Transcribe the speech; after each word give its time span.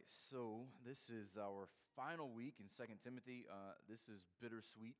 right, 0.00 0.08
so 0.08 0.64
this 0.80 1.12
is 1.12 1.36
our 1.36 1.68
final 1.92 2.32
week 2.32 2.56
in 2.56 2.72
Second 2.72 3.04
Timothy. 3.04 3.44
Uh, 3.44 3.76
this 3.84 4.08
is 4.08 4.24
bittersweet, 4.40 4.96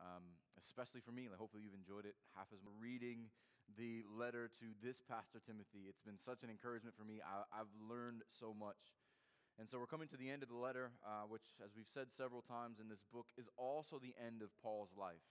um, 0.00 0.40
especially 0.56 1.04
for 1.04 1.12
me. 1.12 1.28
Like, 1.28 1.36
hopefully, 1.36 1.60
you've 1.60 1.76
enjoyed 1.76 2.08
it. 2.08 2.16
Half 2.32 2.48
as 2.48 2.64
much. 2.64 2.72
reading 2.80 3.28
the 3.76 4.08
letter 4.08 4.48
to 4.56 4.72
this 4.80 5.04
Pastor 5.04 5.36
Timothy. 5.44 5.84
It's 5.84 6.00
been 6.00 6.16
such 6.16 6.40
an 6.40 6.48
encouragement 6.48 6.96
for 6.96 7.04
me. 7.04 7.20
I, 7.20 7.44
have 7.60 7.68
learned 7.76 8.24
so 8.32 8.56
much. 8.56 8.96
And 9.60 9.68
so, 9.68 9.76
we're 9.76 9.90
coming 9.90 10.08
to 10.08 10.16
the 10.16 10.32
end 10.32 10.40
of 10.40 10.48
the 10.48 10.56
letter, 10.56 10.96
uh, 11.04 11.28
which, 11.28 11.60
as 11.60 11.76
we've 11.76 11.90
said 11.92 12.08
several 12.08 12.40
times 12.40 12.80
in 12.80 12.88
this 12.88 13.04
book, 13.12 13.28
is 13.36 13.52
also 13.60 14.00
the 14.00 14.16
end 14.16 14.40
of 14.40 14.48
Paul's 14.64 14.96
life. 14.96 15.28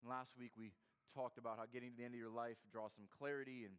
And 0.00 0.08
last 0.08 0.40
week, 0.40 0.56
we 0.56 0.72
talked 1.12 1.36
about 1.36 1.60
how 1.60 1.68
getting 1.68 1.92
to 1.92 1.96
the 2.00 2.08
end 2.08 2.16
of 2.16 2.20
your 2.20 2.32
life 2.32 2.56
draws 2.72 2.96
some 2.96 3.12
clarity 3.12 3.68
and 3.68 3.76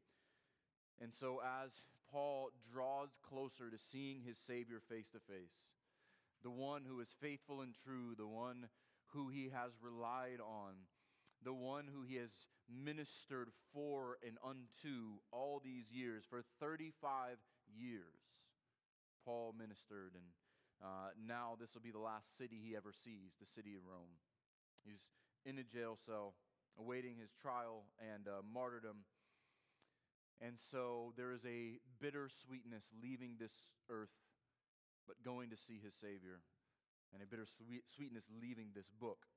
and 1.02 1.12
so, 1.12 1.42
as 1.44 1.84
Paul 2.16 2.52
draws 2.72 3.10
closer 3.28 3.70
to 3.70 3.78
seeing 3.78 4.22
his 4.22 4.38
Savior 4.38 4.80
face 4.80 5.10
to 5.10 5.20
face, 5.20 5.68
the 6.44 6.50
one 6.50 6.84
who 6.88 7.02
is 7.02 7.10
faithful 7.20 7.60
and 7.60 7.76
true, 7.84 8.16
the 8.18 8.26
one 8.26 8.70
who 9.08 9.28
he 9.28 9.50
has 9.54 9.74
relied 9.82 10.40
on, 10.40 10.88
the 11.44 11.54
one 11.54 11.90
who 11.94 12.04
he 12.04 12.16
has 12.16 12.32
ministered 12.72 13.50
for 13.74 14.16
and 14.26 14.38
unto 14.42 15.20
all 15.34 15.62
these 15.62 15.92
years, 15.92 16.24
for 16.30 16.42
35 16.62 17.36
years, 17.78 18.24
Paul 19.26 19.54
ministered. 19.60 20.14
And 20.16 20.32
uh, 20.82 21.10
now 21.28 21.58
this 21.60 21.74
will 21.74 21.82
be 21.82 21.92
the 21.92 22.00
last 22.00 22.38
city 22.38 22.62
he 22.66 22.78
ever 22.78 22.94
sees, 22.94 23.36
the 23.42 23.46
city 23.46 23.76
of 23.76 23.82
Rome. 23.86 24.24
He's 24.86 25.04
in 25.46 25.60
a 25.60 25.64
jail 25.64 25.98
cell, 26.06 26.36
awaiting 26.80 27.18
his 27.20 27.32
trial 27.42 27.84
and 28.00 28.26
uh, 28.30 28.40
martyrdom. 28.42 29.04
And 30.42 30.60
so 30.60 31.14
there 31.16 31.32
is 31.32 31.46
a 31.46 31.80
bitter 32.02 32.30
sweetness 32.30 32.92
leaving 32.92 33.38
this 33.40 33.72
earth, 33.90 34.12
but 35.08 35.24
going 35.24 35.50
to 35.50 35.56
see 35.56 35.80
his 35.84 35.96
Savior, 35.96 36.44
and 37.14 37.24
a 37.24 37.26
bitter 37.26 37.48
sweetness 37.48 38.26
leaving 38.30 38.76
this 38.76 38.92
book. 39.00 39.28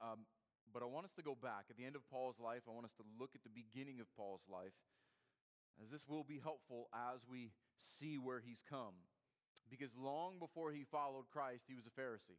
Um, 0.00 0.26
but 0.72 0.82
I 0.82 0.86
want 0.86 1.04
us 1.04 1.12
to 1.18 1.22
go 1.22 1.34
back. 1.34 1.66
At 1.68 1.76
the 1.76 1.84
end 1.84 1.96
of 1.96 2.08
Paul's 2.08 2.38
life, 2.38 2.62
I 2.68 2.70
want 2.70 2.86
us 2.86 2.94
to 2.98 3.04
look 3.18 3.30
at 3.34 3.42
the 3.42 3.50
beginning 3.50 4.00
of 4.00 4.06
Paul's 4.16 4.46
life, 4.46 4.76
as 5.82 5.90
this 5.90 6.06
will 6.06 6.24
be 6.24 6.38
helpful 6.38 6.88
as 6.94 7.26
we 7.28 7.50
see 7.76 8.16
where 8.18 8.40
he's 8.40 8.62
come. 8.62 9.10
Because 9.68 9.90
long 9.98 10.38
before 10.38 10.72
he 10.72 10.84
followed 10.84 11.30
Christ, 11.30 11.64
he 11.66 11.74
was 11.74 11.86
a 11.86 11.94
Pharisee. 11.94 12.38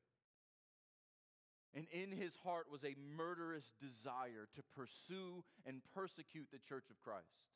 And 1.74 1.88
in 1.92 2.12
his 2.12 2.36
heart 2.44 2.68
was 2.70 2.84
a 2.84 2.96
murderous 3.16 3.74
desire 3.80 4.48
to 4.56 4.62
pursue 4.76 5.44
and 5.66 5.82
persecute 5.96 6.48
the 6.52 6.60
church 6.60 6.90
of 6.92 7.02
Christ. 7.02 7.48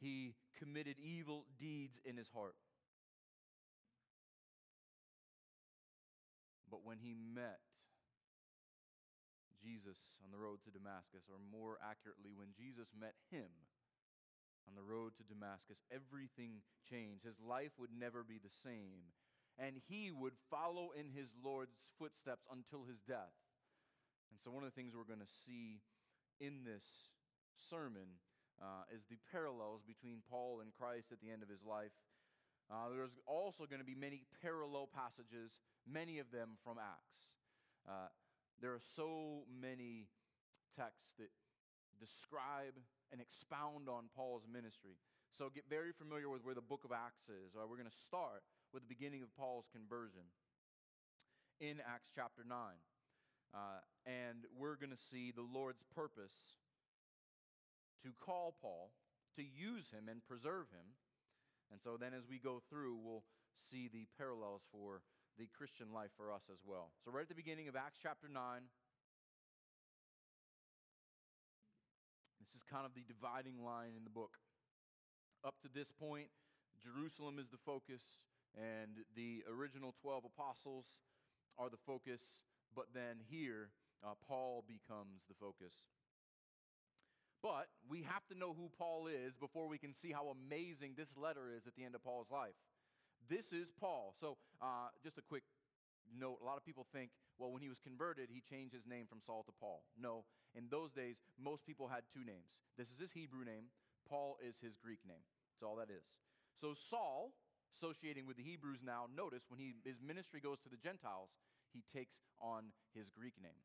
He 0.00 0.34
committed 0.58 0.96
evil 0.98 1.44
deeds 1.58 1.98
in 2.04 2.16
his 2.16 2.28
heart. 2.34 2.56
But 6.70 6.84
when 6.84 6.98
he 6.98 7.14
met 7.14 7.60
Jesus 9.62 9.98
on 10.24 10.32
the 10.32 10.38
road 10.38 10.64
to 10.64 10.70
Damascus, 10.70 11.28
or 11.28 11.40
more 11.40 11.78
accurately, 11.84 12.32
when 12.32 12.56
Jesus 12.56 12.88
met 12.96 13.14
him 13.30 13.48
on 14.68 14.74
the 14.74 14.82
road 14.82 15.12
to 15.16 15.24
Damascus, 15.24 15.78
everything 15.90 16.62
changed. 16.82 17.24
His 17.24 17.38
life 17.40 17.72
would 17.78 17.94
never 17.94 18.22
be 18.22 18.38
the 18.38 18.52
same 18.52 19.14
and 19.58 19.76
he 19.88 20.10
would 20.12 20.34
follow 20.50 20.90
in 20.92 21.08
his 21.08 21.32
Lord's 21.42 21.90
footsteps 21.98 22.46
until 22.52 22.84
his 22.84 23.00
death. 23.00 23.34
And 24.30 24.40
so, 24.42 24.50
one 24.50 24.64
of 24.64 24.70
the 24.70 24.76
things 24.76 24.92
we're 24.94 25.08
going 25.08 25.24
to 25.24 25.38
see 25.46 25.80
in 26.40 26.64
this 26.64 26.84
sermon 27.56 28.20
uh, 28.60 28.84
is 28.92 29.04
the 29.08 29.18
parallels 29.32 29.80
between 29.86 30.20
Paul 30.28 30.60
and 30.60 30.72
Christ 30.72 31.12
at 31.12 31.20
the 31.20 31.30
end 31.30 31.42
of 31.42 31.48
his 31.48 31.64
life. 31.64 31.92
Uh, 32.68 32.90
there's 32.90 33.16
also 33.26 33.64
going 33.64 33.80
to 33.80 33.86
be 33.86 33.94
many 33.94 34.26
parallel 34.42 34.90
passages, 34.90 35.56
many 35.86 36.18
of 36.18 36.32
them 36.32 36.58
from 36.64 36.76
Acts. 36.82 37.30
Uh, 37.86 38.10
there 38.60 38.72
are 38.72 38.82
so 38.82 39.46
many 39.46 40.08
texts 40.74 41.14
that 41.18 41.30
describe 42.00 42.74
and 43.12 43.20
expound 43.20 43.88
on 43.88 44.10
Paul's 44.14 44.44
ministry. 44.50 44.98
So 45.30 45.48
get 45.52 45.64
very 45.68 45.92
familiar 45.92 46.28
with 46.28 46.42
where 46.42 46.56
the 46.56 46.64
book 46.64 46.82
of 46.84 46.90
Acts 46.90 47.28
is. 47.28 47.54
Right, 47.54 47.68
we're 47.68 47.78
going 47.78 47.92
to 47.92 48.02
start 48.04 48.42
with 48.72 48.82
the 48.82 48.88
beginning 48.88 49.22
of 49.22 49.34
Paul's 49.36 49.66
conversion 49.72 50.28
in 51.60 51.78
Acts 51.80 52.10
chapter 52.14 52.42
9. 52.46 52.56
Uh, 53.54 53.80
and 54.04 54.44
we're 54.58 54.76
going 54.76 54.90
to 54.90 55.00
see 55.00 55.32
the 55.32 55.46
Lord's 55.46 55.82
purpose 55.94 56.60
to 58.02 58.12
call 58.18 58.54
Paul, 58.60 58.92
to 59.36 59.42
use 59.42 59.90
him 59.90 60.08
and 60.08 60.24
preserve 60.26 60.68
him. 60.70 60.98
And 61.70 61.80
so 61.80 61.96
then 61.98 62.12
as 62.12 62.28
we 62.28 62.38
go 62.38 62.62
through, 62.68 62.98
we'll 63.02 63.24
see 63.56 63.88
the 63.88 64.06
parallels 64.18 64.62
for 64.70 65.02
the 65.38 65.48
Christian 65.56 65.92
life 65.92 66.10
for 66.16 66.32
us 66.32 66.48
as 66.50 66.60
well. 66.64 66.92
So, 67.04 67.10
right 67.10 67.22
at 67.22 67.28
the 67.28 67.36
beginning 67.36 67.68
of 67.68 67.76
Acts 67.76 67.98
chapter 68.00 68.28
9, 68.28 68.40
this 72.40 72.54
is 72.56 72.62
kind 72.64 72.86
of 72.86 72.94
the 72.94 73.04
dividing 73.04 73.60
line 73.60 73.92
in 73.96 74.04
the 74.04 74.12
book. 74.12 74.40
Up 75.44 75.60
to 75.60 75.68
this 75.68 75.92
point, 75.92 76.28
Jerusalem 76.80 77.38
is 77.38 77.48
the 77.48 77.60
focus 77.60 78.00
and 78.56 79.04
the 79.14 79.44
original 79.52 79.94
12 80.00 80.24
apostles 80.24 80.86
are 81.58 81.68
the 81.68 81.80
focus, 81.86 82.40
but 82.74 82.86
then 82.94 83.20
here, 83.28 83.70
uh, 84.04 84.14
Paul 84.26 84.64
becomes 84.66 85.24
the 85.28 85.34
focus. 85.38 85.84
But 87.42 87.68
we 87.88 88.02
have 88.02 88.26
to 88.32 88.38
know 88.38 88.54
who 88.56 88.70
Paul 88.76 89.06
is 89.06 89.36
before 89.36 89.68
we 89.68 89.78
can 89.78 89.94
see 89.94 90.10
how 90.10 90.32
amazing 90.32 90.94
this 90.96 91.16
letter 91.16 91.52
is 91.54 91.66
at 91.66 91.76
the 91.76 91.84
end 91.84 91.94
of 91.94 92.02
Paul's 92.02 92.30
life. 92.30 92.56
This 93.28 93.52
is 93.52 93.70
Paul. 93.70 94.14
So, 94.20 94.36
uh, 94.60 94.88
just 95.04 95.18
a 95.18 95.22
quick 95.22 95.44
note 96.18 96.38
a 96.40 96.44
lot 96.44 96.56
of 96.56 96.64
people 96.64 96.86
think, 96.92 97.10
well, 97.38 97.52
when 97.52 97.60
he 97.60 97.68
was 97.68 97.78
converted, 97.78 98.28
he 98.32 98.40
changed 98.40 98.74
his 98.74 98.86
name 98.86 99.06
from 99.06 99.20
Saul 99.20 99.44
to 99.44 99.52
Paul. 99.52 99.84
No, 100.00 100.24
in 100.54 100.68
those 100.70 100.92
days, 100.92 101.16
most 101.38 101.66
people 101.66 101.88
had 101.88 102.02
two 102.12 102.24
names. 102.24 102.64
This 102.78 102.88
is 102.88 102.98
his 102.98 103.12
Hebrew 103.12 103.44
name, 103.44 103.68
Paul 104.08 104.38
is 104.40 104.56
his 104.62 104.76
Greek 104.76 105.00
name. 105.06 105.26
That's 105.52 105.66
all 105.66 105.76
that 105.76 105.90
is. 105.90 106.06
So, 106.56 106.74
Saul 106.74 107.32
associating 107.76 108.26
with 108.26 108.36
the 108.40 108.48
Hebrews 108.48 108.80
now, 108.80 109.04
notice 109.12 109.44
when 109.48 109.60
he, 109.60 109.76
his 109.84 110.00
ministry 110.00 110.40
goes 110.40 110.60
to 110.64 110.72
the 110.72 110.80
Gentiles, 110.80 111.36
he 111.72 111.84
takes 111.92 112.24
on 112.40 112.72
his 112.96 113.12
Greek 113.12 113.36
name 113.36 113.60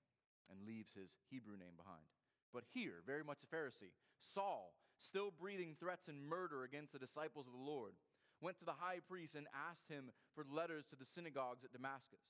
and 0.52 0.68
leaves 0.68 0.92
his 0.92 1.16
Hebrew 1.32 1.56
name 1.56 1.80
behind. 1.80 2.04
But 2.52 2.68
here, 2.74 3.00
very 3.08 3.24
much 3.24 3.40
a 3.40 3.48
Pharisee, 3.48 3.96
Saul, 4.20 4.76
still 5.00 5.32
breathing 5.32 5.76
threats 5.80 6.10
and 6.10 6.28
murder 6.28 6.64
against 6.64 6.92
the 6.92 7.00
disciples 7.00 7.48
of 7.48 7.54
the 7.54 7.72
Lord, 7.72 7.96
went 8.42 8.60
to 8.60 8.66
the 8.66 8.84
high 8.84 9.00
priest 9.00 9.36
and 9.36 9.48
asked 9.56 9.88
him 9.88 10.12
for 10.36 10.44
letters 10.44 10.84
to 10.90 10.98
the 11.00 11.06
synagogues 11.06 11.64
at 11.64 11.72
Damascus, 11.72 12.28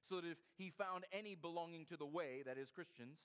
so 0.00 0.20
that 0.20 0.30
if 0.30 0.38
he 0.56 0.70
found 0.70 1.04
any 1.12 1.34
belonging 1.34 1.84
to 1.86 1.96
the 1.96 2.06
way, 2.06 2.42
that 2.46 2.56
is, 2.56 2.70
Christians, 2.70 3.18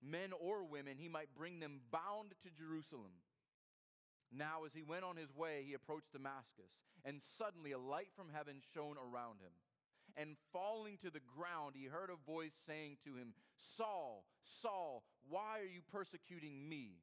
men 0.00 0.30
or 0.32 0.64
women, 0.64 0.96
he 0.98 1.08
might 1.08 1.34
bring 1.36 1.60
them 1.60 1.80
bound 1.90 2.32
to 2.42 2.48
Jerusalem. 2.56 3.20
Now, 4.30 4.64
as 4.66 4.74
he 4.74 4.82
went 4.82 5.04
on 5.04 5.16
his 5.16 5.34
way, 5.34 5.64
he 5.66 5.72
approached 5.72 6.12
Damascus, 6.12 6.84
and 7.04 7.22
suddenly 7.22 7.72
a 7.72 7.78
light 7.78 8.12
from 8.14 8.28
heaven 8.32 8.60
shone 8.74 8.96
around 9.00 9.40
him. 9.40 9.56
And 10.16 10.36
falling 10.52 10.98
to 11.00 11.10
the 11.10 11.24
ground, 11.24 11.74
he 11.76 11.86
heard 11.86 12.10
a 12.10 12.18
voice 12.30 12.56
saying 12.66 12.98
to 13.04 13.16
him, 13.16 13.32
Saul, 13.56 14.24
Saul, 14.44 15.04
why 15.28 15.60
are 15.60 15.70
you 15.70 15.80
persecuting 15.80 16.68
me? 16.68 17.00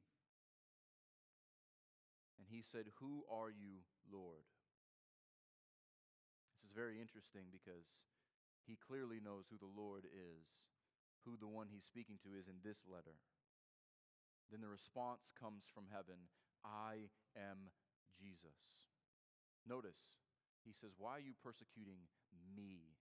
And 2.38 2.46
he 2.46 2.62
said, 2.62 2.86
Who 3.00 3.24
are 3.30 3.50
you, 3.50 3.82
Lord? 4.12 4.46
This 6.54 6.68
is 6.68 6.76
very 6.76 7.00
interesting 7.00 7.50
because 7.50 8.04
he 8.66 8.78
clearly 8.78 9.18
knows 9.18 9.50
who 9.50 9.58
the 9.58 9.70
Lord 9.70 10.04
is, 10.06 10.46
who 11.24 11.34
the 11.34 11.50
one 11.50 11.66
he's 11.70 11.86
speaking 11.86 12.18
to 12.22 12.38
is 12.38 12.46
in 12.46 12.62
this 12.62 12.86
letter. 12.86 13.18
Then 14.50 14.60
the 14.60 14.70
response 14.70 15.34
comes 15.34 15.66
from 15.66 15.90
heaven 15.90 16.30
I 16.66 17.06
am 17.38 17.70
Jesus. 18.18 18.58
Notice, 19.62 19.98
he 20.66 20.74
says, 20.74 20.98
Why 20.98 21.22
are 21.22 21.22
you 21.22 21.38
persecuting 21.38 22.10
me? 22.34 22.98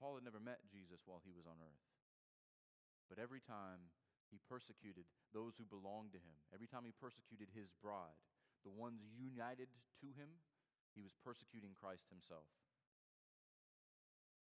Paul 0.00 0.16
had 0.16 0.24
never 0.24 0.40
met 0.40 0.64
Jesus 0.68 1.04
while 1.04 1.20
he 1.20 1.32
was 1.32 1.44
on 1.44 1.60
earth. 1.60 1.84
But 3.08 3.20
every 3.20 3.40
time 3.40 3.92
he 4.28 4.40
persecuted 4.48 5.08
those 5.32 5.56
who 5.56 5.68
belonged 5.68 6.12
to 6.12 6.20
him, 6.20 6.36
every 6.52 6.66
time 6.66 6.84
he 6.84 6.92
persecuted 6.92 7.48
his 7.52 7.72
bride, 7.80 8.20
the 8.64 8.74
ones 8.74 9.04
united 9.14 9.70
to 10.02 10.08
him, 10.12 10.42
he 10.92 11.04
was 11.04 11.14
persecuting 11.22 11.76
Christ 11.76 12.08
himself. 12.10 12.48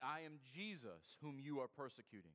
I 0.00 0.26
am 0.26 0.42
Jesus 0.42 1.18
whom 1.22 1.38
you 1.38 1.60
are 1.60 1.70
persecuting, 1.70 2.34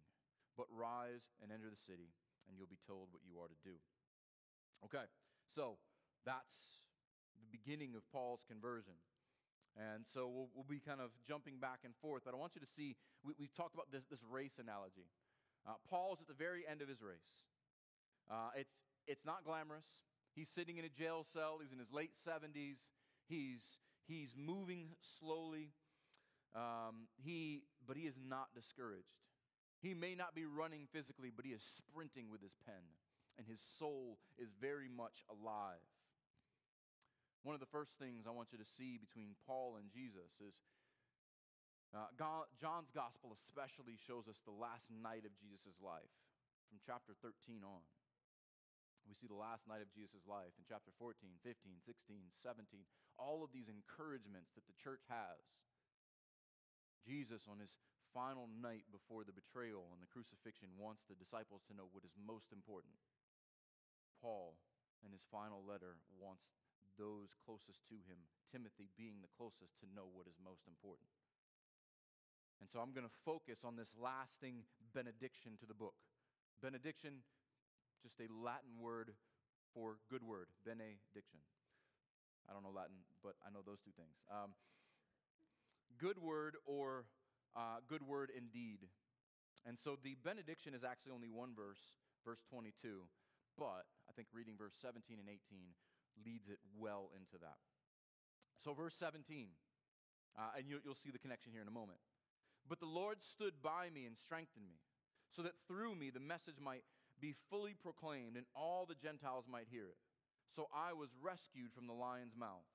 but 0.55 0.71
rise 0.71 1.31
and 1.41 1.51
enter 1.51 1.69
the 1.69 1.79
city, 1.79 2.15
and 2.47 2.55
you'll 2.55 2.71
be 2.71 2.81
told 2.87 3.11
what 3.11 3.25
you 3.27 3.39
are 3.39 3.51
to 3.51 3.59
do. 3.63 3.77
Okay, 4.85 5.05
so 5.53 5.77
that's 6.25 6.85
the 7.41 7.47
beginning 7.51 7.95
of 7.95 8.03
Paul's 8.11 8.41
conversion. 8.47 8.93
And 9.77 10.05
so 10.09 10.27
we'll, 10.27 10.49
we'll, 10.55 10.65
be 10.65 10.79
kind 10.79 10.99
of 10.99 11.11
jumping 11.27 11.59
back 11.61 11.85
and 11.85 11.93
forth, 12.01 12.23
but 12.25 12.33
I 12.33 12.37
want 12.37 12.53
you 12.55 12.61
to 12.61 12.67
see 12.67 12.95
we, 13.23 13.33
we've 13.37 13.53
talked 13.53 13.75
about 13.75 13.91
this, 13.91 14.05
this 14.09 14.23
race 14.25 14.57
analogy. 14.57 15.05
Uh, 15.67 15.77
Paul's 15.87 16.19
at 16.19 16.27
the 16.27 16.33
very 16.33 16.65
end 16.65 16.81
of 16.81 16.89
his 16.89 17.01
race. 17.01 17.29
Uh, 18.29 18.49
it's, 18.55 18.73
it's 19.05 19.25
not 19.25 19.45
glamorous. 19.45 19.85
He's 20.33 20.49
sitting 20.49 20.77
in 20.77 20.85
a 20.85 20.89
jail 20.89 21.25
cell. 21.31 21.59
He's 21.61 21.71
in 21.71 21.79
his 21.79 21.91
late 21.91 22.13
70s. 22.17 22.77
He's, 23.29 23.61
he's 24.07 24.33
moving 24.35 24.97
slowly. 25.01 25.73
Um, 26.55 27.07
he, 27.21 27.63
but 27.85 27.97
he 27.97 28.03
is 28.03 28.15
not 28.17 28.47
discouraged. 28.55 29.13
He 29.81 29.93
may 29.93 30.15
not 30.15 30.33
be 30.33 30.45
running 30.45 30.87
physically, 30.91 31.29
but 31.35 31.45
he 31.45 31.51
is 31.51 31.61
sprinting 31.61 32.31
with 32.31 32.41
his 32.41 32.55
pen, 32.65 32.81
and 33.37 33.45
his 33.45 33.61
soul 33.61 34.17
is 34.37 34.49
very 34.57 34.89
much 34.89 35.21
alive. 35.29 35.85
One 37.45 37.53
of 37.53 37.61
the 37.61 37.69
first 37.69 37.95
things 38.01 38.25
I 38.25 38.33
want 38.33 38.51
you 38.51 38.59
to 38.59 38.67
see 38.67 38.97
between 38.97 39.37
Paul 39.45 39.77
and 39.77 39.93
Jesus 39.93 40.41
is 40.41 40.57
uh, 41.95 42.11
God, 42.19 42.51
John's 42.59 42.91
gospel 42.91 43.31
especially 43.31 43.95
shows 43.95 44.27
us 44.27 44.43
the 44.43 44.51
last 44.51 44.91
night 44.91 45.23
of 45.23 45.31
Jesus' 45.39 45.79
life 45.79 46.11
from 46.67 46.83
chapter 46.83 47.15
13 47.23 47.63
on. 47.63 47.85
We 49.07 49.15
see 49.15 49.31
the 49.31 49.39
last 49.39 49.63
night 49.63 49.79
of 49.79 49.87
Jesus' 49.95 50.27
life 50.27 50.51
in 50.59 50.67
chapter 50.67 50.91
14, 50.99 51.39
15, 51.39 51.79
16, 51.79 52.43
17, 52.43 52.83
all 53.15 53.39
of 53.39 53.55
these 53.55 53.71
encouragements 53.71 54.51
that 54.59 54.67
the 54.67 54.75
church 54.75 55.07
has. 55.07 55.39
Jesus, 57.07 57.47
on 57.47 57.63
his 57.63 57.71
final 58.11 58.51
night 58.51 58.83
before 58.91 59.23
the 59.23 59.31
betrayal 59.31 59.87
and 59.95 60.03
the 60.03 60.11
crucifixion, 60.11 60.75
wants 60.75 61.07
the 61.07 61.15
disciples 61.15 61.63
to 61.71 61.77
know 61.77 61.87
what 61.95 62.03
is 62.03 62.11
most 62.19 62.51
important. 62.51 62.99
Paul, 64.21 64.57
in 65.05 65.11
his 65.11 65.23
final 65.29 65.61
letter, 65.61 65.97
wants 66.17 66.49
those 66.97 67.37
closest 67.45 67.85
to 67.89 67.97
him, 68.09 68.17
Timothy 68.49 68.89
being 68.97 69.21
the 69.21 69.31
closest, 69.37 69.77
to 69.81 69.87
know 69.93 70.09
what 70.09 70.25
is 70.25 70.37
most 70.41 70.65
important. 70.65 71.09
And 72.57 72.65
so 72.69 72.81
I'm 72.81 72.89
going 72.89 73.05
to 73.05 73.17
focus 73.21 73.61
on 73.61 73.77
this 73.77 73.93
lasting 73.93 74.65
benediction 74.93 75.61
to 75.61 75.69
the 75.69 75.77
book. 75.77 75.93
Benediction, 76.57 77.21
just 78.01 78.17
a 78.17 78.25
Latin 78.33 78.81
word 78.81 79.13
for 79.73 80.01
good 80.09 80.25
word, 80.25 80.49
benediction. 80.65 81.45
I 82.49 82.53
don't 82.53 82.63
know 82.63 82.73
Latin, 82.73 83.05
but 83.21 83.37
I 83.45 83.53
know 83.53 83.61
those 83.61 83.77
two 83.85 83.93
things. 83.93 84.17
Um, 84.31 84.57
good 86.01 86.17
word 86.17 86.57
or 86.65 87.05
uh, 87.55 87.85
good 87.87 88.01
word 88.01 88.31
indeed. 88.35 88.89
And 89.65 89.77
so 89.77 89.97
the 90.01 90.15
benediction 90.23 90.73
is 90.73 90.83
actually 90.83 91.11
only 91.11 91.29
one 91.29 91.51
verse, 91.53 91.81
verse 92.25 92.39
22, 92.49 93.03
but 93.57 93.85
think 94.17 94.33
reading 94.33 94.57
verse 94.57 94.73
17 94.81 95.21
and 95.21 95.29
18 95.29 95.77
leads 96.25 96.49
it 96.49 96.57
well 96.73 97.13
into 97.13 97.37
that. 97.37 97.61
So, 98.57 98.73
verse 98.73 98.97
17, 98.97 99.53
uh, 100.33 100.57
and 100.57 100.65
you, 100.65 100.81
you'll 100.81 100.97
see 100.97 101.13
the 101.13 101.21
connection 101.21 101.53
here 101.53 101.61
in 101.61 101.69
a 101.69 101.77
moment. 101.77 102.01
But 102.67 102.81
the 102.81 102.89
Lord 102.89 103.21
stood 103.21 103.61
by 103.61 103.93
me 103.93 104.09
and 104.09 104.17
strengthened 104.17 104.65
me, 104.65 104.81
so 105.29 105.45
that 105.45 105.53
through 105.69 105.93
me 105.93 106.09
the 106.09 106.19
message 106.19 106.57
might 106.57 106.83
be 107.21 107.35
fully 107.49 107.73
proclaimed 107.77 108.35
and 108.35 108.45
all 108.55 108.85
the 108.85 108.97
Gentiles 108.97 109.45
might 109.49 109.69
hear 109.69 109.85
it. 109.85 110.01
So 110.49 110.67
I 110.73 110.93
was 110.93 111.09
rescued 111.21 111.71
from 111.73 111.87
the 111.87 111.93
lion's 111.93 112.35
mouth. 112.35 112.65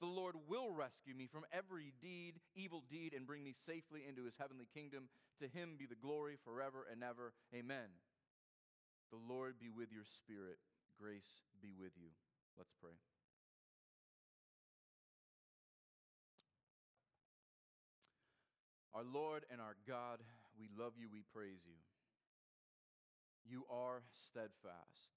The 0.00 0.06
Lord 0.06 0.36
will 0.46 0.70
rescue 0.70 1.14
me 1.14 1.26
from 1.26 1.44
every 1.52 1.92
deed, 2.00 2.38
evil 2.54 2.84
deed, 2.88 3.14
and 3.14 3.26
bring 3.26 3.42
me 3.42 3.54
safely 3.66 4.02
into 4.08 4.24
his 4.24 4.36
heavenly 4.38 4.68
kingdom. 4.72 5.08
To 5.40 5.48
him 5.48 5.74
be 5.78 5.86
the 5.86 5.98
glory 5.98 6.36
forever 6.44 6.86
and 6.90 7.02
ever. 7.02 7.32
Amen. 7.54 7.90
The 9.10 9.20
Lord 9.28 9.54
be 9.60 9.70
with 9.70 9.92
your 9.92 10.04
spirit. 10.04 10.58
Grace 11.00 11.46
be 11.62 11.72
with 11.72 11.92
you. 11.96 12.10
Let's 12.56 12.72
pray. 12.80 12.98
Our 18.92 19.04
Lord 19.04 19.46
and 19.52 19.60
our 19.60 19.76
God, 19.86 20.18
we 20.58 20.66
love 20.74 20.98
you, 20.98 21.06
we 21.06 21.22
praise 21.22 21.62
you. 21.62 21.78
You 23.46 23.64
are 23.70 24.02
steadfast. 24.10 25.14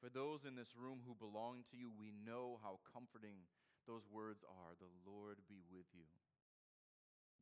For 0.00 0.08
those 0.08 0.46
in 0.46 0.56
this 0.56 0.72
room 0.78 1.04
who 1.04 1.14
belong 1.18 1.66
to 1.70 1.76
you, 1.76 1.90
we 1.92 2.14
know 2.14 2.58
how 2.62 2.80
comforting 2.88 3.50
those 3.86 4.06
words 4.08 4.40
are. 4.46 4.78
The 4.78 4.90
Lord 5.04 5.44
be 5.44 5.60
with 5.68 5.90
you. 5.92 6.08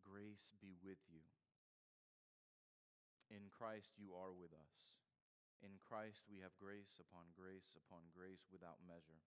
Grace 0.03 0.57
be 0.61 0.75
with 0.83 0.99
you. 1.07 1.23
In 3.31 3.47
Christ, 3.53 3.95
you 3.95 4.11
are 4.11 4.33
with 4.35 4.51
us. 4.51 4.96
In 5.67 5.83
Christ, 5.83 6.31
we 6.31 6.39
have 6.47 6.55
grace 6.63 7.03
upon 7.03 7.27
grace 7.35 7.75
upon 7.75 8.07
grace 8.15 8.47
without 8.55 8.79
measure. 8.87 9.19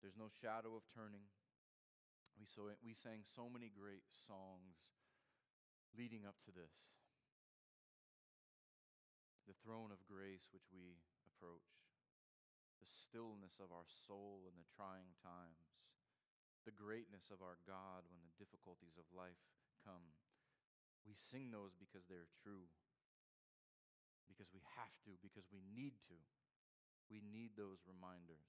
There's 0.00 0.16
no 0.16 0.32
shadow 0.32 0.80
of 0.80 0.88
turning. 0.88 1.28
We, 2.40 2.48
so, 2.48 2.72
we 2.80 2.96
sang 2.96 3.20
so 3.20 3.52
many 3.52 3.68
great 3.68 4.08
songs 4.08 4.80
leading 5.92 6.24
up 6.24 6.40
to 6.48 6.52
this. 6.56 6.72
The 9.44 9.58
throne 9.60 9.92
of 9.92 10.08
grace 10.08 10.48
which 10.56 10.72
we 10.72 10.96
approach, 11.28 11.68
the 12.80 12.88
stillness 12.88 13.60
of 13.60 13.68
our 13.68 13.84
soul 14.08 14.48
in 14.48 14.56
the 14.56 14.72
trying 14.72 15.12
times, 15.20 15.68
the 16.64 16.72
greatness 16.72 17.28
of 17.28 17.44
our 17.44 17.60
God 17.68 18.08
when 18.08 18.24
the 18.24 18.38
difficulties 18.40 18.96
of 18.96 19.04
life 19.12 19.44
come. 19.84 20.16
We 21.04 21.12
sing 21.12 21.52
those 21.52 21.76
because 21.76 22.08
they're 22.08 22.32
true 22.40 22.72
because 24.28 24.52
we 24.52 24.60
have 24.76 24.92
to, 25.08 25.16
because 25.24 25.48
we 25.48 25.64
need 25.64 25.96
to. 26.12 26.18
We 27.08 27.24
need 27.24 27.56
those 27.56 27.80
reminders. 27.88 28.44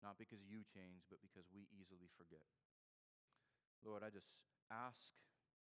Not 0.00 0.18
because 0.18 0.42
you 0.42 0.64
change, 0.66 1.06
but 1.06 1.22
because 1.22 1.46
we 1.52 1.68
easily 1.70 2.10
forget. 2.18 2.48
Lord, 3.84 4.02
I 4.02 4.10
just 4.10 4.40
ask 4.72 5.14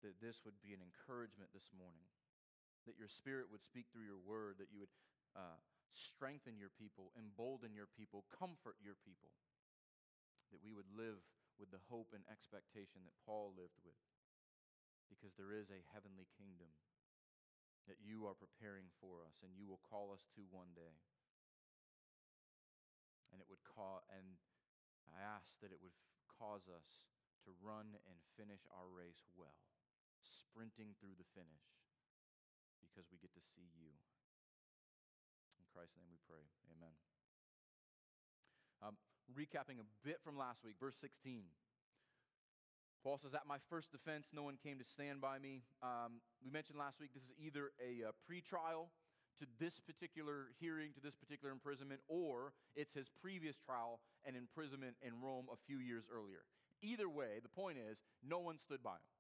that 0.01 0.18
this 0.24 0.42
would 0.47 0.57
be 0.63 0.74
an 0.74 0.81
encouragement 0.81 1.51
this 1.51 1.69
morning, 1.75 2.07
that 2.89 2.97
your 2.97 3.12
spirit 3.12 3.51
would 3.51 3.62
speak 3.62 3.92
through 3.92 4.07
your 4.07 4.21
word, 4.21 4.57
that 4.57 4.71
you 4.74 4.81
would 4.81 4.95
uh, 5.36 5.59
strengthen 5.94 6.57
your 6.57 6.74
people, 6.74 7.13
embolden 7.13 7.75
your 7.75 7.89
people, 7.91 8.25
comfort 8.31 8.80
your 8.81 8.98
people, 9.03 9.36
that 10.50 10.63
we 10.63 10.74
would 10.74 10.89
live 10.89 11.21
with 11.59 11.69
the 11.69 11.81
hope 11.91 12.13
and 12.15 12.25
expectation 12.31 13.03
that 13.06 13.18
Paul 13.25 13.53
lived 13.53 13.77
with, 13.83 14.00
because 15.12 15.33
there 15.38 15.53
is 15.53 15.69
a 15.69 15.86
heavenly 15.94 16.27
kingdom 16.36 16.71
that 17.85 18.01
you 18.01 18.25
are 18.25 18.37
preparing 18.37 18.89
for 18.97 19.21
us 19.21 19.41
and 19.45 19.53
you 19.53 19.69
will 19.69 19.81
call 19.85 20.09
us 20.09 20.25
to 20.33 20.45
one 20.49 20.73
day. 20.73 21.01
And 23.29 23.41
it 23.41 23.47
would 23.49 23.61
cause, 23.65 24.05
and 24.09 24.41
I 25.11 25.21
ask 25.21 25.59
that 25.59 25.73
it 25.73 25.81
would 25.83 25.95
cause 26.25 26.65
us 26.71 27.05
to 27.45 27.53
run 27.61 27.99
and 28.09 28.17
finish 28.33 28.65
our 28.73 28.89
race 28.89 29.27
well, 29.37 29.59
sprinting 30.23 30.97
through 30.97 31.19
the 31.19 31.27
finish 31.35 31.77
because 32.81 33.11
we 33.11 33.21
get 33.21 33.35
to 33.37 33.43
see 33.43 33.69
you. 33.75 33.93
In 35.59 35.67
Christ's 35.69 35.99
name 35.99 36.09
we 36.09 36.21
pray. 36.25 36.47
Amen. 36.71 36.95
Um, 38.81 38.95
recapping 39.29 39.83
a 39.83 39.88
bit 40.01 40.24
from 40.24 40.38
last 40.38 40.63
week, 40.63 40.79
verse 40.79 40.98
16. 40.98 41.43
Paul 43.05 43.19
says, 43.19 43.35
At 43.35 43.45
my 43.45 43.57
first 43.69 43.91
defense, 43.91 44.29
no 44.33 44.41
one 44.41 44.57
came 44.57 44.79
to 44.79 44.83
stand 44.83 45.21
by 45.21 45.38
me. 45.38 45.62
Um, 45.83 46.25
we 46.43 46.50
mentioned 46.50 46.79
last 46.79 47.00
week 47.00 47.13
this 47.13 47.21
is 47.21 47.33
either 47.38 47.69
a, 47.77 48.01
a 48.01 48.17
pre-trial 48.25 48.89
to 49.38 49.45
this 49.59 49.79
particular 49.79 50.47
hearing, 50.59 50.89
to 50.95 51.00
this 51.00 51.13
particular 51.13 51.53
imprisonment, 51.53 52.01
or 52.07 52.53
it's 52.75 52.95
his 52.95 53.07
previous 53.21 53.57
trial 53.59 54.00
and 54.25 54.35
imprisonment 54.35 54.95
in 55.03 55.21
Rome 55.21 55.45
a 55.53 55.62
few 55.67 55.77
years 55.77 56.05
earlier. 56.12 56.50
Either 56.81 57.07
way, 57.07 57.38
the 57.43 57.50
point 57.50 57.77
is, 57.77 58.00
no 58.25 58.39
one 58.39 58.57
stood 58.57 58.81
by 58.81 58.97
him. 58.97 59.13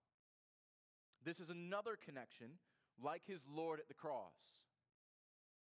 This 1.23 1.39
is 1.39 1.51
another 1.51 1.95
connection, 1.95 2.57
like 2.99 3.21
his 3.27 3.41
Lord 3.47 3.79
at 3.79 3.87
the 3.87 3.93
cross. 3.93 4.65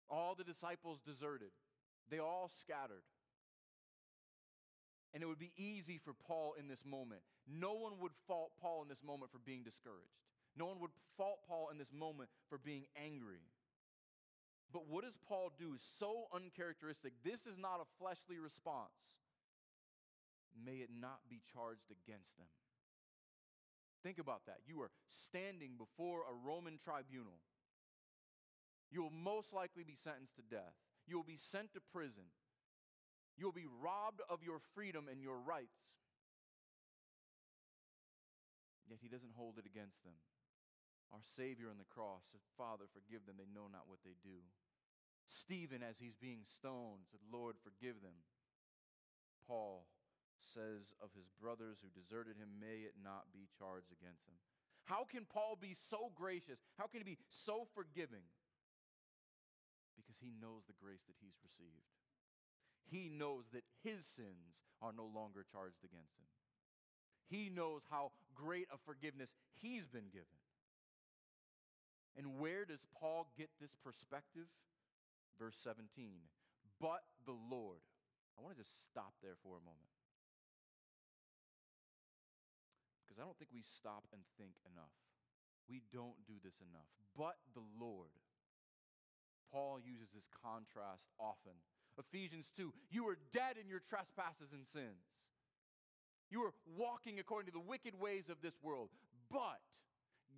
All 0.09 0.35
the 0.35 0.45
disciples 0.45 1.01
deserted, 1.05 1.53
they 2.11 2.21
all 2.21 2.51
scattered. 2.61 3.05
And 5.13 5.23
it 5.23 5.27
would 5.27 5.39
be 5.39 5.53
easy 5.59 6.01
for 6.03 6.15
Paul 6.15 6.55
in 6.59 6.69
this 6.69 6.85
moment. 6.87 7.23
No 7.47 7.75
one 7.75 8.01
would 8.01 8.13
fault 8.27 8.53
Paul 8.61 8.83
in 8.83 8.89
this 8.89 9.03
moment 9.05 9.31
for 9.31 9.39
being 9.39 9.63
discouraged. 9.63 10.17
No 10.57 10.67
one 10.67 10.81
would 10.81 10.95
fault 11.17 11.41
Paul 11.47 11.69
in 11.71 11.79
this 11.79 11.93
moment 11.93 12.31
for 12.49 12.59
being 12.59 12.87
angry. 12.97 13.43
But 14.73 14.89
what 14.89 15.05
does 15.05 15.19
Paul 15.29 15.53
do 15.59 15.77
so 15.99 16.27
uncharacteristic? 16.35 17.13
This 17.23 17.47
is 17.47 17.59
not 17.59 17.81
a 17.81 17.91
fleshly 17.99 18.39
response. 18.39 19.21
May 20.55 20.83
it 20.83 20.91
not 20.91 21.21
be 21.29 21.43
charged 21.53 21.91
against 21.91 22.37
them. 22.39 22.49
Think 24.03 24.19
about 24.19 24.47
that. 24.47 24.59
You 24.67 24.81
are 24.83 24.91
standing 25.09 25.77
before 25.79 26.23
a 26.29 26.35
Roman 26.35 26.79
tribunal. 26.83 27.41
You 28.91 29.03
will 29.03 29.11
most 29.11 29.53
likely 29.53 29.83
be 29.83 29.97
sentenced 29.97 30.37
to 30.37 30.43
death. 30.43 30.75
You 31.07 31.17
will 31.17 31.25
be 31.25 31.39
sent 31.39 31.73
to 31.75 31.81
prison. 31.93 32.31
You'll 33.37 33.53
be 33.53 33.67
robbed 33.83 34.21
of 34.29 34.43
your 34.43 34.61
freedom 34.75 35.07
and 35.11 35.21
your 35.21 35.39
rights. 35.39 35.79
Yet 38.95 39.03
he 39.03 39.11
doesn't 39.11 39.35
hold 39.35 39.59
it 39.59 39.67
against 39.67 40.07
them. 40.07 40.15
Our 41.11 41.27
Savior 41.27 41.67
on 41.67 41.83
the 41.83 41.91
cross 41.91 42.31
said, 42.31 42.47
Father, 42.55 42.87
forgive 42.87 43.27
them. 43.27 43.43
They 43.43 43.51
know 43.51 43.67
not 43.67 43.91
what 43.91 44.07
they 44.07 44.15
do. 44.23 44.47
Stephen, 45.27 45.83
as 45.83 45.99
he's 45.99 46.15
being 46.15 46.47
stoned, 46.47 47.11
said, 47.11 47.23
Lord, 47.27 47.59
forgive 47.59 47.99
them. 48.07 48.23
Paul 49.51 49.91
says 50.39 50.95
of 51.03 51.11
his 51.19 51.27
brothers 51.35 51.83
who 51.83 51.91
deserted 51.91 52.39
him, 52.39 52.63
May 52.63 52.87
it 52.87 52.95
not 53.03 53.35
be 53.35 53.51
charged 53.51 53.91
against 53.91 54.31
him. 54.31 54.39
How 54.87 55.03
can 55.03 55.27
Paul 55.27 55.59
be 55.59 55.75
so 55.75 56.15
gracious? 56.15 56.63
How 56.79 56.87
can 56.87 57.03
he 57.03 57.19
be 57.19 57.23
so 57.35 57.67
forgiving? 57.75 58.31
because 60.05 60.21
he 60.21 60.31
knows 60.37 60.67
the 60.67 60.77
grace 60.77 61.03
that 61.09 61.19
he's 61.19 61.39
received. 61.41 61.89
He 62.85 63.09
knows 63.09 63.49
that 63.57 63.65
his 63.83 64.05
sins 64.05 64.61
are 64.83 64.93
no 64.93 65.09
longer 65.09 65.43
charged 65.43 65.83
against 65.83 66.21
him. 66.21 66.29
He 67.29 67.51
knows 67.51 67.83
how 67.91 68.13
great 68.35 68.69
a 68.73 68.79
forgiveness 68.85 69.31
he's 69.61 69.87
been 69.87 70.11
given. 70.13 70.39
And 72.17 72.39
where 72.39 72.65
does 72.65 72.87
Paul 72.95 73.27
get 73.37 73.51
this 73.61 73.75
perspective? 73.83 74.47
Verse 75.39 75.57
17. 75.63 75.87
But 76.81 77.03
the 77.27 77.35
Lord. 77.35 77.83
I 78.39 78.43
want 78.43 78.55
to 78.57 78.63
just 78.63 78.87
stop 78.87 79.15
there 79.23 79.39
for 79.43 79.59
a 79.59 79.63
moment. 79.63 79.95
Because 83.03 83.19
I 83.19 83.27
don't 83.27 83.39
think 83.39 83.51
we 83.55 83.63
stop 83.63 84.07
and 84.11 84.23
think 84.39 84.59
enough. 84.67 84.95
We 85.71 85.83
don't 85.95 86.19
do 86.27 86.39
this 86.43 86.59
enough. 86.59 86.91
But 87.15 87.39
the 87.55 87.63
Lord. 87.79 88.15
Paul 89.51 89.79
uses 89.79 90.11
this 90.11 90.27
contrast 90.43 91.11
often. 91.19 91.55
Ephesians 91.95 92.51
2 92.59 92.75
You 92.91 93.07
were 93.07 93.19
dead 93.33 93.55
in 93.55 93.71
your 93.71 93.83
trespasses 93.83 94.51
and 94.51 94.67
sins. 94.67 95.15
You 96.35 96.41
were 96.41 96.55
walking 96.77 97.21
according 97.21 97.47
to 97.47 97.53
the 97.53 97.61
wicked 97.61 97.95
ways 97.95 98.29
of 98.29 98.39
this 98.43 98.55
world, 98.61 98.89
but 99.31 99.61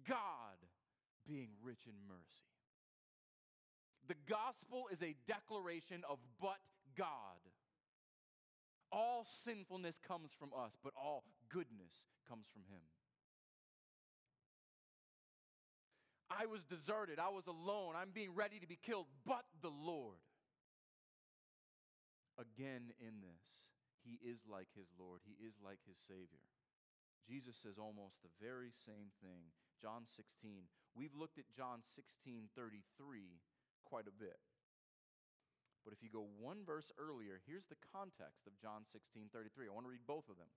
God 0.06 0.60
being 1.26 1.48
rich 1.62 1.86
in 1.86 1.94
mercy. 2.06 2.44
The 4.06 4.14
gospel 4.28 4.88
is 4.92 5.02
a 5.02 5.16
declaration 5.26 6.02
of 6.06 6.18
but 6.38 6.58
God. 6.98 7.40
All 8.92 9.24
sinfulness 9.42 9.98
comes 10.06 10.32
from 10.38 10.50
us, 10.52 10.72
but 10.84 10.92
all 11.02 11.24
goodness 11.48 12.04
comes 12.28 12.44
from 12.52 12.64
Him. 12.68 12.82
I 16.28 16.44
was 16.44 16.62
deserted. 16.62 17.18
I 17.18 17.30
was 17.30 17.46
alone. 17.46 17.94
I'm 17.96 18.10
being 18.12 18.34
ready 18.34 18.58
to 18.58 18.66
be 18.66 18.78
killed, 18.84 19.06
but 19.24 19.46
the 19.62 19.70
Lord. 19.70 20.18
Again, 22.38 22.92
in 23.00 23.22
this, 23.22 23.66
he 24.06 24.22
is 24.22 24.46
like 24.46 24.70
his 24.78 24.94
Lord, 24.94 25.26
he 25.26 25.34
is 25.42 25.58
like 25.58 25.82
his 25.82 25.98
Savior. 25.98 26.46
Jesus 27.26 27.58
says 27.58 27.74
almost 27.74 28.22
the 28.22 28.30
very 28.38 28.70
same 28.70 29.10
thing. 29.18 29.50
John 29.82 30.06
16. 30.06 30.70
We've 30.94 31.18
looked 31.18 31.42
at 31.42 31.50
John 31.50 31.82
16 31.82 32.54
33 32.54 33.42
quite 33.82 34.06
a 34.06 34.14
bit. 34.14 34.38
But 35.82 35.90
if 35.90 36.02
you 36.02 36.10
go 36.10 36.26
one 36.38 36.62
verse 36.62 36.94
earlier, 36.94 37.42
here's 37.42 37.66
the 37.66 37.78
context 37.78 38.46
of 38.46 38.54
John 38.62 38.86
16 38.86 39.34
33. 39.34 39.66
I 39.66 39.74
want 39.74 39.86
to 39.86 39.94
read 39.94 40.06
both 40.06 40.30
of 40.30 40.38
them. 40.38 40.50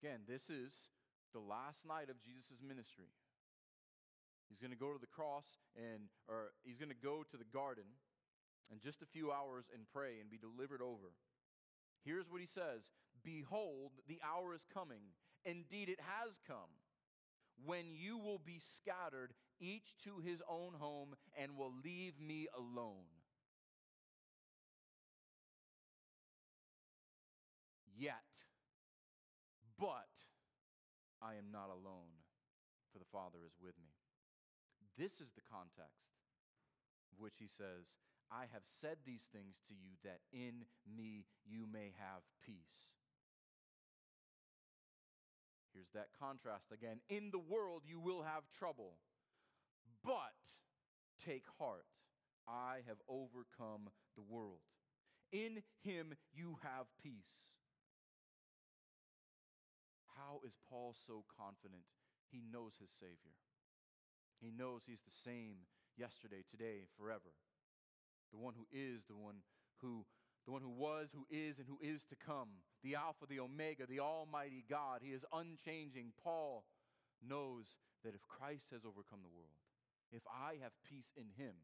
Again, 0.00 0.28
this 0.28 0.52
is 0.52 0.92
the 1.32 1.40
last 1.40 1.88
night 1.88 2.12
of 2.12 2.20
Jesus' 2.20 2.60
ministry. 2.60 3.16
He's 4.52 4.60
going 4.60 4.72
to 4.72 4.80
go 4.80 4.92
to 4.92 5.00
the 5.00 5.08
cross 5.08 5.64
and 5.72 6.12
or 6.28 6.52
he's 6.60 6.76
going 6.76 6.92
to 6.92 6.98
go 6.98 7.24
to 7.24 7.36
the 7.40 7.48
garden 7.48 7.96
in 8.70 8.80
just 8.80 9.02
a 9.02 9.06
few 9.06 9.32
hours 9.32 9.66
and 9.72 9.84
pray 9.92 10.20
and 10.20 10.30
be 10.30 10.38
delivered 10.38 10.82
over. 10.82 11.14
Here's 12.04 12.30
what 12.30 12.40
he 12.40 12.46
says 12.46 12.90
Behold, 13.24 13.92
the 14.08 14.20
hour 14.22 14.54
is 14.54 14.66
coming. 14.72 15.14
Indeed, 15.44 15.88
it 15.88 15.98
has 15.98 16.40
come 16.46 16.78
when 17.64 17.94
you 17.94 18.18
will 18.18 18.38
be 18.38 18.60
scattered, 18.60 19.34
each 19.60 19.96
to 20.04 20.18
his 20.24 20.42
own 20.48 20.74
home, 20.78 21.14
and 21.36 21.56
will 21.56 21.72
leave 21.84 22.20
me 22.20 22.48
alone. 22.56 23.06
Yet, 27.96 28.14
but 29.78 30.10
I 31.20 31.34
am 31.34 31.52
not 31.52 31.68
alone, 31.68 32.18
for 32.92 32.98
the 32.98 33.10
Father 33.12 33.38
is 33.46 33.54
with 33.62 33.78
me. 33.78 33.94
This 34.98 35.20
is 35.20 35.30
the 35.34 35.46
context 35.46 36.18
of 37.12 37.20
which 37.20 37.34
he 37.38 37.46
says, 37.46 37.94
I 38.32 38.46
have 38.52 38.62
said 38.64 38.96
these 39.04 39.28
things 39.30 39.60
to 39.68 39.74
you 39.74 40.00
that 40.04 40.20
in 40.32 40.64
me 40.88 41.26
you 41.44 41.66
may 41.70 41.92
have 41.98 42.22
peace. 42.44 42.96
Here's 45.74 45.90
that 45.94 46.08
contrast 46.18 46.72
again. 46.72 47.00
In 47.08 47.30
the 47.30 47.38
world 47.38 47.82
you 47.86 48.00
will 48.00 48.22
have 48.22 48.44
trouble, 48.58 48.94
but 50.04 50.32
take 51.24 51.44
heart. 51.58 51.86
I 52.48 52.80
have 52.88 52.98
overcome 53.08 53.90
the 54.16 54.22
world. 54.22 54.64
In 55.30 55.62
him 55.84 56.14
you 56.34 56.56
have 56.62 56.86
peace. 57.02 57.52
How 60.16 60.40
is 60.46 60.58
Paul 60.68 60.94
so 61.06 61.24
confident? 61.36 61.84
He 62.30 62.42
knows 62.50 62.72
his 62.80 62.90
Savior. 62.90 63.36
He 64.40 64.50
knows 64.50 64.82
He's 64.86 65.02
the 65.06 65.14
same 65.24 65.68
yesterday, 65.96 66.44
today, 66.50 66.88
forever. 66.98 67.32
The 68.32 68.38
one 68.38 68.54
who 68.56 68.66
is, 68.72 69.04
the 69.08 69.16
one 69.16 69.44
who 69.80 70.04
the 70.44 70.50
one 70.50 70.62
who 70.62 70.74
was, 70.74 71.10
who 71.14 71.26
is, 71.30 71.58
and 71.58 71.68
who 71.68 71.78
is 71.78 72.02
to 72.10 72.16
come, 72.16 72.66
the 72.82 72.96
Alpha, 72.96 73.26
the 73.28 73.38
Omega, 73.38 73.86
the 73.86 74.00
Almighty 74.00 74.64
God. 74.68 75.00
He 75.02 75.14
is 75.14 75.24
unchanging. 75.32 76.12
Paul 76.18 76.64
knows 77.22 77.78
that 78.02 78.14
if 78.14 78.26
Christ 78.26 78.74
has 78.74 78.82
overcome 78.82 79.22
the 79.22 79.30
world, 79.30 79.62
if 80.10 80.22
I 80.26 80.58
have 80.58 80.74
peace 80.82 81.14
in 81.14 81.30
Him, 81.38 81.54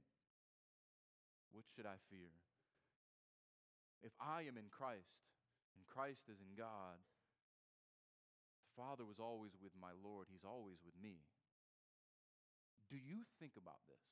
what 1.51 1.67
should 1.75 1.87
I 1.87 1.99
fear? 2.07 2.31
If 3.99 4.15
I 4.23 4.47
am 4.47 4.55
in 4.55 4.71
Christ 4.71 5.27
and 5.75 5.83
Christ 5.91 6.31
is 6.31 6.39
in 6.39 6.55
God, 6.55 7.03
the 8.63 8.71
Father 8.79 9.03
was 9.03 9.19
always 9.19 9.59
with 9.59 9.75
my 9.75 9.91
Lord, 9.91 10.31
He's 10.31 10.47
always 10.47 10.79
with 10.87 10.95
me. 11.03 11.27
Do 12.87 12.97
you 12.97 13.27
think 13.43 13.59
about 13.59 13.83
this? 13.91 14.07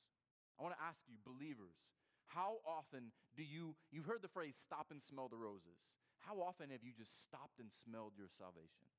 I 0.59 0.63
want 0.67 0.75
to 0.75 0.83
ask 0.83 0.99
you, 1.07 1.15
believers, 1.23 1.79
how 2.27 2.57
often 2.65 3.11
do 3.35 3.43
you, 3.43 3.75
you've 3.91 4.05
heard 4.05 4.21
the 4.21 4.27
phrase 4.27 4.55
stop 4.59 4.87
and 4.91 5.01
smell 5.01 5.27
the 5.27 5.37
roses. 5.37 5.79
How 6.19 6.41
often 6.41 6.69
have 6.71 6.83
you 6.83 6.91
just 6.91 7.23
stopped 7.23 7.59
and 7.59 7.69
smelled 7.71 8.13
your 8.17 8.27
salvation? 8.37 8.89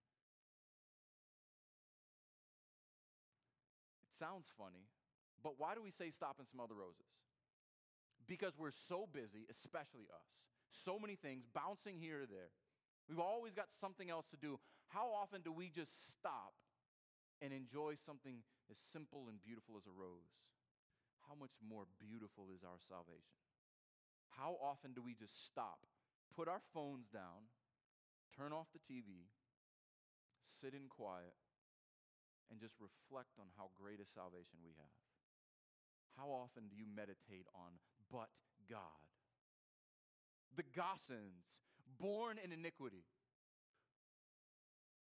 It 4.02 4.18
sounds 4.18 4.49
funny, 4.56 4.88
but 5.42 5.58
why 5.58 5.75
do 5.75 5.82
we 5.82 5.90
say 5.90 6.11
stop 6.11 6.37
and 6.38 6.49
smell 6.49 6.66
the 6.66 6.75
roses? 6.75 7.28
Because 8.26 8.56
we're 8.56 8.73
so 8.88 9.08
busy, 9.11 9.47
especially 9.50 10.08
us, 10.12 10.28
so 10.70 10.99
many 10.99 11.16
things 11.16 11.44
bouncing 11.52 11.99
here 11.99 12.23
or 12.23 12.26
there. 12.26 12.50
We've 13.08 13.20
always 13.20 13.54
got 13.54 13.73
something 13.73 14.11
else 14.11 14.26
to 14.30 14.37
do. 14.37 14.61
How 14.88 15.08
often 15.12 15.40
do 15.42 15.52
we 15.52 15.70
just 15.70 16.12
stop 16.12 16.52
and 17.40 17.52
enjoy 17.52 17.94
something 17.97 18.42
as 18.70 18.76
simple 18.78 19.26
and 19.28 19.40
beautiful 19.40 19.76
as 19.76 19.87
a 19.87 19.94
rose, 19.94 20.32
how 21.28 21.37
much 21.37 21.52
more 21.61 21.85
beautiful 22.00 22.49
is 22.49 22.64
our 22.64 22.80
salvation? 22.80 23.37
How 24.32 24.56
often 24.64 24.97
do 24.97 25.04
we 25.04 25.12
just 25.12 25.47
stop, 25.47 25.85
put 26.32 26.49
our 26.49 26.64
phones 26.73 27.12
down, 27.12 27.52
turn 28.32 28.52
off 28.52 28.73
the 28.73 28.80
TV, 28.80 29.28
sit 30.40 30.73
in 30.73 30.88
quiet, 30.88 31.37
and 32.49 32.56
just 32.56 32.80
reflect 32.80 33.37
on 33.37 33.52
how 33.61 33.68
great 33.76 34.00
a 34.00 34.08
salvation 34.08 34.64
we 34.64 34.73
have? 34.80 34.97
How 36.16 36.32
often 36.32 36.73
do 36.73 36.76
you 36.76 36.88
meditate 36.88 37.47
on 37.54 37.76
but 38.11 38.32
God? 38.64 39.04
The 40.56 40.64
Gosens, 40.64 41.61
born 42.00 42.40
in 42.42 42.52
iniquity, 42.52 43.04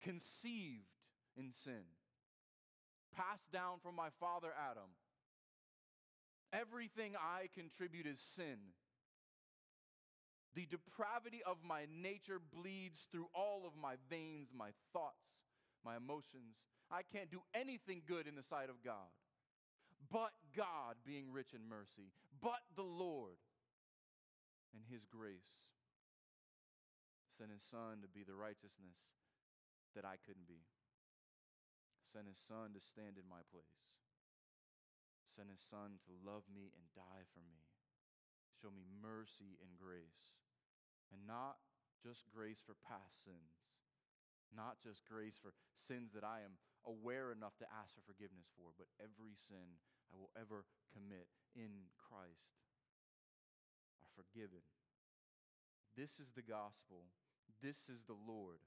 conceived 0.01 0.95
in 1.36 1.51
sin 1.51 1.86
passed 3.15 3.51
down 3.51 3.79
from 3.81 3.95
my 3.95 4.10
father 4.19 4.51
Adam. 4.60 4.91
Everything 6.56 7.14
I 7.20 7.50
contribute 7.54 8.08
is 8.08 8.20
sin. 8.20 8.72
The 10.56 10.66
depravity 10.66 11.42
of 11.46 11.58
my 11.68 11.84
nature 11.92 12.40
bleeds 12.40 13.08
through 13.12 13.28
all 13.36 13.64
of 13.68 13.74
my 13.76 13.96
veins, 14.10 14.50
my 14.56 14.70
thoughts, 14.94 15.44
my 15.84 15.98
emotions. 15.98 16.56
I 16.90 17.02
can't 17.04 17.30
do 17.30 17.42
anything 17.54 18.04
good 18.08 18.28
in 18.28 18.36
the 18.36 18.44
sight 18.44 18.70
of 18.70 18.82
God. 18.84 19.12
But 20.10 20.32
God, 20.56 20.96
being 21.06 21.32
rich 21.32 21.52
in 21.54 21.68
mercy, 21.68 22.14
but 22.42 22.64
the 22.78 22.88
Lord 22.88 23.42
and 24.74 24.84
His 24.88 25.04
grace 25.06 25.60
sent 27.38 27.52
His 27.52 27.64
Son 27.70 28.00
to 28.02 28.08
be 28.08 28.24
the 28.24 28.36
righteousness 28.36 29.12
that 29.96 30.06
I 30.06 30.16
couldn't 30.24 30.48
be 30.48 30.64
sent 32.16 32.32
his 32.32 32.40
son 32.40 32.72
to 32.72 32.80
stand 32.80 33.20
in 33.20 33.28
my 33.28 33.44
place, 33.52 33.84
sent 35.36 35.51
his 35.51 35.60
son 35.60 36.00
to 36.08 36.24
love 36.24 36.48
me 36.48 36.72
and 36.72 36.88
die 36.96 37.27
for 37.36 37.44
me, 37.44 37.68
show 38.56 38.72
me 38.72 38.88
mercy 38.88 39.60
and 39.60 39.75
grace, 39.75 40.39
and 41.12 41.27
not 41.27 41.60
just 42.00 42.32
grace 42.32 42.63
for 42.63 42.80
past 42.80 43.27
sins, 43.27 43.68
not 44.56 44.80
just 44.80 45.04
grace 45.04 45.36
for 45.36 45.51
sins 45.75 46.15
that 46.15 46.24
I 46.24 46.48
am 46.48 46.56
aware 46.88 47.36
enough 47.36 47.60
to 47.60 47.68
ask 47.68 47.92
for 47.92 48.06
forgiveness 48.08 48.48
for, 48.56 48.72
but 48.80 48.88
every 48.96 49.36
sin 49.36 49.84
I 50.08 50.15
will 50.15 50.32
ever 50.39 50.63
commit 50.96 51.27
in 51.51 51.92
Christ 52.00 52.63
are 54.00 54.13
forgiven. 54.15 54.63
This 55.98 56.20
is 56.24 56.32
the 56.32 56.46
gospel. 56.46 57.12
This 57.60 57.89
is 57.92 58.08
the 58.08 58.15
Lord. 58.15 58.63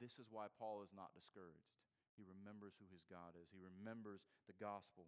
This 0.00 0.20
is 0.22 0.30
why 0.30 0.46
Paul 0.46 0.86
is 0.86 0.94
not 0.94 1.16
discouraged. 1.16 1.74
He 2.18 2.26
remembers 2.26 2.74
who 2.82 2.90
his 2.90 3.06
God 3.06 3.38
is, 3.38 3.54
he 3.54 3.62
remembers 3.62 4.26
the 4.50 4.58
gospel. 4.58 5.06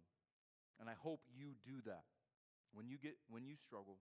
And 0.79 0.87
I 0.87 0.95
hope 0.95 1.21
you 1.29 1.59
do 1.61 1.83
that. 1.85 2.07
When 2.71 2.87
you 2.87 2.95
get 2.95 3.19
when 3.27 3.43
you 3.43 3.59
struggle, 3.59 3.99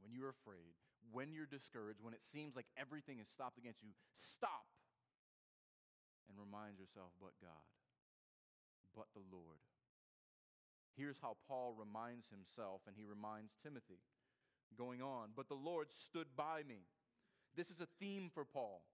when 0.00 0.16
you're 0.16 0.32
afraid, 0.32 0.72
when 1.12 1.36
you're 1.36 1.46
discouraged, 1.46 2.00
when 2.00 2.16
it 2.16 2.24
seems 2.24 2.56
like 2.56 2.66
everything 2.80 3.20
is 3.20 3.28
stopped 3.28 3.60
against 3.60 3.84
you, 3.84 3.92
stop 4.16 4.66
and 6.28 6.40
remind 6.40 6.80
yourself, 6.80 7.12
but 7.20 7.36
God, 7.40 7.68
but 8.96 9.12
the 9.12 9.24
Lord. 9.28 9.60
Here's 10.96 11.20
how 11.22 11.36
Paul 11.46 11.76
reminds 11.78 12.28
himself 12.28 12.82
and 12.86 12.96
he 12.96 13.04
reminds 13.04 13.52
Timothy. 13.62 14.00
Going 14.76 15.00
on, 15.00 15.30
but 15.34 15.48
the 15.48 15.54
Lord 15.54 15.88
stood 15.90 16.36
by 16.36 16.62
me. 16.68 16.84
This 17.56 17.70
is 17.70 17.80
a 17.80 17.88
theme 17.98 18.30
for 18.32 18.44
Paul. 18.44 18.84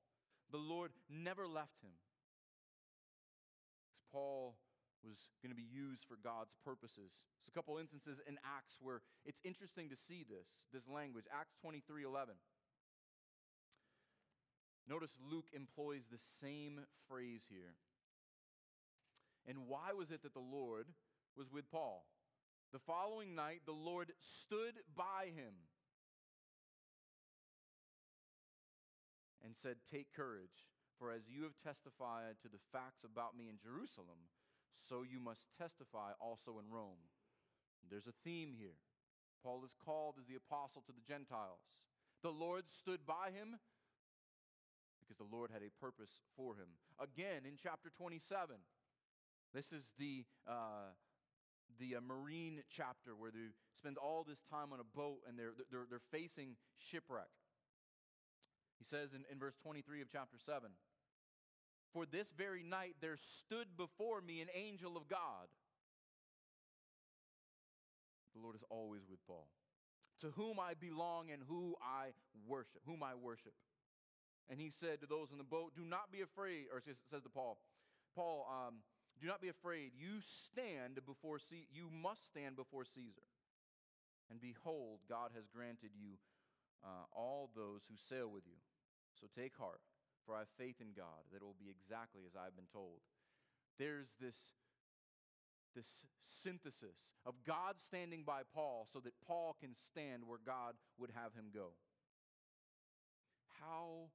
The 0.52 0.58
Lord 0.58 0.92
never 1.10 1.48
left 1.48 1.82
him. 1.82 1.90
Paul 4.14 4.54
was 5.02 5.18
going 5.42 5.50
to 5.50 5.58
be 5.58 5.66
used 5.66 6.06
for 6.06 6.14
God's 6.22 6.54
purposes. 6.64 7.10
There's 7.42 7.50
a 7.50 7.56
couple 7.58 7.76
instances 7.76 8.22
in 8.22 8.38
Acts 8.46 8.78
where 8.80 9.02
it's 9.26 9.42
interesting 9.44 9.90
to 9.90 9.96
see 9.96 10.22
this, 10.22 10.46
this 10.72 10.86
language. 10.86 11.26
Acts 11.34 11.58
23 11.60 12.04
11. 12.04 12.34
Notice 14.88 15.18
Luke 15.18 15.48
employs 15.52 16.06
the 16.12 16.22
same 16.40 16.80
phrase 17.08 17.46
here. 17.50 17.74
And 19.46 19.66
why 19.66 19.92
was 19.96 20.10
it 20.10 20.22
that 20.22 20.34
the 20.34 20.40
Lord 20.40 20.86
was 21.36 21.50
with 21.50 21.70
Paul? 21.70 22.06
The 22.72 22.78
following 22.78 23.34
night, 23.34 23.62
the 23.66 23.72
Lord 23.72 24.12
stood 24.20 24.74
by 24.96 25.32
him 25.34 25.54
and 29.44 29.54
said, 29.56 29.76
Take 29.90 30.14
courage, 30.14 30.72
for 30.98 31.10
as 31.10 31.28
you 31.28 31.42
have 31.42 31.58
testified 31.62 32.38
to 32.42 32.48
the 32.48 32.62
facts 32.72 33.04
about 33.04 33.36
me 33.36 33.48
in 33.48 33.58
Jerusalem, 33.58 34.30
so 34.74 35.02
you 35.02 35.20
must 35.20 35.46
testify 35.58 36.12
also 36.20 36.58
in 36.58 36.70
Rome. 36.70 37.10
There's 37.90 38.06
a 38.06 38.16
theme 38.24 38.54
here. 38.56 38.80
Paul 39.42 39.62
is 39.64 39.76
called 39.76 40.16
as 40.18 40.26
the 40.26 40.40
apostle 40.40 40.82
to 40.86 40.92
the 40.92 41.04
Gentiles. 41.04 41.60
The 42.22 42.32
Lord 42.32 42.70
stood 42.70 43.04
by 43.06 43.28
him 43.28 43.60
because 45.00 45.18
the 45.18 45.28
Lord 45.28 45.50
had 45.52 45.60
a 45.60 45.70
purpose 45.80 46.24
for 46.36 46.54
him. 46.54 46.80
Again, 46.96 47.44
in 47.44 47.60
chapter 47.60 47.92
27, 47.92 48.56
this 49.52 49.72
is 49.72 49.92
the, 49.98 50.24
uh, 50.48 50.96
the 51.78 51.96
uh, 51.96 52.00
marine 52.00 52.62
chapter 52.70 53.14
where 53.14 53.30
they 53.30 53.52
spend 53.76 53.98
all 53.98 54.24
this 54.26 54.40
time 54.50 54.72
on 54.72 54.80
a 54.80 54.96
boat 54.96 55.20
and 55.28 55.38
they're, 55.38 55.52
they're, 55.70 55.86
they're 55.88 56.08
facing 56.10 56.56
shipwreck. 56.74 57.28
He 58.78 58.84
says 58.84 59.14
in, 59.14 59.24
in 59.30 59.38
verse 59.38 59.54
23 59.62 60.02
of 60.02 60.08
chapter 60.10 60.36
7 60.44 60.70
For 61.92 62.06
this 62.06 62.32
very 62.36 62.62
night 62.62 62.96
there 63.00 63.16
stood 63.16 63.76
before 63.76 64.20
me 64.20 64.40
an 64.40 64.48
angel 64.54 64.96
of 64.96 65.08
God. 65.08 65.48
The 68.34 68.42
Lord 68.42 68.56
is 68.56 68.64
always 68.68 69.02
with 69.08 69.24
Paul. 69.26 69.46
To 70.20 70.30
whom 70.30 70.58
I 70.58 70.74
belong 70.74 71.30
and 71.30 71.42
who 71.46 71.74
I 71.82 72.10
worship, 72.46 72.82
whom 72.86 73.02
I 73.02 73.14
worship. 73.14 73.52
And 74.50 74.60
he 74.60 74.70
said 74.70 75.00
to 75.00 75.06
those 75.06 75.30
in 75.32 75.38
the 75.38 75.44
boat, 75.44 75.72
Do 75.74 75.84
not 75.84 76.12
be 76.12 76.20
afraid, 76.20 76.66
or 76.72 76.80
says, 76.80 77.22
to 77.22 77.28
Paul, 77.28 77.58
Paul, 78.14 78.46
um, 78.50 78.74
do 79.20 79.26
not 79.26 79.40
be 79.40 79.48
afraid. 79.48 79.92
You 79.96 80.20
stand 80.20 80.98
before 81.06 81.38
C- 81.38 81.68
you 81.72 81.88
must 81.90 82.26
stand 82.26 82.56
before 82.56 82.84
Caesar. 82.84 83.26
And 84.30 84.40
behold, 84.40 85.00
God 85.08 85.30
has 85.34 85.46
granted 85.46 85.90
you 85.94 86.18
uh, 86.82 87.06
all 87.14 87.50
those 87.54 87.86
who 87.88 87.96
sail 87.96 88.28
with 88.28 88.44
you. 88.46 88.58
So 89.14 89.28
take 89.30 89.56
heart, 89.56 89.80
for 90.26 90.34
I 90.34 90.40
have 90.40 90.52
faith 90.58 90.80
in 90.80 90.96
God 90.96 91.30
that 91.30 91.42
it 91.42 91.46
will 91.46 91.58
be 91.58 91.70
exactly 91.70 92.22
as 92.26 92.34
I've 92.34 92.56
been 92.56 92.70
told. 92.72 93.04
There's 93.78 94.16
this, 94.20 94.54
this 95.74 96.04
synthesis 96.20 97.14
of 97.26 97.44
God 97.46 97.78
standing 97.78 98.22
by 98.24 98.42
Paul 98.42 98.86
so 98.90 99.00
that 99.00 99.14
Paul 99.26 99.56
can 99.58 99.74
stand 99.74 100.26
where 100.26 100.42
God 100.42 100.74
would 100.98 101.10
have 101.14 101.34
him 101.34 101.54
go. 101.54 101.78
How 103.60 104.10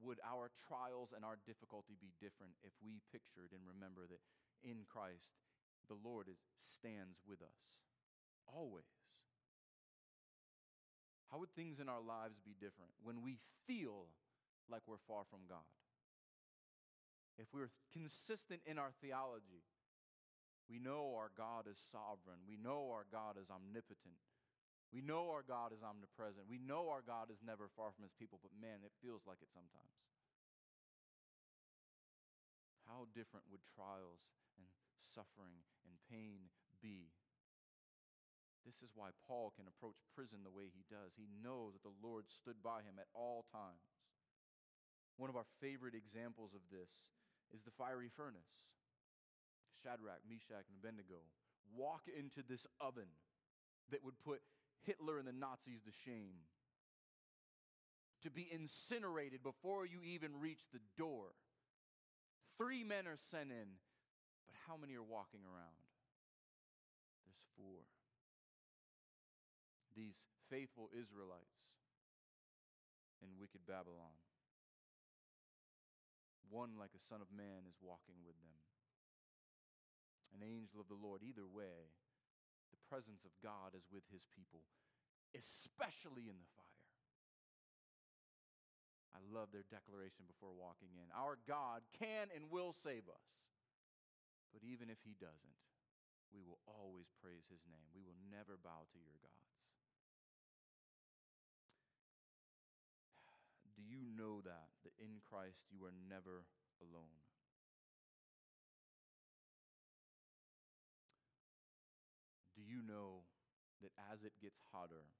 would 0.00 0.18
our 0.26 0.50
trials 0.66 1.14
and 1.14 1.24
our 1.24 1.38
difficulty 1.46 1.94
be 2.00 2.10
different 2.18 2.58
if 2.66 2.72
we 2.82 3.02
pictured 3.10 3.54
and 3.54 3.62
remember 3.62 4.02
that 4.10 4.22
in 4.66 4.82
Christ 4.88 5.38
the 5.86 5.98
Lord 5.98 6.26
stands 6.58 7.22
with 7.26 7.42
us 7.42 7.78
always? 8.46 9.01
How 11.32 11.40
would 11.40 11.56
things 11.56 11.80
in 11.80 11.88
our 11.88 12.04
lives 12.04 12.36
be 12.44 12.52
different 12.52 12.92
when 13.00 13.24
we 13.24 13.40
feel 13.64 14.12
like 14.68 14.84
we're 14.84 15.00
far 15.08 15.24
from 15.32 15.48
God? 15.48 15.64
If 17.40 17.48
we're 17.56 17.72
consistent 17.88 18.60
in 18.68 18.76
our 18.76 18.92
theology, 19.00 19.64
we 20.68 20.76
know 20.76 21.16
our 21.16 21.32
God 21.32 21.64
is 21.64 21.80
sovereign. 21.88 22.44
We 22.44 22.60
know 22.60 22.92
our 22.92 23.08
God 23.08 23.40
is 23.40 23.48
omnipotent. 23.48 24.20
We 24.92 25.00
know 25.00 25.32
our 25.32 25.40
God 25.40 25.72
is 25.72 25.80
omnipresent. 25.80 26.44
We 26.44 26.60
know 26.60 26.92
our 26.92 27.00
God 27.00 27.32
is 27.32 27.40
never 27.40 27.72
far 27.72 27.96
from 27.96 28.04
his 28.04 28.12
people, 28.12 28.36
but 28.44 28.52
man, 28.52 28.84
it 28.84 28.92
feels 29.00 29.24
like 29.24 29.40
it 29.40 29.48
sometimes. 29.48 29.96
How 32.84 33.08
different 33.16 33.48
would 33.48 33.64
trials 33.72 34.20
and 34.60 34.68
suffering 35.00 35.64
and 35.88 35.96
pain 36.12 36.52
be? 36.84 37.08
This 38.62 38.78
is 38.78 38.94
why 38.94 39.10
Paul 39.26 39.50
can 39.58 39.66
approach 39.66 39.98
prison 40.14 40.46
the 40.46 40.54
way 40.54 40.70
he 40.70 40.86
does. 40.86 41.18
He 41.18 41.26
knows 41.42 41.74
that 41.74 41.82
the 41.82 41.98
Lord 41.98 42.30
stood 42.30 42.62
by 42.62 42.86
him 42.86 42.98
at 42.98 43.10
all 43.10 43.44
times. 43.50 43.90
One 45.18 45.30
of 45.30 45.36
our 45.36 45.48
favorite 45.60 45.98
examples 45.98 46.54
of 46.54 46.62
this 46.70 47.02
is 47.50 47.66
the 47.66 47.74
fiery 47.74 48.08
furnace. 48.08 48.62
Shadrach, 49.82 50.22
Meshach, 50.22 50.70
and 50.70 50.78
Abednego 50.78 51.26
walk 51.74 52.06
into 52.06 52.46
this 52.46 52.66
oven 52.80 53.18
that 53.90 54.04
would 54.04 54.18
put 54.22 54.40
Hitler 54.86 55.18
and 55.18 55.26
the 55.26 55.34
Nazis 55.34 55.82
to 55.84 55.92
shame. 55.92 56.46
To 58.22 58.30
be 58.30 58.46
incinerated 58.46 59.42
before 59.42 59.84
you 59.84 60.02
even 60.06 60.38
reach 60.38 60.70
the 60.72 60.82
door. 60.96 61.34
Three 62.56 62.84
men 62.84 63.06
are 63.10 63.18
sent 63.18 63.50
in, 63.50 63.82
but 64.46 64.54
how 64.68 64.76
many 64.78 64.94
are 64.94 65.02
walking 65.02 65.42
around? 65.42 65.82
There's 67.26 67.42
four. 67.58 67.82
These 69.92 70.24
faithful 70.48 70.88
Israelites 70.92 71.76
in 73.20 73.38
wicked 73.38 73.62
Babylon. 73.68 74.16
One, 76.48 76.76
like 76.76 76.92
a 76.92 77.00
son 77.00 77.24
of 77.24 77.32
man, 77.32 77.64
is 77.64 77.80
walking 77.80 78.20
with 78.24 78.36
them. 78.44 78.60
An 80.36 80.44
angel 80.44 80.80
of 80.80 80.88
the 80.88 80.98
Lord. 80.98 81.24
Either 81.24 81.44
way, 81.44 81.92
the 82.72 82.80
presence 82.88 83.24
of 83.24 83.32
God 83.44 83.76
is 83.76 83.88
with 83.92 84.04
his 84.08 84.24
people, 84.32 84.64
especially 85.36 86.28
in 86.28 86.40
the 86.40 86.52
fire. 86.56 86.72
I 89.12 89.20
love 89.28 89.52
their 89.52 89.68
declaration 89.68 90.24
before 90.24 90.56
walking 90.56 90.96
in. 90.96 91.08
Our 91.12 91.36
God 91.44 91.84
can 91.92 92.32
and 92.32 92.48
will 92.48 92.72
save 92.72 93.08
us. 93.12 93.28
But 94.52 94.64
even 94.64 94.88
if 94.88 95.00
he 95.04 95.16
doesn't, 95.16 95.60
we 96.32 96.40
will 96.40 96.60
always 96.64 97.12
praise 97.20 97.44
his 97.52 97.64
name. 97.68 97.92
We 97.92 98.00
will 98.04 98.16
never 98.32 98.56
bow 98.56 98.88
to 98.88 99.00
your 99.00 99.20
gods. 99.20 99.51
Know 104.12 104.44
that? 104.44 104.68
That 104.84 104.92
in 105.00 105.24
Christ 105.24 105.64
you 105.72 105.82
are 105.88 105.96
never 106.06 106.44
alone. 106.78 107.16
Do 112.52 112.62
you 112.62 112.84
know 112.84 113.26
that 113.82 113.90
as 114.12 114.22
it 114.22 114.38
gets 114.38 114.62
hotter, 114.70 115.10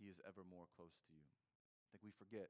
He 0.00 0.08
is 0.08 0.16
ever 0.24 0.46
more 0.46 0.70
close 0.72 0.96
to 1.04 1.12
you? 1.12 1.26
I 1.26 1.84
think 1.92 2.00
we 2.06 2.14
forget. 2.14 2.48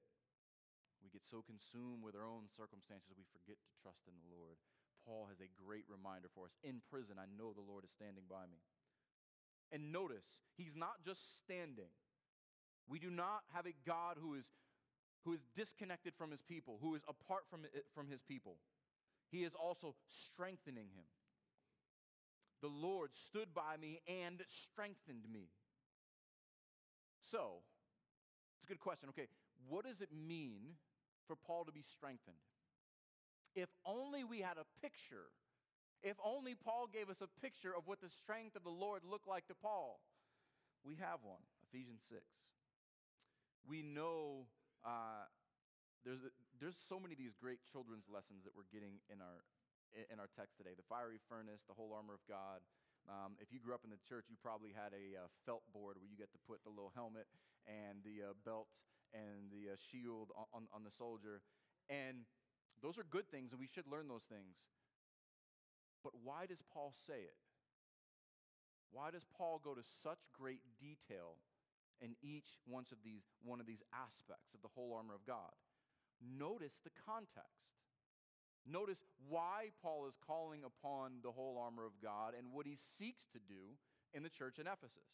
We 1.02 1.10
get 1.10 1.26
so 1.26 1.42
consumed 1.42 2.02
with 2.02 2.14
our 2.14 2.26
own 2.26 2.48
circumstances, 2.50 3.14
we 3.14 3.26
forget 3.30 3.60
to 3.62 3.78
trust 3.82 4.06
in 4.08 4.16
the 4.16 4.30
Lord. 4.30 4.58
Paul 5.06 5.30
has 5.30 5.38
a 5.38 5.54
great 5.54 5.86
reminder 5.86 6.26
for 6.30 6.50
us. 6.50 6.58
In 6.66 6.82
prison, 6.82 7.14
I 7.14 7.30
know 7.30 7.54
the 7.54 7.62
Lord 7.62 7.86
is 7.86 7.94
standing 7.94 8.26
by 8.26 8.50
me. 8.50 8.58
And 9.70 9.94
notice, 9.94 10.42
he's 10.58 10.74
not 10.74 11.02
just 11.06 11.38
standing. 11.38 11.94
We 12.88 12.98
do 12.98 13.10
not 13.10 13.42
have 13.52 13.66
a 13.66 13.74
God 13.86 14.16
who 14.20 14.34
is, 14.34 14.44
who 15.24 15.32
is 15.32 15.40
disconnected 15.56 16.14
from 16.16 16.30
his 16.30 16.42
people, 16.42 16.78
who 16.80 16.94
is 16.94 17.02
apart 17.08 17.44
from, 17.50 17.64
eh, 17.64 17.80
from 17.94 18.08
his 18.08 18.22
people. 18.22 18.58
He 19.30 19.44
is 19.44 19.54
also 19.54 19.94
strengthening 20.06 20.88
him 20.94 21.04
the 22.60 22.68
Lord 22.68 23.10
stood 23.14 23.54
by 23.54 23.76
me 23.80 24.00
and 24.08 24.42
strengthened 24.48 25.30
me. 25.32 25.50
So, 27.30 27.62
it's 28.56 28.64
a 28.64 28.66
good 28.66 28.80
question. 28.80 29.08
Okay, 29.10 29.28
what 29.68 29.84
does 29.84 30.00
it 30.00 30.10
mean 30.10 30.76
for 31.26 31.36
Paul 31.36 31.64
to 31.64 31.72
be 31.72 31.82
strengthened? 31.82 32.42
If 33.54 33.68
only 33.84 34.24
we 34.24 34.40
had 34.40 34.58
a 34.58 34.66
picture, 34.80 35.32
if 36.02 36.16
only 36.22 36.54
Paul 36.54 36.88
gave 36.92 37.10
us 37.10 37.20
a 37.20 37.40
picture 37.40 37.74
of 37.76 37.86
what 37.86 38.00
the 38.00 38.10
strength 38.10 38.56
of 38.56 38.64
the 38.64 38.70
Lord 38.70 39.02
looked 39.08 39.28
like 39.28 39.46
to 39.48 39.54
Paul. 39.54 40.00
We 40.84 40.96
have 40.96 41.20
one, 41.22 41.42
Ephesians 41.68 42.02
6. 42.08 42.22
We 43.66 43.82
know 43.82 44.46
uh, 44.86 45.26
there's, 46.06 46.22
there's 46.62 46.78
so 46.86 47.02
many 47.02 47.12
of 47.12 47.20
these 47.20 47.34
great 47.34 47.66
children's 47.66 48.06
lessons 48.06 48.46
that 48.46 48.54
we're 48.54 48.70
getting 48.70 49.02
in 49.10 49.18
our 49.18 49.42
in 50.12 50.20
our 50.20 50.28
text 50.36 50.60
today 50.60 50.76
the 50.76 50.84
fiery 50.84 51.16
furnace, 51.24 51.64
the 51.64 51.72
whole 51.72 51.96
armor 51.96 52.12
of 52.12 52.20
God. 52.28 52.60
Um, 53.08 53.38
if 53.38 53.54
you 53.54 53.62
grew 53.62 53.72
up 53.72 53.86
in 53.86 53.88
the 53.94 54.02
church, 54.02 54.26
you 54.28 54.36
probably 54.36 54.74
had 54.74 54.90
a 54.92 55.24
uh, 55.24 55.30
felt 55.46 55.62
board 55.72 55.96
where 55.96 56.10
you 56.10 56.18
get 56.18 56.34
to 56.34 56.40
put 56.44 56.60
the 56.66 56.74
little 56.74 56.90
helmet 56.92 57.30
and 57.64 58.02
the 58.02 58.30
uh, 58.30 58.36
belt 58.44 58.66
and 59.14 59.46
the 59.48 59.72
uh, 59.72 59.78
shield 59.78 60.34
on, 60.34 60.46
on, 60.52 60.62
on 60.74 60.82
the 60.82 60.90
soldier. 60.90 61.40
And 61.88 62.26
those 62.82 62.98
are 62.98 63.06
good 63.06 63.30
things, 63.30 63.54
and 63.54 63.62
we 63.62 63.70
should 63.70 63.86
learn 63.86 64.10
those 64.10 64.26
things. 64.26 64.66
But 66.02 66.18
why 66.18 66.50
does 66.50 66.66
Paul 66.66 66.92
say 66.92 67.30
it? 67.30 67.38
Why 68.90 69.14
does 69.14 69.24
Paul 69.24 69.62
go 69.62 69.74
to 69.74 69.82
such 69.82 70.26
great 70.34 70.62
detail 70.82 71.38
in 72.00 72.16
each 72.22 72.58
one 72.66 72.84
of 72.92 72.98
these, 73.04 73.24
one 73.42 73.60
of 73.60 73.66
these 73.66 73.82
aspects 73.92 74.54
of 74.54 74.62
the 74.62 74.72
whole 74.74 74.94
armor 74.94 75.14
of 75.14 75.26
God? 75.26 75.52
Notice 76.20 76.80
the 76.82 76.94
context. 77.04 77.66
Notice 78.66 79.04
why 79.28 79.70
Paul 79.82 80.06
is 80.08 80.18
calling 80.26 80.62
upon 80.64 81.20
the 81.22 81.30
whole 81.30 81.58
armor 81.62 81.86
of 81.86 82.02
God 82.02 82.34
and 82.36 82.52
what 82.52 82.66
he 82.66 82.76
seeks 82.76 83.24
to 83.32 83.38
do 83.38 83.78
in 84.12 84.22
the 84.22 84.28
church 84.28 84.58
in 84.58 84.66
Ephesus. 84.66 85.06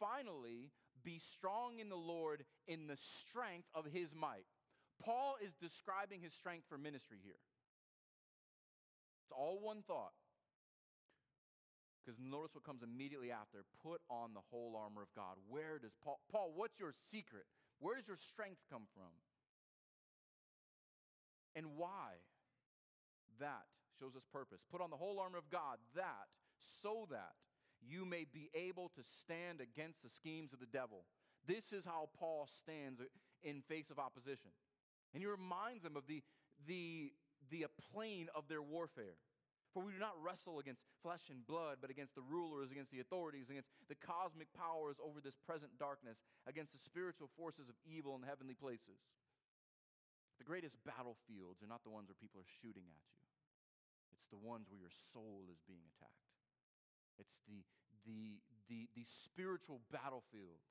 Finally, 0.00 0.70
be 1.04 1.18
strong 1.18 1.78
in 1.78 1.88
the 1.88 1.96
Lord 1.96 2.44
in 2.66 2.86
the 2.86 2.96
strength 2.96 3.68
of 3.74 3.84
his 3.86 4.14
might. 4.14 4.46
Paul 5.02 5.36
is 5.44 5.52
describing 5.60 6.22
his 6.22 6.32
strength 6.32 6.64
for 6.68 6.78
ministry 6.78 7.18
here. 7.22 7.42
It's 9.24 9.32
all 9.32 9.60
one 9.60 9.82
thought. 9.82 10.12
Because 12.04 12.20
notice 12.20 12.54
what 12.54 12.64
comes 12.64 12.82
immediately 12.82 13.32
after. 13.32 13.64
Put 13.82 14.02
on 14.10 14.34
the 14.34 14.44
whole 14.50 14.76
armor 14.76 15.00
of 15.00 15.08
God. 15.16 15.40
Where 15.48 15.78
does 15.78 15.92
Paul, 16.04 16.20
Paul, 16.30 16.52
what's 16.54 16.78
your 16.78 16.92
secret? 16.92 17.44
Where 17.80 17.96
does 17.96 18.06
your 18.06 18.18
strength 18.18 18.60
come 18.70 18.84
from? 18.92 19.08
And 21.56 21.76
why? 21.76 22.20
That 23.40 23.64
shows 23.98 24.16
us 24.16 24.22
purpose. 24.30 24.60
Put 24.70 24.80
on 24.82 24.90
the 24.90 24.96
whole 24.96 25.18
armor 25.18 25.38
of 25.38 25.50
God, 25.50 25.78
that, 25.96 26.28
so 26.82 27.06
that 27.10 27.32
you 27.80 28.04
may 28.04 28.24
be 28.30 28.50
able 28.54 28.90
to 28.96 29.02
stand 29.02 29.60
against 29.60 30.02
the 30.02 30.10
schemes 30.10 30.52
of 30.52 30.60
the 30.60 30.66
devil. 30.66 31.04
This 31.46 31.72
is 31.72 31.84
how 31.84 32.08
Paul 32.18 32.48
stands 32.58 33.00
in 33.42 33.62
face 33.62 33.90
of 33.90 33.98
opposition. 33.98 34.50
And 35.12 35.22
he 35.22 35.26
reminds 35.26 35.82
them 35.82 35.96
of 35.96 36.06
the, 36.06 36.22
the, 36.66 37.12
the 37.50 37.66
plane 37.92 38.28
of 38.34 38.48
their 38.48 38.62
warfare. 38.62 39.16
For 39.74 39.82
we 39.82 39.90
do 39.90 39.98
not 39.98 40.14
wrestle 40.22 40.62
against 40.62 40.86
flesh 41.02 41.26
and 41.34 41.42
blood, 41.42 41.82
but 41.82 41.90
against 41.90 42.14
the 42.14 42.22
rulers, 42.22 42.70
against 42.70 42.94
the 42.94 43.02
authorities, 43.02 43.50
against 43.50 43.74
the 43.90 43.98
cosmic 43.98 44.54
powers 44.54 45.02
over 45.02 45.18
this 45.18 45.34
present 45.34 45.74
darkness, 45.82 46.22
against 46.46 46.70
the 46.70 46.78
spiritual 46.78 47.26
forces 47.34 47.66
of 47.66 47.74
evil 47.82 48.14
in 48.14 48.22
the 48.22 48.30
heavenly 48.30 48.54
places. 48.54 49.02
The 50.38 50.46
greatest 50.46 50.78
battlefields 50.86 51.58
are 51.58 51.66
not 51.66 51.82
the 51.82 51.90
ones 51.90 52.06
where 52.06 52.14
people 52.22 52.38
are 52.38 52.54
shooting 52.62 52.86
at 52.86 53.02
you, 53.02 53.26
it's 54.14 54.30
the 54.30 54.38
ones 54.38 54.70
where 54.70 54.78
your 54.78 54.94
soul 54.94 55.50
is 55.50 55.58
being 55.66 55.82
attacked. 55.98 56.30
It's 57.18 57.34
the, 57.50 57.66
the, 58.06 58.38
the, 58.70 58.86
the 58.94 59.06
spiritual 59.06 59.82
battlefields 59.90 60.70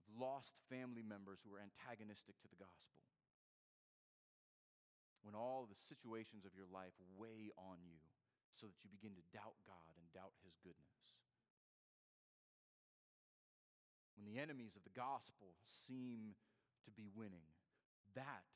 of 0.00 0.08
lost 0.16 0.56
family 0.72 1.04
members 1.04 1.44
who 1.44 1.52
are 1.52 1.60
antagonistic 1.60 2.40
to 2.40 2.48
the 2.48 2.56
gospel. 2.56 2.88
When 5.22 5.34
all 5.34 5.66
the 5.68 5.76
situations 5.76 6.46
of 6.46 6.54
your 6.54 6.68
life 6.70 6.94
weigh 7.18 7.50
on 7.58 7.82
you 7.84 7.98
so 8.54 8.66
that 8.66 8.80
you 8.82 8.90
begin 8.90 9.14
to 9.18 9.24
doubt 9.34 9.58
God 9.66 9.94
and 9.98 10.06
doubt 10.14 10.34
His 10.42 10.56
goodness. 10.62 10.98
When 14.18 14.26
the 14.26 14.42
enemies 14.42 14.74
of 14.74 14.82
the 14.82 14.94
gospel 14.94 15.54
seem 15.66 16.34
to 16.86 16.90
be 16.90 17.06
winning, 17.06 17.46
that, 18.14 18.46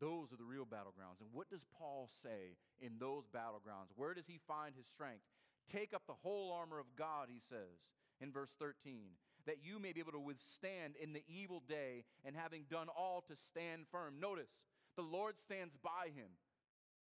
those 0.00 0.32
are 0.32 0.36
the 0.36 0.44
real 0.44 0.68
battlegrounds. 0.68 1.24
And 1.24 1.32
what 1.32 1.48
does 1.48 1.64
Paul 1.78 2.10
say 2.10 2.60
in 2.80 3.00
those 3.00 3.24
battlegrounds? 3.24 3.96
Where 3.96 4.12
does 4.12 4.26
he 4.26 4.40
find 4.46 4.74
his 4.76 4.84
strength? 4.86 5.24
Take 5.72 5.94
up 5.94 6.02
the 6.06 6.20
whole 6.20 6.52
armor 6.52 6.78
of 6.78 6.92
God, 6.96 7.28
he 7.32 7.40
says 7.40 7.80
in 8.20 8.30
verse 8.30 8.52
13, 8.58 9.16
that 9.46 9.64
you 9.64 9.78
may 9.78 9.92
be 9.92 10.00
able 10.00 10.12
to 10.12 10.20
withstand 10.20 10.94
in 11.00 11.12
the 11.12 11.24
evil 11.28 11.62
day 11.66 12.04
and 12.24 12.36
having 12.36 12.64
done 12.70 12.88
all 12.88 13.24
to 13.28 13.36
stand 13.36 13.86
firm. 13.90 14.20
Notice, 14.20 14.52
the 14.96 15.02
Lord 15.02 15.38
stands 15.38 15.76
by 15.76 16.10
him 16.14 16.38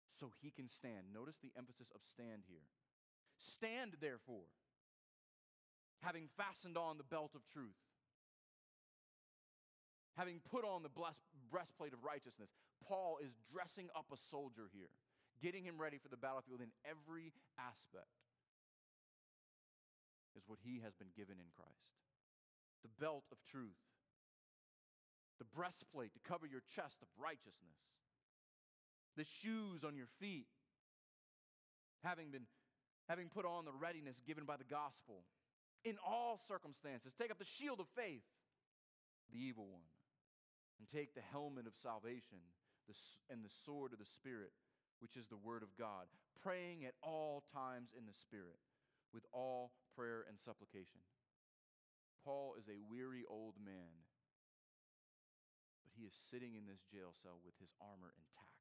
so 0.08 0.32
he 0.40 0.50
can 0.50 0.68
stand. 0.68 1.12
Notice 1.12 1.36
the 1.42 1.52
emphasis 1.56 1.90
of 1.94 2.02
stand 2.02 2.44
here. 2.48 2.66
Stand, 3.38 3.96
therefore, 4.00 4.48
having 6.02 6.28
fastened 6.36 6.76
on 6.76 6.98
the 6.98 7.04
belt 7.04 7.32
of 7.34 7.42
truth 7.52 7.80
having 10.16 10.40
put 10.50 10.64
on 10.64 10.82
the 10.82 10.94
breastplate 11.50 11.92
of 11.92 12.04
righteousness. 12.06 12.50
Paul 12.86 13.18
is 13.18 13.34
dressing 13.50 13.90
up 13.96 14.06
a 14.12 14.16
soldier 14.16 14.70
here, 14.72 14.94
getting 15.42 15.64
him 15.64 15.80
ready 15.80 15.98
for 15.98 16.08
the 16.08 16.16
battlefield 16.16 16.60
in 16.62 16.70
every 16.86 17.34
aspect, 17.58 18.14
is 20.36 20.46
what 20.46 20.62
he 20.62 20.80
has 20.86 20.94
been 20.94 21.10
given 21.16 21.38
in 21.38 21.50
Christ. 21.50 21.98
The 22.82 22.94
belt 23.00 23.24
of 23.32 23.38
truth, 23.42 23.80
the 25.38 25.44
breastplate 25.44 26.12
to 26.14 26.20
cover 26.20 26.46
your 26.46 26.62
chest 26.74 27.02
of 27.02 27.08
righteousness, 27.18 27.78
the 29.16 29.24
shoes 29.24 29.84
on 29.84 29.96
your 29.96 30.08
feet, 30.20 30.46
having 32.02 32.30
been 32.30 32.46
having 33.08 33.28
put 33.28 33.44
on 33.44 33.64
the 33.64 33.72
readiness 33.72 34.22
given 34.26 34.44
by 34.44 34.56
the 34.56 34.64
gospel 34.64 35.24
in 35.84 35.96
all 36.06 36.40
circumstances. 36.48 37.12
Take 37.18 37.30
up 37.30 37.38
the 37.38 37.44
shield 37.44 37.80
of 37.80 37.86
faith, 37.94 38.24
the 39.30 39.38
evil 39.38 39.66
one 39.68 39.84
and 40.78 40.88
take 40.90 41.14
the 41.14 41.24
helmet 41.32 41.66
of 41.66 41.74
salvation 41.76 42.44
and 43.30 43.40
the 43.40 43.56
sword 43.64 43.92
of 43.92 43.98
the 43.98 44.04
Spirit, 44.04 44.52
which 45.00 45.16
is 45.16 45.26
the 45.28 45.40
Word 45.40 45.62
of 45.62 45.72
God, 45.78 46.04
praying 46.42 46.84
at 46.84 46.92
all 47.00 47.42
times 47.52 47.96
in 47.96 48.04
the 48.04 48.12
Spirit 48.12 48.60
with 49.12 49.24
all 49.32 49.72
prayer 49.96 50.24
and 50.28 50.36
supplication. 50.38 51.00
Paul 52.20 52.54
is 52.58 52.68
a 52.68 52.84
weary 52.84 53.24
old 53.28 53.54
man, 53.56 54.03
he 55.94 56.02
is 56.02 56.14
sitting 56.14 56.58
in 56.58 56.66
this 56.66 56.82
jail 56.90 57.14
cell 57.14 57.38
with 57.40 57.54
his 57.62 57.70
armor 57.78 58.10
intact. 58.18 58.54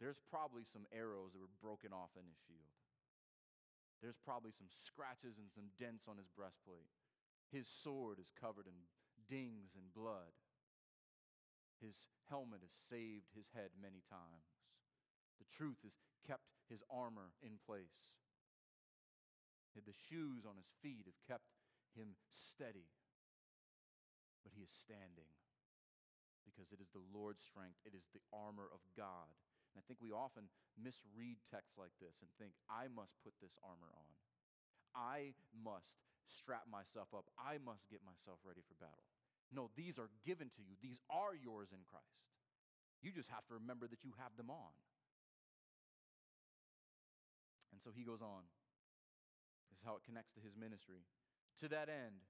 There's 0.00 0.22
probably 0.32 0.64
some 0.64 0.88
arrows 0.88 1.36
that 1.36 1.44
were 1.44 1.60
broken 1.60 1.92
off 1.92 2.16
in 2.16 2.24
his 2.24 2.40
shield. 2.48 2.72
There's 4.00 4.16
probably 4.16 4.56
some 4.56 4.72
scratches 4.72 5.36
and 5.36 5.52
some 5.52 5.76
dents 5.76 6.08
on 6.08 6.16
his 6.16 6.32
breastplate. 6.32 6.88
His 7.52 7.68
sword 7.68 8.16
is 8.16 8.32
covered 8.32 8.64
in 8.64 8.88
dings 9.28 9.76
and 9.76 9.92
blood. 9.92 10.32
His 11.84 12.08
helmet 12.32 12.64
has 12.64 12.72
saved 12.72 13.36
his 13.36 13.52
head 13.52 13.76
many 13.76 14.00
times. 14.08 14.56
The 15.36 15.48
truth 15.52 15.84
has 15.84 16.00
kept 16.24 16.48
his 16.72 16.80
armor 16.88 17.36
in 17.44 17.60
place. 17.60 18.16
The 19.76 19.96
shoes 19.96 20.44
on 20.44 20.56
his 20.60 20.68
feet 20.84 21.08
have 21.08 21.20
kept 21.24 21.56
him 21.96 22.16
steady. 22.28 22.88
But 24.42 24.56
he 24.56 24.64
is 24.64 24.72
standing 24.72 25.28
because 26.48 26.72
it 26.72 26.80
is 26.80 26.90
the 26.90 27.04
Lord's 27.12 27.44
strength, 27.44 27.78
it 27.84 27.92
is 27.92 28.08
the 28.10 28.24
armor 28.32 28.66
of 28.72 28.80
God. 28.96 29.30
And 29.70 29.78
I 29.78 29.84
think 29.86 30.02
we 30.02 30.10
often 30.10 30.50
misread 30.74 31.38
texts 31.46 31.78
like 31.78 31.94
this 32.02 32.18
and 32.24 32.28
think, 32.40 32.58
I 32.66 32.90
must 32.90 33.14
put 33.22 33.38
this 33.38 33.54
armor 33.62 33.92
on. 33.94 34.10
I 34.96 35.38
must 35.54 36.02
strap 36.26 36.66
myself 36.66 37.14
up. 37.14 37.30
I 37.38 37.62
must 37.62 37.86
get 37.86 38.02
myself 38.02 38.42
ready 38.42 38.66
for 38.66 38.74
battle. 38.82 39.06
No, 39.54 39.70
these 39.78 39.98
are 39.98 40.10
given 40.26 40.50
to 40.58 40.62
you. 40.62 40.74
These 40.82 41.02
are 41.10 41.34
yours 41.34 41.70
in 41.70 41.82
Christ. 41.86 42.26
You 43.02 43.14
just 43.14 43.30
have 43.30 43.46
to 43.50 43.58
remember 43.58 43.86
that 43.86 44.02
you 44.02 44.14
have 44.18 44.34
them 44.34 44.50
on. 44.50 44.74
And 47.70 47.78
so 47.82 47.90
he 47.94 48.02
goes 48.02 48.22
on. 48.22 48.46
This 49.70 49.78
is 49.78 49.86
how 49.86 49.98
it 49.98 50.06
connects 50.06 50.34
to 50.34 50.42
his 50.42 50.58
ministry. 50.58 51.06
To 51.62 51.66
that 51.70 51.88
end, 51.88 52.26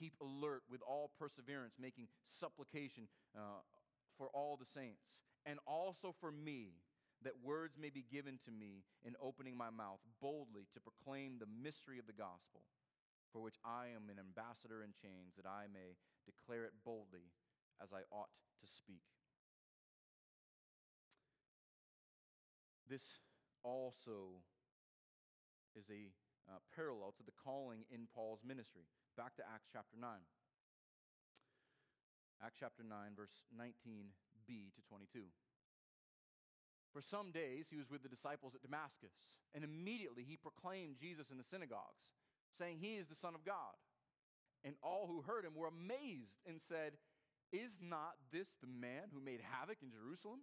keep 0.00 0.14
alert 0.20 0.62
with 0.70 0.80
all 0.80 1.12
perseverance, 1.18 1.74
making 1.78 2.08
supplication 2.24 3.08
uh, 3.36 3.60
for 4.16 4.28
all 4.32 4.56
the 4.56 4.66
saints, 4.66 5.20
and 5.44 5.58
also 5.66 6.14
for 6.18 6.32
me 6.32 6.80
that 7.22 7.44
words 7.44 7.76
may 7.78 7.90
be 7.90 8.04
given 8.10 8.40
to 8.44 8.50
me 8.50 8.82
in 9.04 9.12
opening 9.20 9.56
my 9.56 9.68
mouth 9.68 10.00
boldly 10.22 10.64
to 10.72 10.80
proclaim 10.80 11.36
the 11.36 11.46
mystery 11.46 11.98
of 11.98 12.06
the 12.06 12.16
gospel, 12.16 12.64
for 13.30 13.42
which 13.42 13.56
I 13.64 13.92
am 13.92 14.08
an 14.08 14.16
ambassador 14.16 14.82
in 14.82 14.96
chains, 14.96 15.36
that 15.36 15.46
I 15.46 15.68
may 15.68 16.00
declare 16.24 16.64
it 16.64 16.72
boldly 16.82 17.28
as 17.82 17.92
I 17.92 18.08
ought 18.10 18.32
to 18.60 18.66
speak. 18.66 19.04
This 22.88 23.20
also 23.62 24.42
is 25.76 25.84
a 25.90 26.10
uh, 26.50 26.58
parallel 26.74 27.14
to 27.16 27.22
the 27.22 27.36
calling 27.44 27.84
in 27.92 28.08
Paul's 28.12 28.40
ministry. 28.44 28.88
Back 29.16 29.36
to 29.36 29.42
Acts 29.42 29.68
chapter 29.72 29.96
9. 29.98 30.08
Acts 32.40 32.56
chapter 32.58 32.82
9, 32.82 33.12
verse 33.16 33.44
19b 33.52 34.72
to 34.72 34.80
22. 34.88 35.28
For 36.92 37.02
some 37.02 37.30
days 37.30 37.66
he 37.70 37.76
was 37.76 37.90
with 37.90 38.02
the 38.02 38.08
disciples 38.08 38.54
at 38.54 38.62
Damascus, 38.62 39.38
and 39.54 39.62
immediately 39.62 40.24
he 40.26 40.36
proclaimed 40.36 40.98
Jesus 40.98 41.30
in 41.30 41.38
the 41.38 41.44
synagogues, 41.44 42.16
saying, 42.56 42.78
He 42.80 42.96
is 42.96 43.06
the 43.06 43.18
Son 43.18 43.34
of 43.34 43.44
God. 43.44 43.78
And 44.64 44.74
all 44.82 45.06
who 45.06 45.22
heard 45.22 45.44
him 45.44 45.54
were 45.54 45.68
amazed 45.68 46.40
and 46.46 46.60
said, 46.60 46.98
Is 47.52 47.78
not 47.80 48.14
this 48.32 48.56
the 48.60 48.68
man 48.68 49.10
who 49.12 49.20
made 49.20 49.40
havoc 49.40 49.78
in 49.82 49.90
Jerusalem 49.90 50.40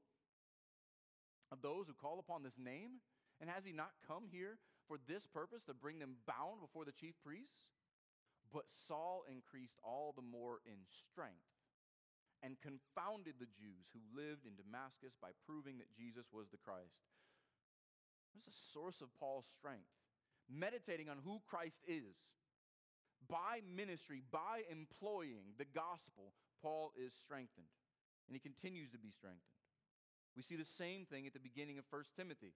of 1.51 1.61
those 1.61 1.87
who 1.87 1.93
call 1.93 2.19
upon 2.19 2.43
this 2.43 2.57
name? 2.57 3.01
And 3.39 3.49
has 3.49 3.65
he 3.65 3.71
not 3.71 3.91
come 4.07 4.25
here 4.31 4.57
for 4.87 4.97
this 5.07 5.27
purpose 5.27 5.63
to 5.65 5.73
bring 5.73 5.99
them 5.99 6.17
bound 6.25 6.59
before 6.61 6.85
the 6.85 6.95
chief 6.95 7.13
priests? 7.23 7.76
But 8.53 8.71
Saul 8.71 9.23
increased 9.27 9.77
all 9.83 10.13
the 10.15 10.25
more 10.25 10.59
in 10.65 10.87
strength 10.87 11.51
and 12.41 12.61
confounded 12.61 13.35
the 13.39 13.49
Jews 13.49 13.89
who 13.91 14.13
lived 14.13 14.45
in 14.45 14.55
Damascus 14.55 15.17
by 15.19 15.33
proving 15.45 15.77
that 15.79 15.95
Jesus 15.97 16.29
was 16.31 16.49
the 16.49 16.61
Christ. 16.61 17.01
What's 18.31 18.47
the 18.47 18.53
source 18.53 19.01
of 19.01 19.13
Paul's 19.17 19.49
strength? 19.49 19.89
Meditating 20.45 21.09
on 21.09 21.17
who 21.25 21.41
Christ 21.49 21.81
is. 21.87 22.15
By 23.25 23.65
ministry, 23.65 24.21
by 24.31 24.63
employing 24.69 25.57
the 25.57 25.65
gospel, 25.65 26.37
Paul 26.61 26.93
is 26.95 27.11
strengthened, 27.17 27.73
and 28.29 28.35
he 28.35 28.39
continues 28.39 28.91
to 28.91 29.01
be 29.01 29.09
strengthened. 29.09 29.57
We 30.37 30.43
see 30.43 30.55
the 30.55 30.63
same 30.63 31.09
thing 31.09 31.25
at 31.25 31.33
the 31.33 31.41
beginning 31.41 31.81
of 31.81 31.85
1 31.89 32.03
Timothy. 32.15 32.53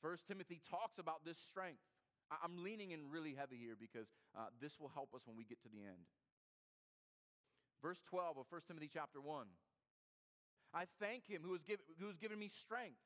1 0.00 0.16
Timothy 0.26 0.60
talks 0.64 0.98
about 0.98 1.26
this 1.26 1.36
strength. 1.36 1.84
I'm 2.30 2.62
leaning 2.62 2.90
in 2.92 3.10
really 3.10 3.34
heavy 3.34 3.56
here 3.56 3.76
because 3.78 4.08
uh, 4.36 4.52
this 4.60 4.78
will 4.78 4.92
help 4.92 5.14
us 5.14 5.22
when 5.24 5.36
we 5.36 5.44
get 5.44 5.62
to 5.62 5.68
the 5.68 5.84
end. 5.84 6.04
Verse 7.80 8.02
12 8.08 8.38
of 8.38 8.46
1 8.50 8.60
Timothy 8.66 8.90
chapter 8.92 9.20
1. 9.20 9.46
I 10.74 10.84
thank 11.00 11.26
him 11.28 11.40
who 11.42 11.52
has, 11.52 11.62
given, 11.62 11.84
who 11.98 12.08
has 12.08 12.18
given 12.18 12.38
me 12.38 12.48
strength, 12.48 13.00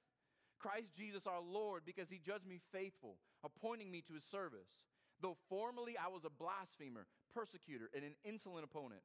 Christ 0.58 0.94
Jesus 0.96 1.26
our 1.26 1.40
Lord, 1.40 1.82
because 1.86 2.10
he 2.10 2.18
judged 2.18 2.46
me 2.46 2.60
faithful, 2.72 3.18
appointing 3.44 3.90
me 3.90 4.02
to 4.08 4.14
his 4.14 4.24
service. 4.24 4.74
Though 5.20 5.36
formerly 5.48 5.94
I 5.94 6.08
was 6.08 6.24
a 6.24 6.30
blasphemer, 6.30 7.06
persecutor, 7.32 7.90
and 7.94 8.02
an 8.02 8.18
insolent 8.24 8.64
opponent, 8.64 9.02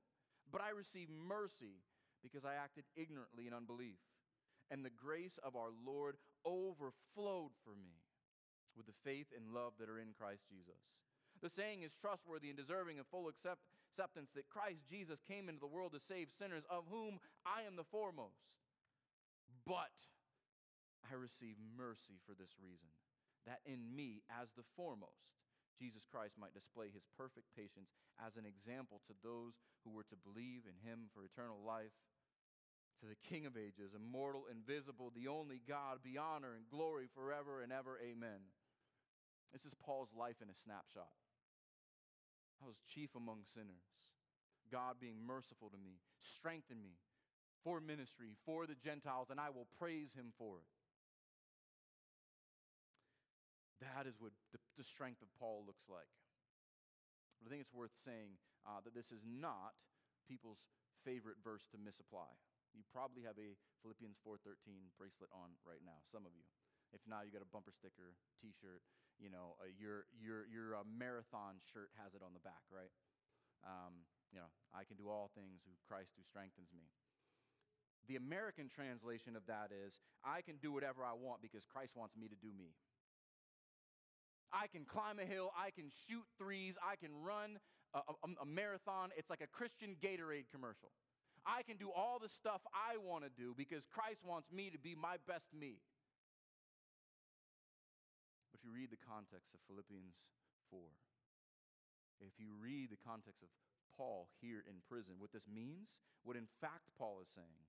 but 0.51 0.61
I 0.61 0.69
received 0.73 1.11
mercy 1.11 1.85
because 2.23 2.45
I 2.45 2.55
acted 2.55 2.85
ignorantly 2.95 3.45
in 3.45 3.53
unbelief. 3.53 4.01
And 4.71 4.83
the 4.83 4.89
grace 4.89 5.37
of 5.43 5.55
our 5.55 5.69
Lord 5.85 6.17
overflowed 6.43 7.53
for 7.63 7.75
me 7.77 8.01
with 8.77 8.85
the 8.85 9.01
faith 9.03 9.27
and 9.35 9.53
love 9.53 9.73
that 9.79 9.89
are 9.89 9.99
in 9.99 10.13
Christ 10.13 10.45
Jesus. 10.47 10.79
The 11.41 11.49
saying 11.49 11.81
is 11.81 11.93
trustworthy 11.93 12.49
and 12.49 12.57
deserving 12.57 12.97
of 12.97 13.09
full 13.09 13.27
accept, 13.27 13.61
acceptance 13.89 14.29
that 14.33 14.49
Christ 14.49 14.85
Jesus 14.89 15.21
came 15.21 15.49
into 15.49 15.61
the 15.61 15.69
world 15.69 15.93
to 15.93 15.99
save 15.99 16.29
sinners, 16.29 16.65
of 16.69 16.85
whom 16.89 17.19
I 17.45 17.65
am 17.65 17.75
the 17.75 17.85
foremost. 17.85 18.53
But 19.65 19.93
I 21.05 21.13
receive 21.13 21.57
mercy 21.59 22.17
for 22.25 22.33
this 22.33 22.57
reason, 22.61 22.89
that 23.45 23.61
in 23.65 23.93
me, 23.93 24.23
as 24.29 24.49
the 24.55 24.65
foremost, 24.75 25.29
Jesus 25.77 26.09
Christ 26.09 26.41
might 26.41 26.57
display 26.57 26.89
his 26.89 27.05
perfect 27.17 27.53
patience 27.53 27.93
as 28.17 28.33
an 28.33 28.49
example 28.49 29.01
to 29.05 29.13
those 29.21 29.61
who 29.85 29.93
were 29.93 30.07
to 30.09 30.17
believe 30.17 30.65
in 30.65 30.81
him 30.81 31.13
for 31.13 31.21
eternal 31.21 31.61
life. 31.61 31.93
To 33.01 33.05
the 33.05 33.21
King 33.29 33.45
of 33.45 33.53
ages, 33.53 33.93
immortal, 33.93 34.49
invisible, 34.49 35.13
the 35.13 35.29
only 35.29 35.61
God, 35.61 36.01
be 36.01 36.17
honor 36.17 36.57
and 36.57 36.65
glory 36.65 37.05
forever 37.13 37.61
and 37.61 37.71
ever. 37.71 37.99
Amen. 38.01 38.41
This 39.53 39.65
is 39.65 39.73
Paul's 39.73 40.13
life 40.13 40.41
in 40.41 40.49
a 40.49 40.57
snapshot. 40.63 41.11
I 42.61 42.65
was 42.65 42.81
chief 42.87 43.13
among 43.15 43.45
sinners. 43.53 43.85
God 44.71 44.99
being 44.99 45.23
merciful 45.23 45.69
to 45.69 45.79
me, 45.79 46.03
strengthen 46.19 46.83
me 46.83 46.99
for 47.63 47.79
ministry, 47.79 48.35
for 48.43 48.67
the 48.67 48.75
Gentiles, 48.75 49.31
and 49.31 49.39
I 49.39 49.49
will 49.49 49.67
praise 49.79 50.11
him 50.13 50.35
for 50.35 50.59
it. 50.59 50.71
That 53.79 54.09
is 54.09 54.17
what 54.17 54.33
the, 54.51 54.59
the 54.75 54.83
strength 54.83 55.21
of 55.21 55.29
Paul 55.37 55.63
looks 55.63 55.85
like. 55.87 56.09
But 57.39 57.47
I 57.47 57.49
think 57.53 57.61
it's 57.61 57.75
worth 57.75 57.93
saying 58.01 58.41
uh, 58.65 58.81
that 58.81 58.97
this 58.97 59.13
is 59.13 59.21
not 59.21 59.77
people's 60.25 60.65
favorite 61.05 61.37
verse 61.39 61.69
to 61.71 61.77
misapply. 61.77 62.33
You 62.73 62.83
probably 62.89 63.23
have 63.23 63.37
a 63.37 63.55
Philippians 63.85 64.17
4:13 64.25 64.91
bracelet 64.97 65.29
on 65.31 65.55
right 65.63 65.81
now, 65.85 66.01
some 66.09 66.25
of 66.25 66.33
you. 66.33 66.43
If 66.91 67.03
not, 67.05 67.27
you 67.27 67.31
got 67.31 67.45
a 67.45 67.53
bumper 67.53 67.71
sticker, 67.71 68.17
T-shirt. 68.41 68.81
You 69.17 69.33
know, 69.33 69.57
your 69.77 70.05
your 70.13 70.45
your 70.45 70.77
uh, 70.77 70.85
marathon 70.85 71.57
shirt 71.73 71.89
has 71.97 72.13
it 72.13 72.21
on 72.21 72.37
the 72.37 72.43
back, 72.45 72.61
right? 72.69 72.93
Um, 73.65 74.05
you 74.29 74.37
know, 74.37 74.49
I 74.75 74.85
can 74.85 74.97
do 74.97 75.09
all 75.09 75.33
things 75.33 75.65
through 75.65 75.79
Christ 75.89 76.13
who 76.13 76.23
strengthens 76.23 76.69
me. 76.69 76.85
The 78.05 78.15
American 78.15 78.69
translation 78.69 79.35
of 79.35 79.43
that 79.47 79.71
is, 79.73 79.99
I 80.23 80.41
can 80.41 80.55
do 80.61 80.71
whatever 80.71 81.03
I 81.03 81.11
want 81.11 81.41
because 81.41 81.65
Christ 81.65 81.91
wants 81.95 82.15
me 82.15 82.27
to 82.29 82.37
do 82.39 82.53
me. 82.55 82.71
I 84.53 84.67
can 84.67 84.85
climb 84.85 85.19
a 85.19 85.25
hill, 85.25 85.51
I 85.57 85.71
can 85.71 85.91
shoot 86.07 86.23
threes, 86.37 86.77
I 86.79 86.95
can 86.95 87.11
run 87.19 87.59
a, 87.93 87.99
a, 87.99 88.43
a 88.43 88.45
marathon. 88.45 89.09
It's 89.17 89.29
like 89.29 89.41
a 89.41 89.47
Christian 89.47 89.95
Gatorade 89.99 90.47
commercial. 90.51 90.91
I 91.45 91.63
can 91.63 91.77
do 91.77 91.91
all 91.91 92.19
the 92.19 92.29
stuff 92.29 92.61
I 92.71 92.97
want 92.97 93.23
to 93.23 93.31
do 93.31 93.53
because 93.57 93.85
Christ 93.87 94.19
wants 94.23 94.51
me 94.51 94.69
to 94.69 94.79
be 94.79 94.95
my 94.95 95.15
best 95.27 95.47
me. 95.51 95.79
But 98.51 98.59
if 98.59 98.65
you 98.65 98.71
read 98.71 98.91
the 98.91 99.01
context 99.01 99.51
of 99.53 99.59
Philippians 99.67 100.15
4, 100.71 100.79
if 102.21 102.35
you 102.41 102.55
read 102.57 102.89
the 102.89 103.03
context 103.03 103.43
of 103.43 103.49
Paul 103.93 104.29
here 104.41 104.63
in 104.65 104.81
prison, 104.87 105.19
what 105.19 105.31
this 105.33 105.45
means, 105.45 105.93
what 106.23 106.35
in 106.37 106.49
fact 106.61 106.89
Paul 106.97 107.19
is 107.21 107.29
saying, 107.33 107.65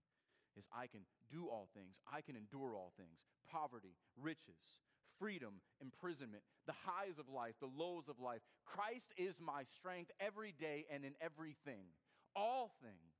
is 0.56 0.66
I 0.72 0.86
can 0.86 1.04
do 1.30 1.46
all 1.48 1.68
things, 1.74 2.00
I 2.08 2.20
can 2.20 2.36
endure 2.36 2.74
all 2.74 2.92
things 2.96 3.20
poverty, 3.48 3.96
riches, 4.16 4.80
freedom, 5.18 5.60
imprisonment, 5.80 6.42
the 6.66 6.76
highs 6.84 7.18
of 7.18 7.28
life, 7.28 7.54
the 7.60 7.70
lows 7.70 8.08
of 8.08 8.20
life. 8.20 8.40
Christ 8.64 9.12
is 9.16 9.40
my 9.40 9.64
strength 9.64 10.10
every 10.20 10.52
day 10.52 10.84
and 10.92 11.04
in 11.04 11.14
everything. 11.20 11.92
All 12.36 12.70
things 12.82 13.18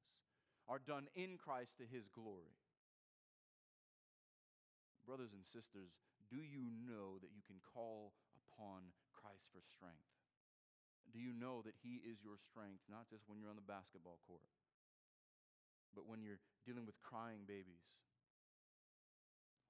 are 0.68 0.78
done 0.78 1.08
in 1.14 1.38
Christ 1.38 1.78
to 1.78 1.84
his 1.84 2.08
glory. 2.08 2.54
Brothers 5.06 5.32
and 5.32 5.44
sisters, 5.44 5.96
do 6.28 6.40
you 6.44 6.68
know 6.84 7.16
that 7.24 7.32
you 7.32 7.40
can 7.44 7.60
call 7.64 8.12
upon 8.36 8.92
Christ 9.16 9.48
for 9.52 9.64
strength? 9.64 10.12
Do 11.08 11.16
you 11.16 11.32
know 11.32 11.64
that 11.64 11.80
He 11.80 12.04
is 12.04 12.20
your 12.20 12.36
strength, 12.36 12.84
not 12.88 13.08
just 13.08 13.24
when 13.24 13.40
you're 13.40 13.52
on 13.52 13.56
the 13.56 13.64
basketball 13.64 14.20
court, 14.28 14.44
but 15.96 16.04
when 16.04 16.20
you're 16.20 16.40
dealing 16.68 16.84
with 16.84 17.00
crying 17.00 17.48
babies 17.48 17.88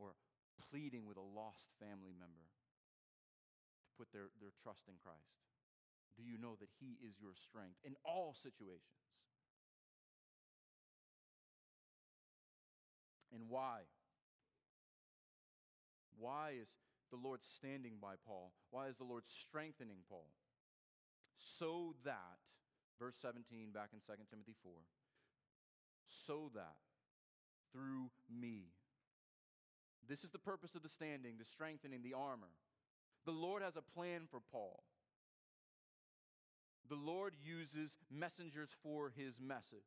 or 0.02 0.18
pleading 0.58 1.06
with 1.06 1.14
a 1.14 1.22
lost 1.22 1.70
family 1.78 2.10
member 2.10 2.50
to 3.86 3.90
put 3.94 4.10
their, 4.10 4.34
their 4.42 4.54
trust 4.58 4.90
in 4.90 4.98
Christ? 4.98 5.38
Do 6.18 6.26
you 6.26 6.34
know 6.34 6.58
that 6.58 6.74
He 6.82 6.98
is 6.98 7.22
your 7.22 7.38
strength 7.38 7.78
in 7.86 7.94
all 8.02 8.34
situations? 8.34 8.98
And 13.30 13.46
why? 13.46 13.86
Why 16.18 16.54
is 16.60 16.68
the 17.10 17.16
Lord 17.16 17.40
standing 17.42 17.94
by 18.00 18.14
Paul? 18.26 18.52
Why 18.70 18.88
is 18.88 18.96
the 18.96 19.04
Lord 19.04 19.24
strengthening 19.26 20.04
Paul? 20.08 20.26
So 21.36 21.94
that, 22.04 22.42
verse 22.98 23.16
17 23.22 23.70
back 23.72 23.90
in 23.92 24.00
2 24.00 24.12
Timothy 24.30 24.54
4, 24.62 24.72
so 26.06 26.50
that 26.54 26.76
through 27.72 28.10
me, 28.28 28.72
this 30.08 30.24
is 30.24 30.30
the 30.30 30.38
purpose 30.38 30.74
of 30.74 30.82
the 30.82 30.88
standing, 30.88 31.34
the 31.38 31.44
strengthening, 31.44 32.02
the 32.02 32.14
armor. 32.14 32.52
The 33.26 33.32
Lord 33.32 33.62
has 33.62 33.76
a 33.76 33.82
plan 33.82 34.22
for 34.30 34.40
Paul. 34.40 34.82
The 36.88 36.96
Lord 36.96 37.34
uses 37.44 37.98
messengers 38.10 38.70
for 38.82 39.12
his 39.14 39.34
message. 39.38 39.84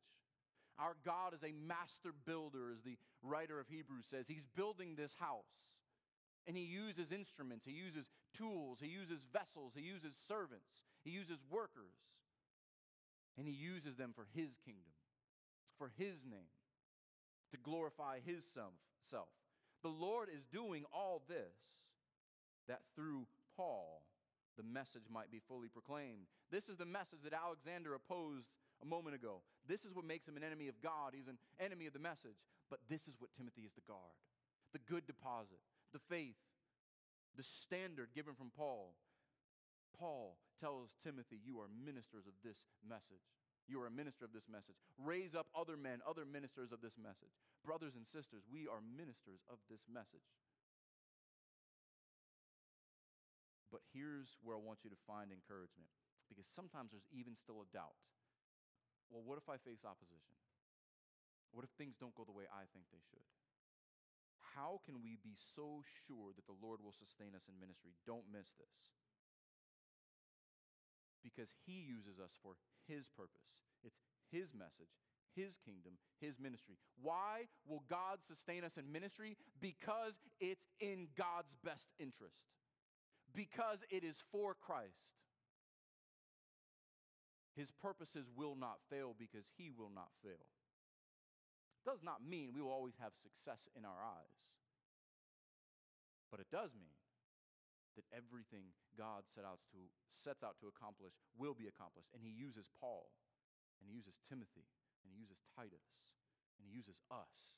Our 0.78 0.96
God 1.04 1.34
is 1.34 1.42
a 1.42 1.52
master 1.52 2.14
builder, 2.24 2.70
as 2.72 2.82
the 2.82 2.96
writer 3.22 3.58
of 3.58 3.66
Hebrews 3.68 4.06
says. 4.08 4.26
He's 4.28 4.46
building 4.56 4.94
this 4.94 5.16
house. 5.18 5.68
And 6.46 6.56
he 6.56 6.64
uses 6.64 7.12
instruments, 7.12 7.64
he 7.64 7.72
uses 7.72 8.10
tools, 8.36 8.78
he 8.80 8.88
uses 8.88 9.20
vessels, 9.32 9.72
he 9.76 9.82
uses 9.82 10.14
servants, 10.26 10.82
he 11.04 11.10
uses 11.10 11.38
workers. 11.50 11.94
And 13.38 13.46
he 13.46 13.54
uses 13.54 13.96
them 13.96 14.12
for 14.14 14.26
his 14.34 14.58
kingdom, 14.64 14.92
for 15.78 15.90
his 15.96 16.24
name, 16.28 16.52
to 17.50 17.56
glorify 17.56 18.18
his 18.24 18.44
self. 18.44 19.28
The 19.82 19.88
Lord 19.88 20.28
is 20.28 20.44
doing 20.52 20.84
all 20.92 21.22
this 21.28 21.80
that 22.68 22.82
through 22.94 23.26
Paul 23.56 24.02
the 24.56 24.62
message 24.62 25.08
might 25.10 25.30
be 25.30 25.40
fully 25.48 25.68
proclaimed. 25.68 26.26
This 26.50 26.68
is 26.68 26.76
the 26.76 26.84
message 26.84 27.20
that 27.24 27.32
Alexander 27.32 27.94
opposed 27.94 28.46
a 28.82 28.86
moment 28.86 29.14
ago. 29.14 29.40
This 29.66 29.84
is 29.84 29.94
what 29.94 30.04
makes 30.04 30.28
him 30.28 30.36
an 30.36 30.44
enemy 30.44 30.68
of 30.68 30.82
God. 30.82 31.14
He's 31.14 31.28
an 31.28 31.38
enemy 31.58 31.86
of 31.86 31.94
the 31.94 31.98
message. 31.98 32.36
But 32.68 32.80
this 32.88 33.08
is 33.08 33.14
what 33.18 33.30
Timothy 33.36 33.62
is 33.62 33.72
to 33.74 33.80
guard 33.86 34.12
the 34.72 34.80
good 34.88 35.06
deposit, 35.06 35.60
the 35.92 36.02
faith, 36.08 36.40
the 37.36 37.42
standard 37.42 38.10
given 38.14 38.34
from 38.34 38.50
Paul. 38.50 38.96
Paul 39.96 40.38
tells 40.58 40.96
Timothy, 41.04 41.38
You 41.40 41.60
are 41.60 41.68
ministers 41.68 42.26
of 42.26 42.34
this 42.42 42.64
message. 42.80 43.24
You 43.68 43.78
are 43.80 43.86
a 43.86 43.94
minister 43.94 44.26
of 44.26 44.34
this 44.34 44.50
message. 44.50 44.74
Raise 44.98 45.38
up 45.38 45.46
other 45.54 45.78
men, 45.78 46.02
other 46.02 46.26
ministers 46.26 46.72
of 46.72 46.82
this 46.82 46.98
message. 46.98 47.32
Brothers 47.62 47.94
and 47.94 48.02
sisters, 48.04 48.42
we 48.50 48.66
are 48.66 48.82
ministers 48.82 49.46
of 49.46 49.62
this 49.70 49.86
message. 49.86 50.26
But 53.70 53.86
here's 53.94 54.36
where 54.42 54.58
I 54.58 54.60
want 54.60 54.84
you 54.84 54.90
to 54.90 55.00
find 55.08 55.32
encouragement 55.32 55.88
because 56.28 56.44
sometimes 56.44 56.92
there's 56.92 57.08
even 57.12 57.36
still 57.36 57.64
a 57.64 57.68
doubt. 57.72 57.96
well, 59.08 59.24
what 59.24 59.36
if 59.36 59.48
I 59.48 59.56
face 59.60 59.84
opposition? 59.84 60.36
What 61.52 61.64
if 61.64 61.72
things 61.76 62.00
don't 62.00 62.16
go 62.16 62.24
the 62.24 62.32
way 62.32 62.48
I 62.48 62.64
think 62.72 62.88
they 62.88 63.04
should? 63.12 63.24
How 64.54 64.80
can 64.84 65.00
we 65.02 65.16
be 65.16 65.36
so 65.56 65.82
sure 66.06 66.32
that 66.36 66.46
the 66.46 66.58
Lord 66.60 66.80
will 66.84 66.92
sustain 66.92 67.32
us 67.34 67.48
in 67.48 67.60
ministry? 67.60 67.96
Don't 68.06 68.28
miss 68.32 68.52
this. 68.58 68.76
Because 71.22 71.54
He 71.64 71.80
uses 71.80 72.18
us 72.18 72.34
for 72.42 72.58
His 72.86 73.08
purpose, 73.08 73.48
it's 73.84 74.02
His 74.30 74.52
message, 74.52 74.92
His 75.34 75.56
kingdom, 75.56 75.96
His 76.20 76.38
ministry. 76.38 76.76
Why 77.00 77.48
will 77.66 77.84
God 77.88 78.20
sustain 78.26 78.64
us 78.64 78.76
in 78.76 78.90
ministry? 78.92 79.36
Because 79.60 80.18
it's 80.40 80.66
in 80.80 81.08
God's 81.16 81.56
best 81.64 81.88
interest, 81.98 82.42
because 83.34 83.80
it 83.90 84.04
is 84.04 84.22
for 84.30 84.54
Christ. 84.54 85.16
His 87.54 87.70
purposes 87.70 88.26
will 88.34 88.56
not 88.56 88.80
fail 88.88 89.14
because 89.16 89.44
He 89.56 89.70
will 89.70 89.90
not 89.94 90.08
fail 90.24 90.48
does 91.84 92.02
not 92.02 92.22
mean 92.22 92.54
we 92.54 92.62
will 92.62 92.74
always 92.74 92.96
have 93.02 93.12
success 93.18 93.68
in 93.74 93.84
our 93.84 94.00
eyes. 94.02 94.38
But 96.30 96.40
it 96.40 96.48
does 96.48 96.72
mean 96.72 96.96
that 97.94 98.08
everything 98.08 98.72
God 98.96 99.28
set 99.28 99.44
out 99.44 99.60
to, 99.76 99.92
sets 100.08 100.40
out 100.40 100.56
to 100.64 100.70
accomplish 100.70 101.12
will 101.36 101.52
be 101.52 101.68
accomplished. 101.68 102.08
And 102.16 102.24
he 102.24 102.32
uses 102.32 102.72
Paul, 102.80 103.12
and 103.78 103.84
he 103.84 103.92
uses 103.92 104.16
Timothy, 104.24 104.64
and 105.04 105.12
he 105.12 105.16
uses 105.20 105.44
Titus, 105.52 105.84
and 106.56 106.64
he 106.64 106.72
uses 106.72 106.96
us 107.12 107.52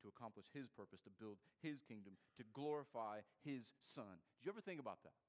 to 0.00 0.08
accomplish 0.08 0.48
his 0.56 0.72
purpose, 0.72 1.04
to 1.04 1.12
build 1.12 1.36
his 1.60 1.84
kingdom, 1.84 2.16
to 2.40 2.44
glorify 2.56 3.20
his 3.44 3.76
son. 3.84 4.24
Did 4.40 4.48
you 4.48 4.52
ever 4.56 4.64
think 4.64 4.80
about 4.80 5.04
that? 5.04 5.20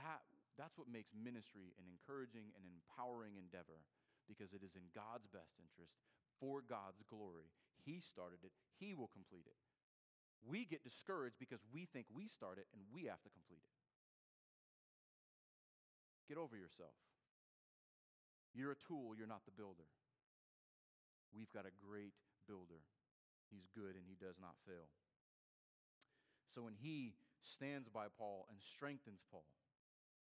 That 0.00 0.24
that's 0.56 0.78
what 0.78 0.90
makes 0.90 1.10
ministry 1.12 1.74
an 1.76 1.84
encouraging 1.90 2.54
and 2.54 2.64
empowering 2.64 3.34
endeavor 3.34 3.82
because 4.24 4.54
it 4.54 4.62
is 4.62 4.78
in 4.78 4.86
God's 4.94 5.26
best 5.28 5.58
interest 5.58 5.98
for 6.40 6.62
God's 6.62 7.02
glory. 7.08 7.52
He 7.84 8.00
started 8.00 8.40
it, 8.44 8.52
He 8.78 8.94
will 8.94 9.10
complete 9.12 9.46
it. 9.46 9.58
We 10.44 10.64
get 10.64 10.84
discouraged 10.84 11.40
because 11.40 11.60
we 11.72 11.88
think 11.88 12.06
we 12.12 12.28
start 12.28 12.58
it 12.58 12.68
and 12.72 12.82
we 12.92 13.08
have 13.08 13.22
to 13.24 13.32
complete 13.32 13.64
it. 13.64 13.72
Get 16.28 16.36
over 16.36 16.56
yourself. 16.56 16.96
You're 18.52 18.72
a 18.72 18.84
tool, 18.86 19.16
you're 19.16 19.26
not 19.30 19.44
the 19.44 19.56
builder. 19.56 19.88
We've 21.34 21.50
got 21.50 21.66
a 21.66 21.74
great 21.74 22.14
builder. 22.46 22.84
He's 23.50 23.66
good 23.74 23.96
and 23.96 24.04
he 24.06 24.16
does 24.20 24.36
not 24.40 24.54
fail. 24.68 24.92
So 26.54 26.62
when 26.62 26.78
he 26.78 27.14
stands 27.42 27.88
by 27.88 28.06
Paul 28.16 28.46
and 28.48 28.58
strengthens 28.62 29.24
Paul, 29.30 29.44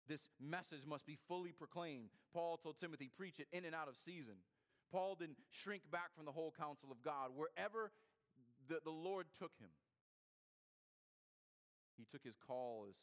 this 0.07 0.29
message 0.39 0.87
must 0.87 1.05
be 1.05 1.17
fully 1.27 1.51
proclaimed. 1.51 2.09
Paul 2.33 2.57
told 2.57 2.79
Timothy, 2.79 3.11
preach 3.15 3.39
it 3.39 3.47
in 3.51 3.65
and 3.65 3.75
out 3.75 3.87
of 3.87 3.95
season. 3.97 4.41
Paul 4.91 5.15
didn't 5.15 5.37
shrink 5.49 5.83
back 5.91 6.15
from 6.15 6.25
the 6.25 6.31
whole 6.31 6.53
counsel 6.57 6.91
of 6.91 7.01
God. 7.01 7.31
Wherever 7.35 7.91
the, 8.67 8.79
the 8.83 8.91
Lord 8.91 9.27
took 9.39 9.51
him, 9.59 9.71
he 11.97 12.05
took 12.11 12.23
his 12.23 12.35
call 12.35 12.87
as 12.89 12.95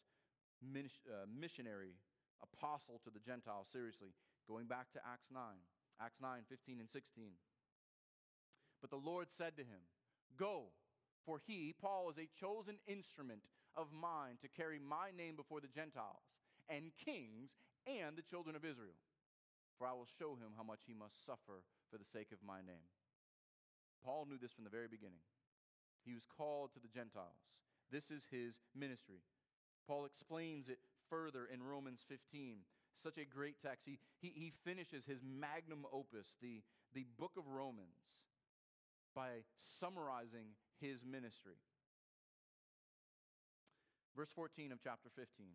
uh, 0.63 1.25
missionary, 1.27 1.95
apostle 2.43 3.01
to 3.05 3.11
the 3.11 3.21
Gentiles 3.21 3.69
seriously, 3.73 4.11
going 4.47 4.67
back 4.67 4.93
to 4.93 5.01
Acts 5.07 5.31
9, 5.33 5.41
Acts 6.01 6.21
9, 6.21 6.43
15 6.49 6.81
and 6.81 6.91
16. 6.91 7.33
But 8.81 8.91
the 8.91 8.97
Lord 8.97 9.29
said 9.31 9.57
to 9.57 9.63
him, 9.63 9.87
Go, 10.37 10.75
for 11.25 11.41
he, 11.47 11.75
Paul, 11.81 12.11
is 12.11 12.19
a 12.19 12.29
chosen 12.39 12.79
instrument 12.87 13.43
of 13.77 13.89
mine 13.93 14.39
to 14.43 14.49
carry 14.49 14.79
my 14.79 15.11
name 15.17 15.37
before 15.37 15.61
the 15.61 15.73
Gentiles 15.73 16.27
and 16.69 16.93
kings 17.05 17.51
and 17.87 18.17
the 18.17 18.27
children 18.27 18.55
of 18.55 18.65
Israel. 18.65 18.99
For 19.79 19.87
I 19.87 19.95
will 19.95 20.11
show 20.19 20.35
him 20.35 20.55
how 20.57 20.63
much 20.63 20.83
he 20.87 20.95
must 20.95 21.25
suffer 21.25 21.63
for 21.91 21.99
the 21.99 22.05
sake 22.05 22.33
of 22.33 22.39
my 22.47 22.61
name. 22.61 22.89
Paul 24.05 24.27
knew 24.29 24.39
this 24.39 24.53
from 24.53 24.65
the 24.65 24.71
very 24.71 24.89
beginning. 24.89 25.25
He 26.05 26.15
was 26.15 26.25
called 26.25 26.73
to 26.75 26.81
the 26.81 26.89
Gentiles. 26.89 27.51
This 27.91 28.11
is 28.11 28.29
his 28.31 28.61
ministry. 28.75 29.25
Paul 29.87 30.05
explains 30.05 30.69
it 30.69 30.79
further 31.11 31.49
in 31.53 31.63
Romans 31.63 32.05
15. 32.09 32.59
Such 32.95 33.19
a 33.19 33.25
great 33.25 33.57
text. 33.63 33.87
He, 33.87 33.99
he, 34.21 34.33
he 34.35 34.53
finishes 34.65 35.05
his 35.05 35.21
magnum 35.23 35.87
opus, 35.93 36.37
the, 36.41 36.63
the 36.95 37.07
book 37.19 37.33
of 37.37 37.49
Romans, 37.49 38.13
by 39.15 39.45
summarizing 39.59 40.57
his 40.81 41.05
ministry. 41.05 41.57
Verse 44.17 44.31
14 44.35 44.73
of 44.73 44.79
chapter 44.83 45.09
15. 45.15 45.47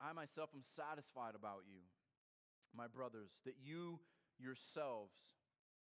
I 0.00 0.12
myself 0.12 0.50
am 0.54 0.62
satisfied 0.64 1.34
about 1.34 1.68
you 1.68 1.82
my 2.76 2.86
brothers, 2.86 3.40
that 3.44 3.56
you 3.62 4.00
yourselves 4.38 5.16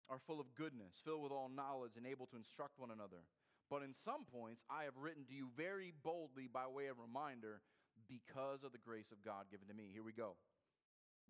are 0.09 0.19
full 0.19 0.39
of 0.39 0.55
goodness, 0.55 0.99
filled 1.05 1.21
with 1.23 1.31
all 1.31 1.49
knowledge, 1.49 1.93
and 1.97 2.05
able 2.07 2.25
to 2.27 2.37
instruct 2.37 2.79
one 2.79 2.91
another. 2.91 3.23
But 3.69 3.83
in 3.83 3.93
some 3.93 4.25
points, 4.25 4.63
I 4.69 4.85
have 4.85 4.97
written 4.97 5.25
to 5.29 5.33
you 5.33 5.49
very 5.55 5.93
boldly 6.03 6.49
by 6.51 6.65
way 6.65 6.87
of 6.87 6.97
reminder 6.97 7.61
because 8.09 8.63
of 8.65 8.71
the 8.71 8.81
grace 8.81 9.11
of 9.11 9.23
God 9.23 9.45
given 9.51 9.67
to 9.67 9.77
me. 9.77 9.93
Here 9.93 10.03
we 10.03 10.13
go. 10.13 10.35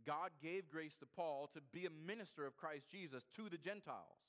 God 0.07 0.31
gave 0.41 0.71
grace 0.71 0.95
to 1.01 1.05
Paul 1.05 1.49
to 1.53 1.59
be 1.73 1.85
a 1.85 1.91
minister 1.91 2.45
of 2.45 2.55
Christ 2.55 2.87
Jesus 2.89 3.27
to 3.35 3.49
the 3.49 3.57
Gentiles 3.59 4.23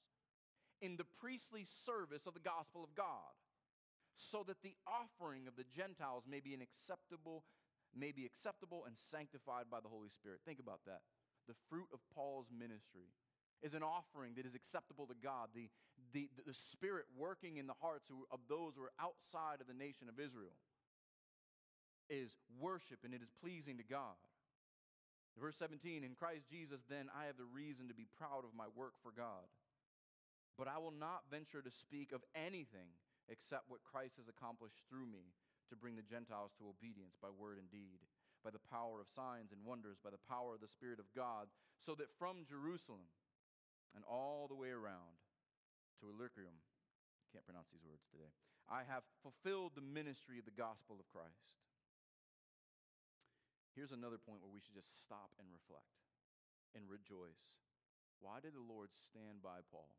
in 0.82 0.96
the 0.96 1.06
priestly 1.20 1.64
service 1.64 2.26
of 2.26 2.34
the 2.34 2.42
gospel 2.42 2.82
of 2.82 2.96
God, 2.96 3.38
so 4.16 4.42
that 4.48 4.62
the 4.62 4.74
offering 4.84 5.46
of 5.46 5.54
the 5.54 5.64
Gentiles 5.64 6.24
may 6.28 6.40
be 6.40 6.52
an 6.52 6.60
acceptable 6.60 7.44
may 7.96 8.12
be 8.12 8.24
acceptable 8.24 8.84
and 8.86 8.96
sanctified 8.96 9.66
by 9.70 9.80
the 9.80 9.88
Holy 9.88 10.08
Spirit. 10.08 10.40
Think 10.44 10.60
about 10.60 10.80
that. 10.86 11.02
The 11.48 11.58
fruit 11.68 11.88
of 11.92 12.00
Paul's 12.14 12.48
ministry 12.52 13.10
is 13.62 13.74
an 13.74 13.82
offering 13.82 14.34
that 14.36 14.46
is 14.46 14.54
acceptable 14.54 15.06
to 15.06 15.14
God. 15.18 15.50
The, 15.54 15.68
the, 16.12 16.28
the 16.46 16.54
Spirit 16.54 17.06
working 17.16 17.56
in 17.56 17.66
the 17.66 17.78
hearts 17.80 18.08
of 18.30 18.40
those 18.48 18.76
who 18.76 18.82
are 18.82 18.96
outside 19.00 19.60
of 19.60 19.66
the 19.66 19.76
nation 19.76 20.08
of 20.08 20.20
Israel 20.20 20.56
is 22.08 22.38
worship 22.58 23.04
and 23.04 23.14
it 23.14 23.22
is 23.22 23.30
pleasing 23.42 23.78
to 23.78 23.84
God. 23.84 24.18
Verse 25.38 25.56
17, 25.56 26.02
in 26.02 26.18
Christ 26.18 26.50
Jesus, 26.50 26.82
then 26.90 27.06
I 27.14 27.26
have 27.26 27.38
the 27.38 27.48
reason 27.48 27.88
to 27.88 27.94
be 27.94 28.08
proud 28.18 28.44
of 28.44 28.56
my 28.56 28.66
work 28.74 28.98
for 29.02 29.14
God. 29.14 29.46
But 30.58 30.68
I 30.68 30.76
will 30.78 30.92
not 30.92 31.30
venture 31.30 31.62
to 31.62 31.70
speak 31.70 32.12
of 32.12 32.26
anything 32.34 32.98
except 33.30 33.70
what 33.70 33.86
Christ 33.86 34.18
has 34.18 34.26
accomplished 34.26 34.82
through 34.90 35.06
me 35.06 35.32
to 35.70 35.78
bring 35.78 35.94
the 35.94 36.06
Gentiles 36.06 36.52
to 36.58 36.68
obedience 36.68 37.14
by 37.16 37.30
word 37.30 37.56
and 37.56 37.70
deed, 37.70 38.02
by 38.42 38.50
the 38.50 38.62
power 38.70 39.00
of 39.00 39.08
signs 39.08 39.54
and 39.54 39.62
wonders, 39.62 40.02
by 40.02 40.10
the 40.10 40.26
power 40.28 40.58
of 40.58 40.62
the 40.62 40.70
Spirit 40.70 40.98
of 40.98 41.08
God, 41.14 41.48
so 41.78 41.94
that 41.96 42.12
from 42.18 42.44
Jerusalem 42.44 43.08
and 43.94 44.04
all 44.04 44.46
the 44.50 44.58
way 44.58 44.74
around 44.74 45.22
to 46.02 46.10
Illyricum, 46.10 46.60
can't 47.30 47.46
pronounce 47.46 47.70
these 47.70 47.86
words 47.86 48.02
today, 48.10 48.34
I 48.66 48.82
have 48.86 49.06
fulfilled 49.22 49.78
the 49.78 49.84
ministry 49.84 50.38
of 50.38 50.46
the 50.46 50.54
gospel 50.54 50.98
of 50.98 51.10
Christ. 51.10 51.58
Here's 53.78 53.94
another 53.94 54.18
point 54.18 54.42
where 54.42 54.50
we 54.50 54.62
should 54.62 54.74
just 54.74 54.98
stop 54.98 55.30
and 55.38 55.46
reflect 55.50 55.94
and 56.74 56.90
rejoice. 56.90 57.62
Why 58.18 58.42
did 58.42 58.58
the 58.58 58.66
Lord 58.66 58.90
stand 58.94 59.40
by 59.40 59.62
Paul? 59.70 59.94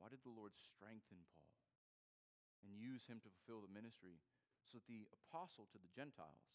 Why 0.00 0.08
did 0.08 0.24
the 0.24 0.32
Lord 0.32 0.56
strengthen 0.56 1.28
Paul 1.36 1.52
and 2.64 2.72
use 2.72 3.04
him 3.04 3.20
to 3.20 3.32
fulfill 3.32 3.60
the 3.60 3.72
ministry? 3.72 4.20
So 4.70 4.78
that 4.78 4.86
the 4.86 5.10
apostle 5.10 5.66
to 5.74 5.82
the 5.82 5.90
Gentiles 5.90 6.46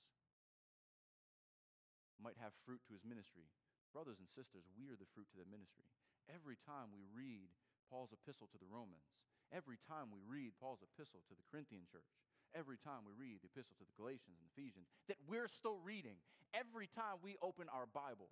might 2.15 2.39
have 2.39 2.55
fruit 2.63 2.79
to 2.87 2.95
his 2.95 3.03
ministry. 3.03 3.51
Brothers 3.91 4.23
and 4.23 4.31
sisters, 4.31 4.63
we 4.79 4.87
are 4.87 4.95
the 4.95 5.11
fruit 5.11 5.27
to 5.35 5.39
the 5.39 5.47
ministry. 5.51 5.91
Every 6.31 6.55
time 6.63 6.95
we 6.95 7.03
read 7.11 7.51
Paul's 7.91 8.15
epistle 8.15 8.47
to 8.55 8.59
the 8.59 8.71
Romans, 8.71 9.11
every 9.51 9.77
time 9.83 10.15
we 10.15 10.23
read 10.23 10.55
Paul's 10.55 10.79
epistle 10.79 11.27
to 11.27 11.35
the 11.35 11.43
Corinthian 11.51 11.83
church, 11.91 12.07
every 12.55 12.79
time 12.79 13.03
we 13.03 13.11
read 13.11 13.43
the 13.43 13.51
epistle 13.51 13.75
to 13.83 13.85
the 13.87 13.99
Galatians 13.99 14.39
and 14.39 14.47
Ephesians, 14.55 14.87
that 15.11 15.19
we're 15.27 15.51
still 15.51 15.83
reading, 15.83 16.23
every 16.55 16.87
time 16.87 17.19
we 17.19 17.35
open 17.43 17.67
our 17.67 17.85
Bibles, 17.85 18.31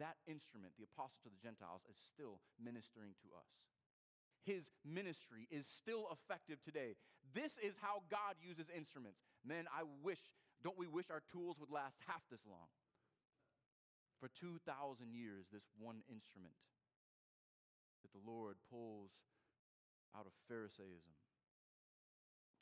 that 0.00 0.16
instrument, 0.24 0.74
the 0.80 0.88
apostle 0.88 1.20
to 1.28 1.30
the 1.30 1.44
Gentiles, 1.44 1.84
is 1.86 2.00
still 2.00 2.40
ministering 2.56 3.14
to 3.20 3.36
us 3.36 3.52
his 4.44 4.70
ministry 4.84 5.48
is 5.50 5.66
still 5.66 6.08
effective 6.12 6.62
today. 6.62 6.96
This 7.32 7.58
is 7.58 7.80
how 7.80 8.04
God 8.12 8.36
uses 8.40 8.68
instruments. 8.70 9.24
Men, 9.44 9.64
I 9.72 9.88
wish, 10.04 10.20
don't 10.62 10.78
we 10.78 10.86
wish 10.86 11.10
our 11.10 11.24
tools 11.32 11.56
would 11.58 11.72
last 11.72 11.96
half 12.06 12.22
this 12.30 12.44
long? 12.46 12.68
For 14.20 14.28
2,000 14.28 14.60
years, 15.12 15.48
this 15.52 15.66
one 15.76 16.04
instrument 16.08 16.56
that 18.04 18.12
the 18.12 18.22
Lord 18.24 18.60
pulls 18.68 19.10
out 20.12 20.28
of 20.28 20.36
Pharisaism, 20.46 21.16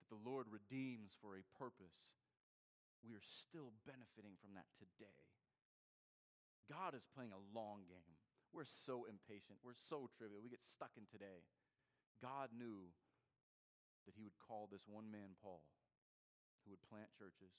that 0.00 0.08
the 0.08 0.22
Lord 0.22 0.46
redeems 0.48 1.12
for 1.18 1.34
a 1.34 1.44
purpose, 1.58 2.14
we 3.02 3.12
are 3.12 3.26
still 3.26 3.74
benefiting 3.82 4.38
from 4.38 4.54
that 4.54 4.70
today. 4.78 5.26
God 6.70 6.94
is 6.94 7.04
playing 7.10 7.34
a 7.34 7.42
long 7.50 7.84
game. 7.90 8.16
We're 8.54 8.68
so 8.68 9.04
impatient. 9.04 9.60
We're 9.64 9.76
so 9.76 10.08
trivial. 10.14 10.40
We 10.40 10.52
get 10.52 10.62
stuck 10.64 10.94
in 10.94 11.10
today. 11.10 11.42
God 12.22 12.54
knew 12.54 12.94
that 14.06 14.14
he 14.14 14.22
would 14.22 14.38
call 14.38 14.70
this 14.70 14.86
one 14.86 15.10
man, 15.10 15.34
Paul, 15.42 15.66
who 16.62 16.70
would 16.70 16.86
plant 16.86 17.10
churches, 17.18 17.50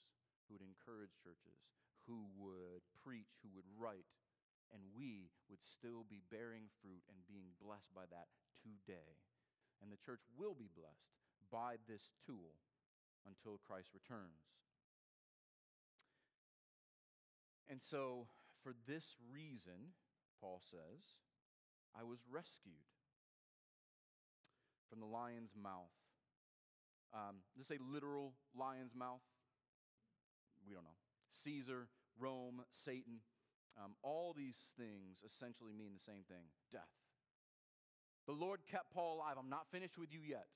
who 0.48 0.56
would 0.56 0.64
encourage 0.64 1.20
churches, 1.20 1.60
who 2.08 2.32
would 2.40 2.84
preach, 3.04 3.36
who 3.44 3.52
would 3.52 3.68
write, 3.76 4.08
and 4.72 4.80
we 4.96 5.28
would 5.52 5.60
still 5.60 6.08
be 6.08 6.24
bearing 6.32 6.72
fruit 6.80 7.04
and 7.12 7.28
being 7.28 7.52
blessed 7.60 7.92
by 7.92 8.08
that 8.08 8.32
today. 8.56 9.20
And 9.84 9.92
the 9.92 10.00
church 10.00 10.24
will 10.32 10.56
be 10.56 10.72
blessed 10.72 11.12
by 11.52 11.76
this 11.84 12.16
tool 12.24 12.56
until 13.28 13.60
Christ 13.60 13.92
returns. 13.92 14.48
And 17.68 17.80
so, 17.80 18.28
for 18.62 18.72
this 18.72 19.16
reason, 19.20 19.96
Paul 20.40 20.60
says, 20.60 21.20
I 21.96 22.04
was 22.04 22.24
rescued 22.28 22.88
from 24.94 25.02
the 25.02 25.10
lion's 25.10 25.50
mouth. 25.58 25.90
Um, 27.10 27.42
it 27.58 27.66
say 27.66 27.78
literal 27.82 28.34
lion's 28.54 28.94
mouth? 28.94 29.26
We 30.66 30.74
don't 30.74 30.84
know. 30.84 30.98
Caesar, 31.42 31.88
Rome, 32.18 32.62
Satan, 32.70 33.18
um, 33.74 33.98
all 34.02 34.34
these 34.38 34.70
things 34.78 35.26
essentially 35.26 35.74
mean 35.74 35.90
the 35.98 36.06
same 36.06 36.22
thing 36.30 36.46
death. 36.70 36.94
The 38.26 38.38
Lord 38.38 38.60
kept 38.70 38.94
Paul 38.94 39.18
alive. 39.18 39.34
I'm 39.36 39.50
not 39.50 39.66
finished 39.72 39.98
with 39.98 40.14
you 40.14 40.20
yet. 40.22 40.46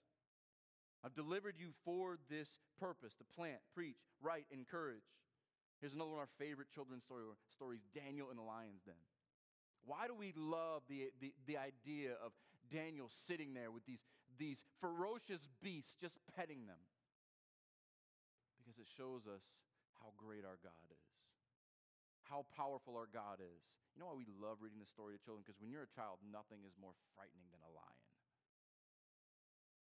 I've 1.05 1.15
delivered 1.15 1.59
you 1.59 1.75
for 1.85 2.17
this 2.31 2.59
purpose 2.79 3.15
to 3.19 3.25
plant, 3.25 3.59
preach, 3.75 3.99
write, 4.23 4.47
encourage. 4.51 5.19
Here's 5.81 5.95
another 5.95 6.11
one 6.11 6.23
of 6.23 6.27
our 6.31 6.35
favorite 6.39 6.71
children's 6.71 7.05
story, 7.05 7.27
stories 7.51 7.83
Daniel 7.95 8.31
and 8.31 8.39
the 8.39 8.43
lion's 8.43 8.83
den. 8.87 8.99
Why 9.85 10.07
do 10.07 10.15
we 10.15 10.33
love 10.37 10.83
the, 10.89 11.11
the, 11.21 11.35
the 11.47 11.57
idea 11.59 12.15
of 12.25 12.33
Daniel 12.71 13.11
sitting 13.27 13.55
there 13.55 13.71
with 13.71 13.85
these, 13.87 14.01
these 14.39 14.65
ferocious 14.81 15.51
beasts 15.61 15.99
just 15.99 16.17
petting 16.33 16.71
them? 16.71 16.81
Because 18.57 18.79
it 18.79 18.89
shows 18.89 19.27
us 19.27 19.43
how 19.99 20.15
great 20.15 20.47
our 20.47 20.59
God 20.63 20.89
is, 20.95 21.11
how 22.31 22.47
powerful 22.55 22.95
our 22.95 23.11
God 23.11 23.43
is. 23.43 23.67
You 23.93 24.07
know 24.07 24.15
why 24.15 24.21
we 24.21 24.31
love 24.31 24.63
reading 24.63 24.79
the 24.79 24.87
story 24.87 25.19
to 25.19 25.21
children? 25.21 25.43
Because 25.43 25.59
when 25.59 25.75
you're 25.75 25.89
a 25.89 25.91
child, 25.91 26.23
nothing 26.23 26.63
is 26.63 26.79
more 26.79 26.95
frightening 27.19 27.51
than 27.51 27.65
a 27.67 27.73
lion. 27.75 28.07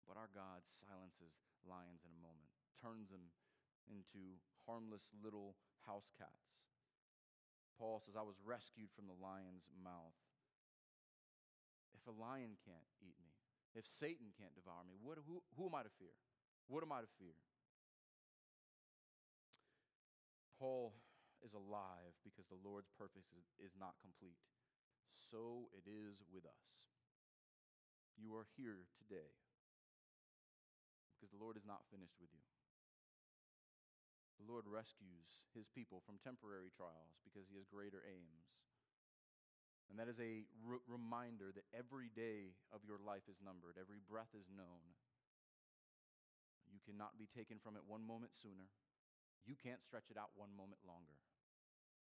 But 0.06 0.20
our 0.20 0.30
God 0.30 0.62
silences 0.68 1.34
lions 1.64 2.04
in 2.04 2.12
a 2.14 2.22
moment, 2.22 2.52
turns 2.78 3.10
them 3.10 3.32
into 3.88 4.38
harmless 4.68 5.10
little 5.24 5.56
house 5.88 6.12
cats. 6.14 6.60
Paul 7.80 8.04
says, 8.04 8.14
I 8.14 8.24
was 8.24 8.38
rescued 8.44 8.94
from 8.94 9.10
the 9.10 9.18
lion's 9.18 9.66
mouth. 9.74 10.16
If 11.96 12.06
a 12.06 12.14
lion 12.14 12.60
can't 12.62 12.92
eat 13.02 13.18
if 13.74 13.90
Satan 13.90 14.34
can't 14.38 14.54
devour 14.54 14.86
me, 14.86 14.98
what, 15.02 15.18
who, 15.26 15.42
who 15.58 15.66
am 15.68 15.76
I 15.76 15.84
to 15.84 15.94
fear? 15.98 16.14
What 16.70 16.86
am 16.86 16.94
I 16.94 17.02
to 17.02 17.12
fear? 17.20 17.36
Paul 20.62 20.96
is 21.44 21.52
alive 21.52 22.16
because 22.24 22.48
the 22.48 22.62
Lord's 22.62 22.94
purpose 22.96 23.28
is, 23.36 23.52
is 23.60 23.76
not 23.76 24.00
complete. 24.00 24.40
So 25.20 25.68
it 25.76 25.84
is 25.90 26.24
with 26.32 26.48
us. 26.48 26.94
You 28.16 28.38
are 28.38 28.48
here 28.56 28.88
today 28.96 29.34
because 31.16 31.34
the 31.34 31.42
Lord 31.42 31.58
is 31.58 31.68
not 31.68 31.84
finished 31.90 32.16
with 32.22 32.32
you. 32.32 32.46
The 34.40 34.48
Lord 34.48 34.68
rescues 34.68 35.48
his 35.56 35.72
people 35.72 36.04
from 36.04 36.20
temporary 36.20 36.72
trials 36.72 37.20
because 37.24 37.48
he 37.48 37.56
has 37.56 37.68
greater 37.68 38.04
aims. 38.04 38.54
And 39.92 40.00
that 40.02 40.10
is 40.10 40.18
a 40.18 40.48
reminder 40.90 41.54
that 41.54 41.70
every 41.72 42.10
day 42.10 42.58
of 42.74 42.82
your 42.82 42.98
life 42.98 43.30
is 43.30 43.38
numbered, 43.44 43.78
every 43.78 44.02
breath 44.02 44.34
is 44.34 44.50
known. 44.50 44.98
You 46.74 46.82
cannot 46.82 47.22
be 47.22 47.30
taken 47.30 47.62
from 47.62 47.78
it 47.78 47.86
one 47.86 48.02
moment 48.02 48.34
sooner. 48.34 48.74
You 49.46 49.54
can't 49.54 49.86
stretch 49.86 50.10
it 50.10 50.18
out 50.18 50.34
one 50.34 50.50
moment 50.56 50.82
longer. 50.82 51.22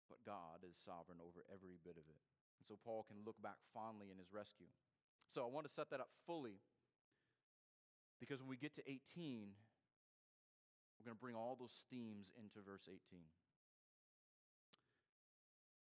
But 0.07 0.23
God 0.23 0.63
is 0.63 0.79
sovereign 0.79 1.19
over 1.19 1.43
every 1.51 1.81
bit 1.83 1.99
of 1.99 2.07
it. 2.07 2.23
And 2.61 2.65
so 2.69 2.79
Paul 2.79 3.03
can 3.09 3.27
look 3.27 3.41
back 3.43 3.59
fondly 3.75 4.15
in 4.15 4.23
his 4.23 4.31
rescue. 4.31 4.71
So 5.27 5.43
I 5.43 5.51
want 5.51 5.67
to 5.67 5.73
set 5.73 5.91
that 5.91 5.99
up 5.99 6.15
fully 6.29 6.63
because 8.23 8.39
when 8.39 8.53
we 8.53 8.61
get 8.61 8.79
to 8.79 8.87
18, 8.87 9.51
we're 10.95 11.11
going 11.11 11.19
to 11.19 11.25
bring 11.25 11.35
all 11.35 11.59
those 11.59 11.83
themes 11.91 12.31
into 12.39 12.63
verse 12.63 12.87
18. 12.87 13.27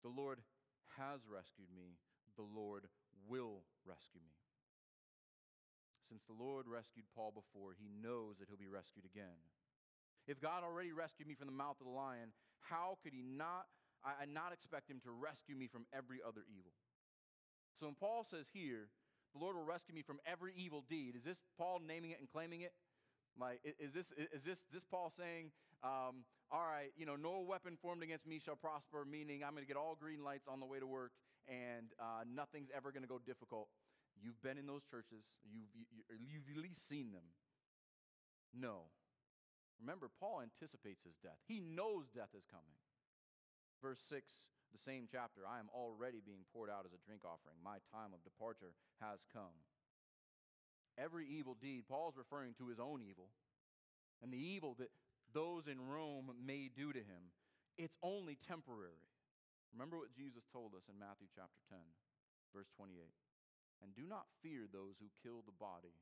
The 0.00 0.08
Lord 0.08 0.40
has 0.98 1.20
rescued 1.28 1.68
me, 1.74 1.98
the 2.36 2.46
Lord 2.46 2.88
will 3.28 3.66
rescue 3.86 4.20
me. 4.22 4.34
Since 6.08 6.26
the 6.26 6.34
Lord 6.34 6.66
rescued 6.66 7.06
Paul 7.14 7.30
before, 7.30 7.76
he 7.78 7.86
knows 7.86 8.38
that 8.38 8.48
he'll 8.48 8.58
be 8.58 8.70
rescued 8.70 9.06
again. 9.06 9.38
If 10.26 10.40
God 10.42 10.64
already 10.64 10.90
rescued 10.90 11.28
me 11.28 11.34
from 11.34 11.46
the 11.46 11.54
mouth 11.54 11.78
of 11.80 11.86
the 11.86 11.94
lion, 11.94 12.34
how 12.58 12.98
could 13.02 13.14
he 13.14 13.22
not 13.22 13.66
I, 14.02 14.22
I 14.22 14.26
not 14.26 14.52
expect 14.52 14.90
him 14.90 15.00
to 15.04 15.10
rescue 15.10 15.54
me 15.54 15.68
from 15.68 15.86
every 15.92 16.18
other 16.24 16.42
evil? 16.48 16.72
So 17.78 17.86
when 17.86 17.94
Paul 17.94 18.26
says 18.28 18.46
here, 18.52 18.88
the 19.32 19.40
Lord 19.40 19.56
will 19.56 19.64
rescue 19.64 19.94
me 19.94 20.02
from 20.02 20.18
every 20.26 20.52
evil 20.56 20.84
deed, 20.88 21.14
is 21.16 21.22
this 21.22 21.38
Paul 21.56 21.80
naming 21.86 22.10
it 22.10 22.18
and 22.18 22.28
claiming 22.28 22.62
it? 22.62 22.72
Like, 23.38 23.60
is 23.78 23.92
this, 23.92 24.12
is 24.34 24.42
this, 24.42 24.58
is 24.58 24.72
this 24.72 24.84
Paul 24.90 25.12
saying, 25.14 25.52
um, 25.82 26.26
all 26.50 26.66
right, 26.66 26.90
you 26.96 27.06
know, 27.06 27.16
no 27.16 27.40
weapon 27.46 27.78
formed 27.80 28.02
against 28.02 28.26
me 28.26 28.40
shall 28.42 28.56
prosper, 28.56 29.06
meaning 29.06 29.42
I'm 29.44 29.54
going 29.54 29.64
to 29.64 29.68
get 29.70 29.78
all 29.78 29.96
green 29.98 30.22
lights 30.24 30.48
on 30.50 30.60
the 30.60 30.66
way 30.66 30.78
to 30.78 30.86
work 30.86 31.12
and 31.48 31.94
uh, 31.98 32.26
nothing's 32.26 32.68
ever 32.74 32.92
going 32.92 33.02
to 33.02 33.08
go 33.08 33.18
difficult? 33.22 33.68
You've 34.18 34.40
been 34.42 34.58
in 34.58 34.66
those 34.66 34.84
churches, 34.84 35.24
you've, 35.46 35.70
you, 35.72 36.04
you've 36.10 36.50
at 36.52 36.60
least 36.60 36.84
seen 36.84 37.12
them. 37.12 37.32
No. 38.52 38.90
Remember, 39.80 40.10
Paul 40.12 40.44
anticipates 40.44 41.06
his 41.06 41.16
death, 41.22 41.40
he 41.48 41.60
knows 41.62 42.10
death 42.12 42.34
is 42.36 42.44
coming. 42.44 42.76
Verse 43.80 44.02
6, 44.12 44.28
the 44.76 44.82
same 44.82 45.08
chapter 45.08 45.48
I 45.48 45.56
am 45.56 45.72
already 45.72 46.20
being 46.20 46.44
poured 46.52 46.68
out 46.68 46.84
as 46.84 46.92
a 46.92 47.00
drink 47.00 47.24
offering. 47.24 47.56
My 47.64 47.80
time 47.88 48.12
of 48.12 48.20
departure 48.20 48.76
has 49.00 49.24
come 49.32 49.64
every 51.00 51.26
evil 51.26 51.56
deed, 51.60 51.84
Paul's 51.88 52.16
referring 52.16 52.54
to 52.58 52.68
his 52.68 52.78
own 52.78 53.00
evil 53.00 53.28
and 54.22 54.32
the 54.32 54.38
evil 54.38 54.76
that 54.78 54.90
those 55.32 55.66
in 55.66 55.80
Rome 55.80 56.32
may 56.38 56.70
do 56.70 56.92
to 56.92 56.98
him. 56.98 57.34
It's 57.78 57.96
only 58.02 58.36
temporary. 58.36 59.08
Remember 59.72 59.96
what 59.96 60.12
Jesus 60.12 60.44
told 60.50 60.74
us 60.74 60.90
in 60.90 60.98
Matthew 60.98 61.30
chapter 61.30 61.62
10, 61.70 61.78
verse 62.54 62.68
28. 62.74 63.14
And 63.80 63.94
do 63.94 64.04
not 64.04 64.28
fear 64.42 64.66
those 64.68 65.00
who 65.00 65.08
kill 65.22 65.40
the 65.46 65.56
body, 65.56 65.96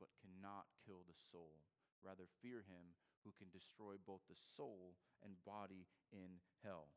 but 0.00 0.14
cannot 0.22 0.70
kill 0.86 1.04
the 1.04 1.18
soul. 1.30 1.60
Rather, 2.00 2.30
fear 2.40 2.62
him 2.64 2.94
who 3.26 3.34
can 3.36 3.50
destroy 3.50 3.98
both 3.98 4.22
the 4.30 4.38
soul 4.56 4.94
and 5.20 5.44
body 5.44 5.90
in 6.14 6.40
hell. 6.64 6.88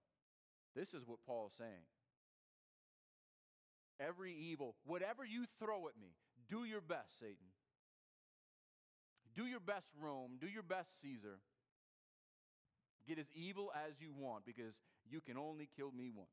This 0.76 0.94
is 0.94 1.04
what 1.06 1.26
Paul 1.26 1.48
is 1.48 1.58
saying. 1.58 1.90
Every 4.00 4.34
evil, 4.34 4.76
whatever 4.86 5.26
you 5.26 5.46
throw 5.60 5.88
at 5.88 6.00
me, 6.00 6.16
do 6.50 6.64
your 6.64 6.82
best, 6.82 7.20
Satan. 7.20 7.52
Do 9.36 9.46
your 9.46 9.60
best, 9.60 9.88
Rome. 10.02 10.38
Do 10.40 10.48
your 10.48 10.64
best, 10.64 11.02
Caesar. 11.02 11.40
Get 13.08 13.20
as 13.20 13.28
evil 13.34 13.72
as 13.76 13.94
you 14.00 14.12
want 14.18 14.46
because 14.46 14.76
you 15.10 15.22
can 15.22 15.38
only 15.38 15.70
kill 15.76 15.92
me 15.92 16.12
once. 16.14 16.30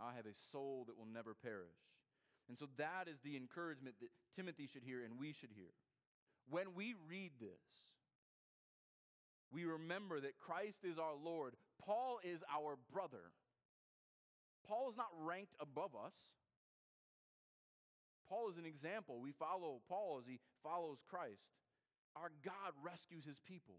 I 0.00 0.14
have 0.14 0.26
a 0.26 0.34
soul 0.52 0.84
that 0.86 0.96
will 0.98 1.12
never 1.12 1.34
perish. 1.34 1.78
And 2.48 2.58
so 2.58 2.66
that 2.78 3.08
is 3.08 3.18
the 3.22 3.36
encouragement 3.36 3.96
that 4.00 4.08
Timothy 4.34 4.68
should 4.72 4.82
hear 4.82 5.04
and 5.04 5.18
we 5.18 5.32
should 5.32 5.50
hear. 5.54 5.74
When 6.48 6.74
we 6.74 6.94
read 7.08 7.32
this, 7.40 7.60
we 9.52 9.64
remember 9.64 10.20
that 10.20 10.38
Christ 10.38 10.80
is 10.84 10.98
our 10.98 11.14
Lord. 11.14 11.54
Paul 11.84 12.20
is 12.22 12.42
our 12.52 12.76
brother. 12.92 13.32
Paul 14.66 14.90
is 14.90 14.96
not 14.96 15.08
ranked 15.20 15.54
above 15.60 15.92
us. 15.94 16.14
Paul 18.28 18.50
is 18.50 18.58
an 18.58 18.66
example. 18.66 19.20
We 19.20 19.32
follow 19.32 19.80
Paul 19.88 20.18
as 20.20 20.26
he 20.28 20.38
follows 20.62 20.98
Christ. 21.08 21.48
Our 22.14 22.30
God 22.44 22.76
rescues 22.84 23.24
his 23.24 23.40
people. 23.46 23.76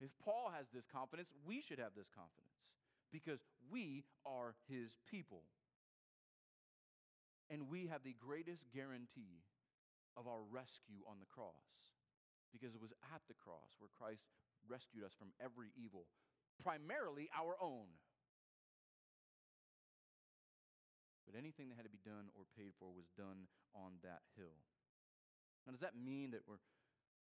If 0.00 0.10
Paul 0.24 0.50
has 0.56 0.66
this 0.72 0.88
confidence, 0.88 1.28
we 1.44 1.60
should 1.60 1.78
have 1.78 1.92
this 1.94 2.08
confidence 2.08 2.56
because 3.12 3.44
we 3.68 4.04
are 4.24 4.56
his 4.66 4.96
people. 5.04 5.44
And 7.50 7.68
we 7.68 7.86
have 7.92 8.02
the 8.02 8.16
greatest 8.16 8.64
guarantee 8.72 9.44
of 10.16 10.26
our 10.26 10.40
rescue 10.48 11.04
on 11.04 11.20
the 11.20 11.28
cross 11.28 11.92
because 12.48 12.74
it 12.74 12.80
was 12.80 12.96
at 13.12 13.22
the 13.28 13.36
cross 13.36 13.76
where 13.78 13.92
Christ 13.92 14.24
rescued 14.64 15.04
us 15.04 15.12
from 15.12 15.36
every 15.36 15.74
evil, 15.76 16.06
primarily 16.62 17.28
our 17.36 17.54
own. 17.60 17.90
But 21.26 21.38
anything 21.38 21.70
that 21.70 21.78
had 21.78 21.86
to 21.86 21.94
be 21.94 22.02
done 22.02 22.30
or 22.34 22.42
paid 22.58 22.74
for 22.78 22.90
was 22.90 23.06
done 23.14 23.46
on 23.74 24.02
that 24.02 24.26
hill. 24.34 24.58
Now, 25.66 25.70
does 25.70 25.84
that 25.84 25.94
mean 25.94 26.32
that 26.32 26.42
we're 26.46 26.62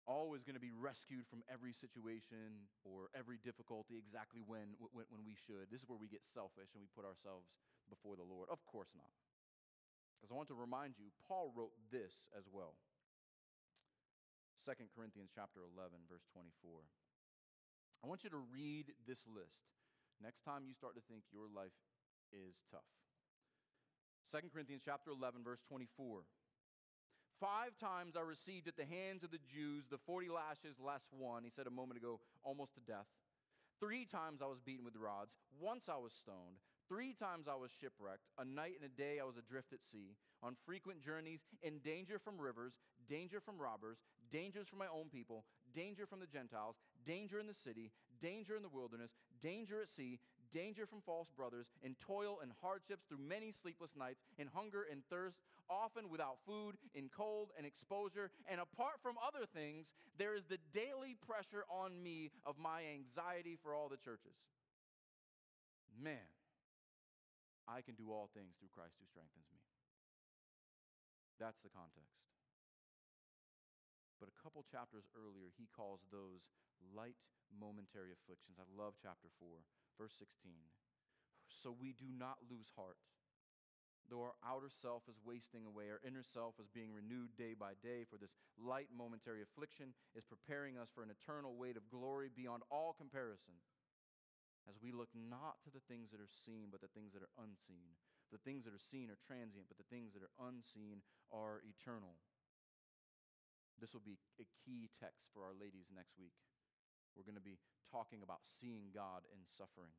always 0.06 0.42
going 0.42 0.58
to 0.58 0.62
be 0.62 0.74
rescued 0.74 1.26
from 1.30 1.46
every 1.46 1.72
situation 1.72 2.68
or 2.82 3.08
every 3.14 3.38
difficulty 3.38 3.98
exactly 3.98 4.42
when, 4.42 4.74
when, 4.92 5.06
when 5.10 5.22
we 5.22 5.34
should? 5.34 5.70
This 5.70 5.82
is 5.82 5.88
where 5.88 6.00
we 6.00 6.10
get 6.10 6.26
selfish 6.26 6.74
and 6.74 6.82
we 6.82 6.90
put 6.90 7.06
ourselves 7.06 7.50
before 7.90 8.18
the 8.18 8.26
Lord. 8.26 8.50
Of 8.50 8.64
course 8.66 8.90
not. 8.94 9.12
Because 10.18 10.30
I 10.30 10.38
want 10.38 10.50
to 10.54 10.58
remind 10.58 10.98
you, 10.98 11.10
Paul 11.26 11.50
wrote 11.50 11.74
this 11.90 12.30
as 12.38 12.46
well. 12.46 12.78
2 14.62 14.70
Corinthians 14.94 15.34
chapter 15.34 15.66
11, 15.66 16.06
verse 16.06 16.22
24. 16.30 16.86
I 18.02 18.06
want 18.06 18.22
you 18.22 18.30
to 18.30 18.42
read 18.50 18.94
this 19.06 19.26
list 19.26 19.66
next 20.22 20.46
time 20.46 20.62
you 20.66 20.74
start 20.74 20.94
to 20.94 21.02
think 21.10 21.26
your 21.34 21.50
life 21.50 21.74
is 22.30 22.62
tough. 22.70 22.86
2 24.30 24.46
Corinthians 24.54 24.82
chapter 24.86 25.10
11 25.10 25.42
verse 25.42 25.60
24. 25.66 26.22
Five 27.42 27.74
times 27.82 28.14
I 28.14 28.20
received 28.20 28.68
at 28.68 28.76
the 28.76 28.86
hands 28.86 29.24
of 29.24 29.32
the 29.32 29.42
Jews 29.52 29.82
the 29.90 29.98
40 29.98 30.28
lashes 30.28 30.78
less 30.78 31.02
one, 31.10 31.42
he 31.42 31.50
said 31.50 31.66
a 31.66 31.74
moment 31.74 31.98
ago, 31.98 32.20
almost 32.44 32.74
to 32.74 32.80
death. 32.80 33.10
Three 33.80 34.06
times 34.06 34.38
I 34.40 34.46
was 34.46 34.62
beaten 34.64 34.84
with 34.84 34.94
rods. 34.94 35.34
Once 35.58 35.88
I 35.88 35.98
was 35.98 36.12
stoned. 36.14 36.62
Three 36.88 37.12
times 37.12 37.48
I 37.50 37.58
was 37.58 37.72
shipwrecked. 37.74 38.30
A 38.38 38.44
night 38.44 38.78
and 38.80 38.86
a 38.86 38.94
day 38.94 39.18
I 39.18 39.26
was 39.26 39.34
adrift 39.34 39.72
at 39.72 39.82
sea, 39.82 40.14
on 40.40 40.54
frequent 40.64 41.02
journeys, 41.02 41.40
in 41.64 41.80
danger 41.80 42.20
from 42.20 42.40
rivers, 42.40 42.74
danger 43.08 43.40
from 43.40 43.58
robbers, 43.58 43.98
dangers 44.30 44.68
from 44.68 44.78
my 44.78 44.86
own 44.86 45.10
people, 45.10 45.44
danger 45.74 46.06
from 46.06 46.20
the 46.20 46.30
Gentiles, 46.30 46.76
danger 47.04 47.40
in 47.40 47.48
the 47.48 47.58
city, 47.58 47.90
danger 48.22 48.54
in 48.54 48.62
the 48.62 48.68
wilderness, 48.68 49.10
danger 49.42 49.82
at 49.82 49.90
sea, 49.90 50.20
danger 50.52 50.86
from 50.86 51.00
false 51.00 51.28
brothers, 51.36 51.66
in 51.82 51.96
toil 52.00 52.38
and 52.42 52.52
hardships 52.60 53.04
through 53.08 53.18
many 53.18 53.52
sleepless 53.52 53.92
nights, 53.96 54.22
in 54.38 54.48
hunger 54.52 54.86
and 54.90 55.02
thirst, 55.08 55.38
often 55.70 56.10
without 56.10 56.38
food, 56.46 56.76
in 56.94 57.08
cold 57.08 57.50
and 57.56 57.66
exposure. 57.66 58.30
And 58.50 58.60
apart 58.60 59.00
from 59.02 59.16
other 59.16 59.46
things, 59.46 59.94
there 60.18 60.34
is 60.34 60.44
the 60.48 60.58
daily 60.72 61.16
pressure 61.26 61.64
on 61.70 62.02
me 62.02 62.30
of 62.44 62.58
my 62.58 62.82
anxiety 62.92 63.56
for 63.62 63.74
all 63.74 63.88
the 63.88 63.96
churches. 63.96 64.36
Man, 65.96 66.28
I 67.68 67.80
can 67.80 67.94
do 67.94 68.10
all 68.10 68.28
things 68.34 68.56
through 68.58 68.72
Christ 68.74 68.96
who 69.00 69.06
strengthens 69.06 69.46
me. 69.52 69.60
That's 71.38 71.60
the 71.62 71.70
context. 71.70 72.31
But 74.22 74.30
a 74.30 74.38
couple 74.38 74.62
chapters 74.62 75.10
earlier, 75.18 75.50
he 75.58 75.66
calls 75.74 76.06
those 76.14 76.46
light 76.94 77.18
momentary 77.50 78.14
afflictions. 78.14 78.62
I 78.62 78.70
love 78.70 78.94
chapter 79.02 79.26
4. 79.42 79.66
Verse 79.98 80.14
16. 80.14 80.54
So 81.50 81.74
we 81.74 81.90
do 81.90 82.06
not 82.06 82.46
lose 82.46 82.70
heart. 82.78 83.02
Though 84.06 84.22
our 84.22 84.38
outer 84.46 84.70
self 84.70 85.10
is 85.10 85.18
wasting 85.26 85.66
away, 85.66 85.90
our 85.90 85.98
inner 86.06 86.22
self 86.22 86.62
is 86.62 86.70
being 86.70 86.94
renewed 86.94 87.34
day 87.34 87.58
by 87.58 87.74
day, 87.82 88.06
for 88.06 88.14
this 88.14 88.38
light 88.54 88.94
momentary 88.94 89.42
affliction 89.42 89.90
is 90.14 90.22
preparing 90.22 90.78
us 90.78 90.94
for 90.94 91.02
an 91.02 91.10
eternal 91.10 91.58
weight 91.58 91.74
of 91.74 91.90
glory 91.90 92.30
beyond 92.30 92.62
all 92.70 92.94
comparison. 92.94 93.58
As 94.70 94.78
we 94.78 94.94
look 94.94 95.10
not 95.10 95.58
to 95.66 95.70
the 95.74 95.82
things 95.90 96.14
that 96.14 96.22
are 96.22 96.30
seen, 96.30 96.70
but 96.70 96.78
the 96.78 96.94
things 96.94 97.10
that 97.18 97.26
are 97.26 97.42
unseen. 97.42 97.98
The 98.30 98.38
things 98.38 98.62
that 98.70 98.74
are 98.74 98.90
seen 98.90 99.10
are 99.10 99.18
transient, 99.18 99.66
but 99.66 99.82
the 99.82 99.90
things 99.90 100.14
that 100.14 100.22
are 100.22 100.36
unseen 100.38 101.02
are 101.34 101.58
eternal. 101.66 102.22
This 103.82 103.90
will 103.90 104.06
be 104.06 104.22
a 104.38 104.46
key 104.62 104.94
text 104.94 105.26
for 105.34 105.42
our 105.42 105.58
ladies 105.58 105.90
next 105.90 106.14
week. 106.14 106.38
We're 107.18 107.26
going 107.26 107.34
to 107.34 107.42
be 107.42 107.58
talking 107.90 108.22
about 108.22 108.46
seeing 108.46 108.94
God 108.94 109.26
in 109.26 109.42
suffering. 109.50 109.90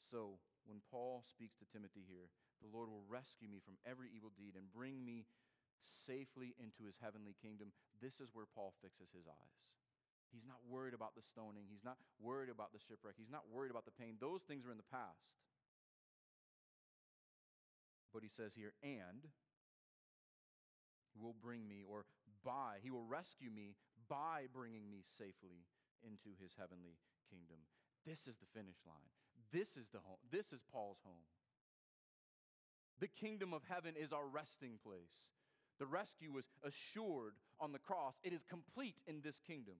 So, 0.00 0.40
when 0.64 0.80
Paul 0.88 1.20
speaks 1.20 1.60
to 1.60 1.68
Timothy 1.68 2.08
here, 2.08 2.32
the 2.64 2.72
Lord 2.72 2.88
will 2.88 3.04
rescue 3.04 3.52
me 3.52 3.60
from 3.60 3.76
every 3.84 4.08
evil 4.16 4.32
deed 4.32 4.56
and 4.56 4.72
bring 4.72 5.04
me 5.04 5.28
safely 5.84 6.56
into 6.56 6.88
his 6.88 6.96
heavenly 7.04 7.36
kingdom. 7.36 7.76
This 8.00 8.16
is 8.16 8.32
where 8.32 8.48
Paul 8.48 8.72
fixes 8.80 9.12
his 9.12 9.28
eyes. 9.28 9.60
He's 10.32 10.48
not 10.48 10.64
worried 10.64 10.96
about 10.96 11.12
the 11.12 11.22
stoning. 11.22 11.68
He's 11.68 11.84
not 11.84 12.00
worried 12.16 12.48
about 12.48 12.72
the 12.72 12.80
shipwreck. 12.80 13.20
He's 13.20 13.30
not 13.30 13.52
worried 13.52 13.70
about 13.70 13.84
the 13.84 13.92
pain. 13.92 14.16
Those 14.16 14.40
things 14.48 14.64
are 14.64 14.72
in 14.72 14.80
the 14.80 14.88
past. 14.88 15.36
But 18.08 18.24
he 18.24 18.32
says 18.32 18.56
here, 18.56 18.72
and 18.80 19.28
will 21.18 21.34
bring 21.40 21.68
me, 21.68 21.82
or 21.86 22.04
by, 22.44 22.78
he 22.82 22.90
will 22.90 23.04
rescue 23.04 23.50
me 23.50 23.76
by 24.08 24.46
bringing 24.52 24.90
me 24.90 25.02
safely 25.02 25.64
into 26.02 26.36
his 26.40 26.52
heavenly 26.58 26.98
kingdom. 27.30 27.64
This 28.06 28.28
is 28.28 28.36
the 28.36 28.50
finish 28.52 28.84
line. 28.86 29.08
This 29.52 29.76
is 29.76 29.88
the 29.88 30.00
home. 30.04 30.20
This 30.30 30.52
is 30.52 30.60
Paul's 30.70 31.00
home. 31.04 31.24
The 33.00 33.08
kingdom 33.08 33.52
of 33.52 33.62
heaven 33.68 33.94
is 33.98 34.12
our 34.12 34.26
resting 34.26 34.78
place. 34.82 35.24
The 35.78 35.86
rescue 35.86 36.30
was 36.30 36.44
assured 36.62 37.34
on 37.58 37.72
the 37.72 37.78
cross. 37.78 38.14
It 38.22 38.32
is 38.32 38.44
complete 38.44 38.96
in 39.06 39.22
this 39.22 39.40
kingdom. 39.40 39.74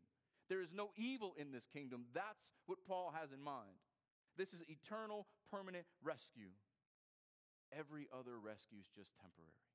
There 0.49 0.61
is 0.61 0.73
no 0.73 0.91
evil 0.97 1.35
in 1.39 1.53
this 1.53 1.67
kingdom. 1.67 2.07
That's 2.13 2.49
what 2.67 2.85
Paul 2.87 3.13
has 3.19 3.33
in 3.33 3.43
mind. 3.43 3.79
This 4.37 4.53
is 4.53 4.63
eternal, 4.69 5.27
permanent 5.51 5.87
rescue. 6.03 6.51
Every 7.73 8.09
other 8.13 8.39
rescue 8.39 8.79
is 8.81 8.89
just 8.95 9.15
temporary. 9.21 9.74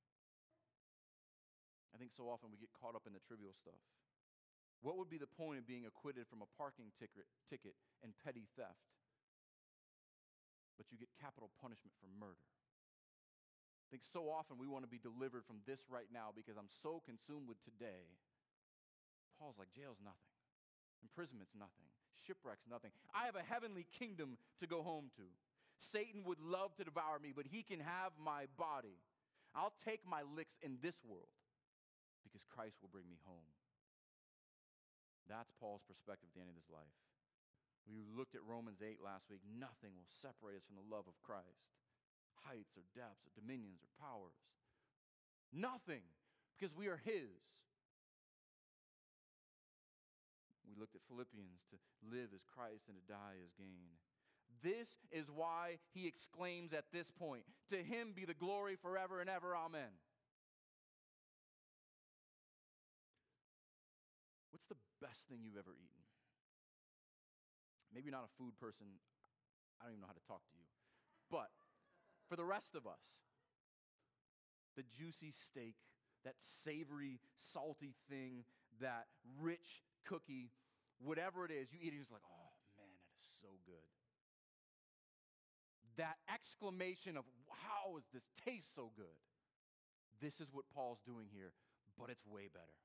I 1.94 1.98
think 1.98 2.14
so 2.14 2.30
often 2.30 2.54
we 2.54 2.62
get 2.62 2.70
caught 2.78 2.94
up 2.94 3.10
in 3.10 3.14
the 3.14 3.24
trivial 3.24 3.54
stuff. 3.58 3.82
What 4.80 4.96
would 4.96 5.12
be 5.12 5.20
the 5.20 5.28
point 5.28 5.60
of 5.60 5.68
being 5.68 5.84
acquitted 5.84 6.30
from 6.30 6.40
a 6.40 6.50
parking 6.56 6.96
ticket, 6.96 7.28
ticket 7.50 7.76
and 8.00 8.16
petty 8.24 8.48
theft? 8.56 8.88
But 10.80 10.88
you 10.88 10.96
get 10.96 11.12
capital 11.20 11.52
punishment 11.60 11.92
for 12.00 12.08
murder. 12.08 12.48
I 13.84 13.88
think 13.92 14.06
so 14.06 14.30
often 14.30 14.62
we 14.62 14.70
want 14.70 14.86
to 14.86 14.92
be 14.92 15.02
delivered 15.02 15.44
from 15.44 15.66
this 15.66 15.84
right 15.90 16.08
now 16.14 16.32
because 16.32 16.56
I'm 16.56 16.70
so 16.70 17.02
consumed 17.04 17.50
with 17.50 17.60
today. 17.66 18.08
Paul's 19.36 19.58
like, 19.58 19.74
jail's 19.74 20.00
nothing, 20.00 20.30
imprisonment's 21.02 21.58
nothing, 21.58 21.90
shipwreck's 22.14 22.70
nothing. 22.70 22.92
I 23.12 23.26
have 23.26 23.36
a 23.36 23.44
heavenly 23.44 23.88
kingdom 23.98 24.38
to 24.62 24.68
go 24.68 24.84
home 24.84 25.10
to. 25.18 25.26
Satan 25.80 26.24
would 26.28 26.40
love 26.40 26.76
to 26.78 26.84
devour 26.84 27.20
me, 27.20 27.34
but 27.36 27.48
he 27.48 27.64
can 27.64 27.80
have 27.80 28.14
my 28.20 28.46
body. 28.60 29.00
I'll 29.56 29.74
take 29.84 30.06
my 30.06 30.22
licks 30.22 30.60
in 30.62 30.78
this 30.84 31.00
world 31.04 31.34
because 32.24 32.48
Christ 32.48 32.80
will 32.82 32.92
bring 32.92 33.08
me 33.08 33.20
home. 33.24 33.50
That's 35.28 35.54
Paul's 35.62 35.86
perspective 35.86 36.32
at 36.32 36.36
the 36.36 36.42
end 36.42 36.50
of 36.50 36.58
his 36.58 36.72
life. 36.74 36.98
We 37.86 38.06
looked 38.06 38.34
at 38.34 38.46
Romans 38.46 38.82
8 38.82 39.02
last 39.02 39.30
week. 39.30 39.42
Nothing 39.46 39.98
will 39.98 40.10
separate 40.10 40.58
us 40.58 40.66
from 40.66 40.78
the 40.78 40.90
love 40.90 41.06
of 41.10 41.18
Christ 41.22 41.70
heights 42.48 42.76
or 42.80 42.84
depths 42.96 43.28
or 43.28 43.32
dominions 43.36 43.84
or 43.84 43.92
powers. 44.00 44.40
Nothing, 45.52 46.06
because 46.56 46.76
we 46.76 46.88
are 46.88 47.02
His. 47.04 47.44
We 50.68 50.78
looked 50.78 50.96
at 50.96 51.02
Philippians 51.10 51.66
to 51.74 51.78
live 52.06 52.30
as 52.36 52.46
Christ 52.46 52.86
and 52.88 52.96
to 52.96 53.06
die 53.10 53.42
as 53.42 53.52
gain. 53.58 53.98
This 54.62 54.98
is 55.12 55.32
why 55.34 55.80
he 55.94 56.06
exclaims 56.06 56.74
at 56.74 56.92
this 56.92 57.10
point, 57.12 57.44
To 57.72 57.78
him 57.78 58.14
be 58.14 58.26
the 58.26 58.34
glory 58.34 58.76
forever 58.76 59.22
and 59.22 59.30
ever. 59.30 59.56
Amen. 59.56 59.96
Best 65.02 65.28
thing 65.28 65.39
you've 65.43 65.58
ever 65.58 65.74
eaten? 65.74 66.04
Maybe 67.93 68.12
not 68.12 68.28
a 68.28 68.32
food 68.38 68.54
person. 68.60 69.02
I 69.80 69.86
don't 69.86 69.97
even 69.97 70.02
know 70.02 70.12
how 70.12 70.20
to 70.20 70.28
talk 70.28 70.45
to 70.45 70.56
you. 70.58 70.68
But 71.32 71.50
for 72.28 72.36
the 72.36 72.45
rest 72.45 72.76
of 72.76 72.86
us, 72.86 73.24
the 74.76 74.84
juicy 74.84 75.34
steak, 75.34 75.76
that 76.24 76.36
savory, 76.39 77.20
salty 77.38 77.95
thing, 78.10 78.43
that 78.82 79.08
rich 79.41 79.84
cookie, 80.06 80.52
whatever 81.00 81.45
it 81.45 81.52
is, 81.52 81.72
you 81.72 81.80
eat 81.82 81.93
it, 81.93 82.02
it's 82.02 82.12
like, 82.12 82.26
oh 82.28 82.54
man, 82.78 82.91
that 82.91 83.16
is 83.18 83.26
so 83.41 83.50
good. 83.66 83.88
That 85.97 86.18
exclamation 86.32 87.18
of, 87.18 87.26
how 87.50 87.95
does 87.95 88.08
this 88.14 88.28
taste 88.45 88.76
so 88.76 88.91
good? 88.95 89.20
This 90.22 90.39
is 90.39 90.47
what 90.52 90.66
Paul's 90.74 91.00
doing 91.06 91.28
here, 91.34 91.52
but 91.97 92.10
it's 92.10 92.26
way 92.28 92.47
better. 92.52 92.76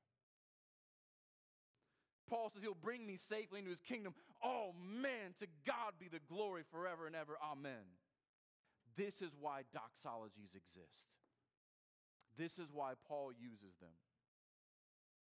Paul 2.29 2.49
says 2.49 2.63
he'll 2.63 2.73
bring 2.73 3.05
me 3.05 3.17
safely 3.17 3.59
into 3.59 3.71
his 3.71 3.81
kingdom. 3.81 4.13
Oh 4.43 4.71
man, 4.77 5.35
to 5.39 5.47
God 5.65 5.93
be 5.99 6.07
the 6.07 6.23
glory 6.27 6.63
forever 6.71 7.07
and 7.07 7.15
ever. 7.15 7.37
Amen. 7.41 7.95
This 8.97 9.21
is 9.21 9.31
why 9.39 9.63
doxologies 9.75 10.55
exist. 10.55 11.11
This 12.37 12.57
is 12.59 12.69
why 12.73 12.93
Paul 13.07 13.31
uses 13.37 13.75
them. 13.79 13.95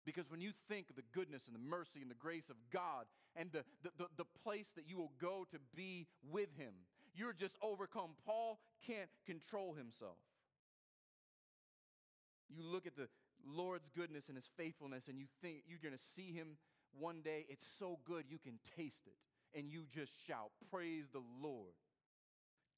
Because 0.04 0.30
when 0.30 0.40
you 0.40 0.50
think 0.68 0.90
of 0.90 0.96
the 0.96 1.06
goodness 1.14 1.44
and 1.46 1.54
the 1.54 1.60
mercy 1.60 2.00
and 2.02 2.10
the 2.10 2.16
grace 2.16 2.50
of 2.50 2.56
God 2.72 3.06
and 3.36 3.52
the, 3.52 3.64
the, 3.82 3.90
the, 3.98 4.06
the, 4.18 4.24
place 4.42 4.72
that 4.74 4.88
you 4.88 4.96
will 4.98 5.12
go 5.20 5.46
to 5.52 5.58
be 5.76 6.08
with 6.28 6.48
Him, 6.56 6.74
you're 7.14 7.32
just 7.32 7.54
overcome. 7.62 8.10
Paul 8.26 8.58
can't 8.84 9.10
control 9.26 9.74
himself. 9.74 10.18
You 12.48 12.64
look 12.64 12.86
at 12.86 12.96
the 12.96 13.08
Lord's 13.46 13.88
goodness 13.94 14.26
and 14.28 14.36
His 14.36 14.50
faithfulness, 14.56 15.06
and 15.06 15.18
you 15.18 15.26
think 15.40 15.62
you're 15.68 15.78
going 15.82 15.96
to 15.96 16.04
see 16.16 16.32
Him 16.32 16.56
one 16.98 17.22
day, 17.22 17.46
it's 17.48 17.66
so 17.66 17.98
good 18.04 18.24
you 18.28 18.38
can 18.38 18.58
taste 18.76 19.06
it. 19.06 19.16
And 19.56 19.68
you 19.70 19.84
just 19.92 20.12
shout, 20.26 20.50
Praise 20.70 21.08
the 21.12 21.24
Lord. 21.42 21.76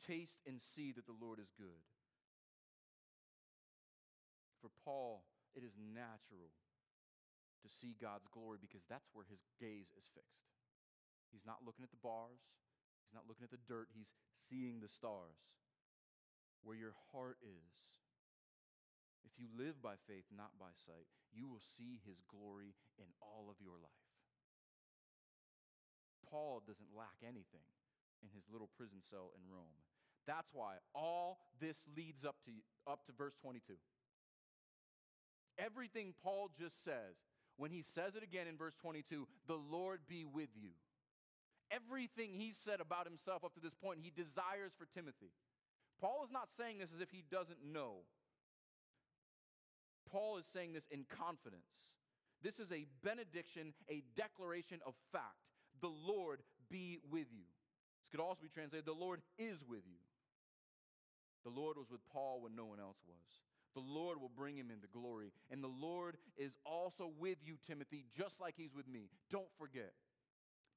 Taste 0.07 0.39
and 0.47 0.61
see 0.61 0.93
that 0.93 1.07
the 1.07 1.17
Lord 1.17 1.39
is 1.39 1.51
good. 1.57 1.83
For 4.61 4.69
Paul, 4.85 5.25
it 5.55 5.63
is 5.63 5.77
natural 5.79 6.53
to 7.65 7.69
see 7.73 7.97
God's 7.97 8.29
glory 8.29 8.59
because 8.61 8.85
that's 8.91 9.09
where 9.17 9.25
his 9.25 9.41
gaze 9.57 9.89
is 9.97 10.05
fixed. 10.13 10.45
He's 11.33 11.49
not 11.49 11.65
looking 11.65 11.83
at 11.83 11.91
the 11.91 12.05
bars, 12.05 12.45
he's 13.03 13.17
not 13.17 13.25
looking 13.25 13.49
at 13.49 13.55
the 13.55 13.65
dirt, 13.65 13.89
he's 13.97 14.13
seeing 14.37 14.85
the 14.85 14.93
stars. 14.93 15.41
Where 16.63 16.77
your 16.77 16.97
heart 17.13 17.37
is. 17.45 17.77
If 19.25 19.37
you 19.41 19.49
live 19.53 19.81
by 19.81 20.01
faith, 20.09 20.29
not 20.33 20.57
by 20.61 20.73
sight, 20.73 21.09
you 21.33 21.49
will 21.49 21.61
see 21.61 22.01
his 22.05 22.25
glory 22.25 22.77
in 22.97 23.09
all 23.21 23.49
of 23.53 23.61
your 23.61 23.77
life. 23.81 24.04
Paul 26.35 26.67
doesn't 26.67 26.91
lack 26.99 27.23
anything 27.23 27.63
in 28.19 28.29
his 28.35 28.43
little 28.51 28.69
prison 28.77 28.99
cell 29.09 29.31
in 29.39 29.47
Rome. 29.47 29.79
That's 30.27 30.51
why 30.53 30.83
all 30.93 31.39
this 31.61 31.87
leads 31.97 32.25
up 32.25 32.35
to, 32.47 32.51
up 32.91 33.07
to 33.07 33.13
verse 33.13 33.35
22. 33.41 33.75
Everything 35.57 36.13
Paul 36.25 36.51
just 36.59 36.83
says, 36.83 37.15
when 37.57 37.71
he 37.71 37.83
says 37.87 38.17
it 38.17 38.25
again 38.25 38.49
in 38.49 38.57
verse 38.57 38.75
22, 38.83 39.29
the 39.47 39.55
Lord 39.55 40.01
be 40.09 40.25
with 40.25 40.51
you. 40.59 40.71
Everything 41.71 42.35
he 42.35 42.51
said 42.51 42.81
about 42.81 43.07
himself 43.07 43.45
up 43.45 43.55
to 43.55 43.61
this 43.61 43.75
point, 43.75 44.01
he 44.03 44.11
desires 44.11 44.73
for 44.77 44.89
Timothy. 44.93 45.31
Paul 46.01 46.25
is 46.25 46.33
not 46.33 46.51
saying 46.51 46.79
this 46.79 46.91
as 46.93 47.01
if 47.01 47.13
he 47.13 47.23
doesn't 47.31 47.63
know. 47.63 48.03
Paul 50.11 50.39
is 50.39 50.47
saying 50.53 50.73
this 50.73 50.89
in 50.91 51.07
confidence. 51.09 51.71
This 52.43 52.59
is 52.59 52.73
a 52.73 52.87
benediction, 53.05 53.73
a 53.89 54.03
declaration 54.17 54.81
of 54.85 54.95
fact. 55.13 55.54
The 55.81 55.89
Lord 55.89 56.41
be 56.71 56.99
with 57.11 57.27
you. 57.33 57.45
This 58.03 58.11
could 58.11 58.21
also 58.21 58.43
be 58.43 58.49
translated, 58.49 58.87
the 58.87 58.93
Lord 58.93 59.21
is 59.39 59.65
with 59.69 59.83
you. 59.87 59.99
The 61.45 61.51
Lord 61.51 61.77
was 61.77 61.91
with 61.91 62.01
Paul 62.13 62.41
when 62.43 62.57
no 62.57 62.65
one 62.65 62.81
else 62.81 62.99
was. 63.07 63.43
The 63.75 63.81
Lord 63.81 64.21
will 64.21 64.31
bring 64.31 64.57
him 64.57 64.71
into 64.71 64.87
glory. 64.87 65.33
And 65.51 65.63
the 65.63 65.69
Lord 65.69 66.17
is 66.37 66.53
also 66.65 67.11
with 67.19 67.39
you, 67.45 67.57
Timothy, 67.67 68.07
just 68.17 68.41
like 68.41 68.55
he's 68.57 68.75
with 68.75 68.89
me. 68.89 69.11
Don't 69.31 69.51
forget. 69.59 69.93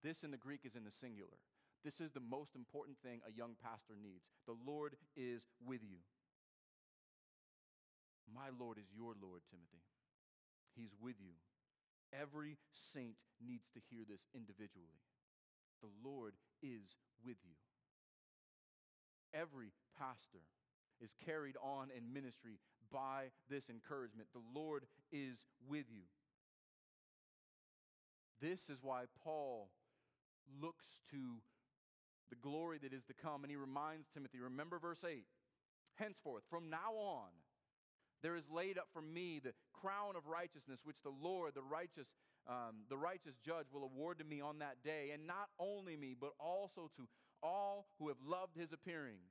This 0.03 0.23
in 0.23 0.31
the 0.31 0.37
Greek 0.37 0.61
is 0.65 0.75
in 0.75 0.83
the 0.83 0.91
singular. 0.91 1.37
This 1.85 2.01
is 2.01 2.11
the 2.11 2.19
most 2.19 2.55
important 2.55 2.97
thing 3.03 3.21
a 3.25 3.31
young 3.31 3.55
pastor 3.63 3.93
needs. 4.01 4.25
The 4.45 4.57
Lord 4.65 4.97
is 5.15 5.41
with 5.65 5.81
you. 5.83 6.01
My 8.33 8.49
Lord 8.59 8.77
is 8.77 8.91
your 8.93 9.13
Lord, 9.21 9.41
Timothy. 9.49 9.85
He's 10.75 10.91
with 10.99 11.15
you. 11.19 11.33
Every 12.13 12.57
saint 12.73 13.17
needs 13.45 13.67
to 13.73 13.79
hear 13.89 14.03
this 14.07 14.25
individually. 14.33 15.01
The 15.81 15.89
Lord 16.03 16.33
is 16.61 16.95
with 17.23 17.37
you. 17.43 17.55
Every 19.33 19.71
pastor 19.97 20.45
is 21.01 21.15
carried 21.23 21.55
on 21.61 21.89
in 21.95 22.13
ministry 22.13 22.59
by 22.91 23.31
this 23.49 23.69
encouragement. 23.69 24.29
The 24.33 24.59
Lord 24.59 24.85
is 25.11 25.45
with 25.69 25.85
you. 25.91 26.03
This 28.41 28.69
is 28.69 28.79
why 28.81 29.03
Paul 29.23 29.69
looks 30.61 30.85
to 31.11 31.41
the 32.29 32.35
glory 32.35 32.77
that 32.79 32.93
is 32.93 33.03
to 33.05 33.13
come, 33.13 33.43
and 33.43 33.51
he 33.51 33.57
reminds 33.57 34.07
Timothy 34.07 34.39
remember 34.39 34.79
verse 34.79 35.03
8 35.07 35.25
henceforth, 35.97 36.43
from 36.49 36.69
now 36.69 36.93
on, 36.95 37.29
there 38.23 38.35
is 38.35 38.49
laid 38.49 38.77
up 38.77 38.87
for 38.93 39.01
me 39.01 39.39
the 39.43 39.53
crown 39.81 40.15
of 40.15 40.27
righteousness, 40.27 40.81
which 40.83 41.01
the 41.03 41.13
Lord, 41.13 41.53
the 41.55 41.63
righteous, 41.63 42.07
um, 42.47 42.85
the 42.89 42.97
righteous 42.97 43.35
judge, 43.45 43.67
will 43.71 43.83
award 43.83 44.19
to 44.19 44.25
me 44.25 44.41
on 44.41 44.59
that 44.59 44.83
day, 44.83 45.11
and 45.13 45.27
not 45.27 45.49
only 45.59 45.95
me, 45.95 46.15
but 46.19 46.31
also 46.39 46.89
to 46.97 47.07
all 47.43 47.87
who 47.99 48.07
have 48.07 48.17
loved 48.25 48.55
his 48.57 48.73
appearing. 48.73 49.21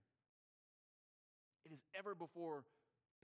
It 1.64 1.72
is 1.72 1.82
ever 1.98 2.14
before 2.14 2.62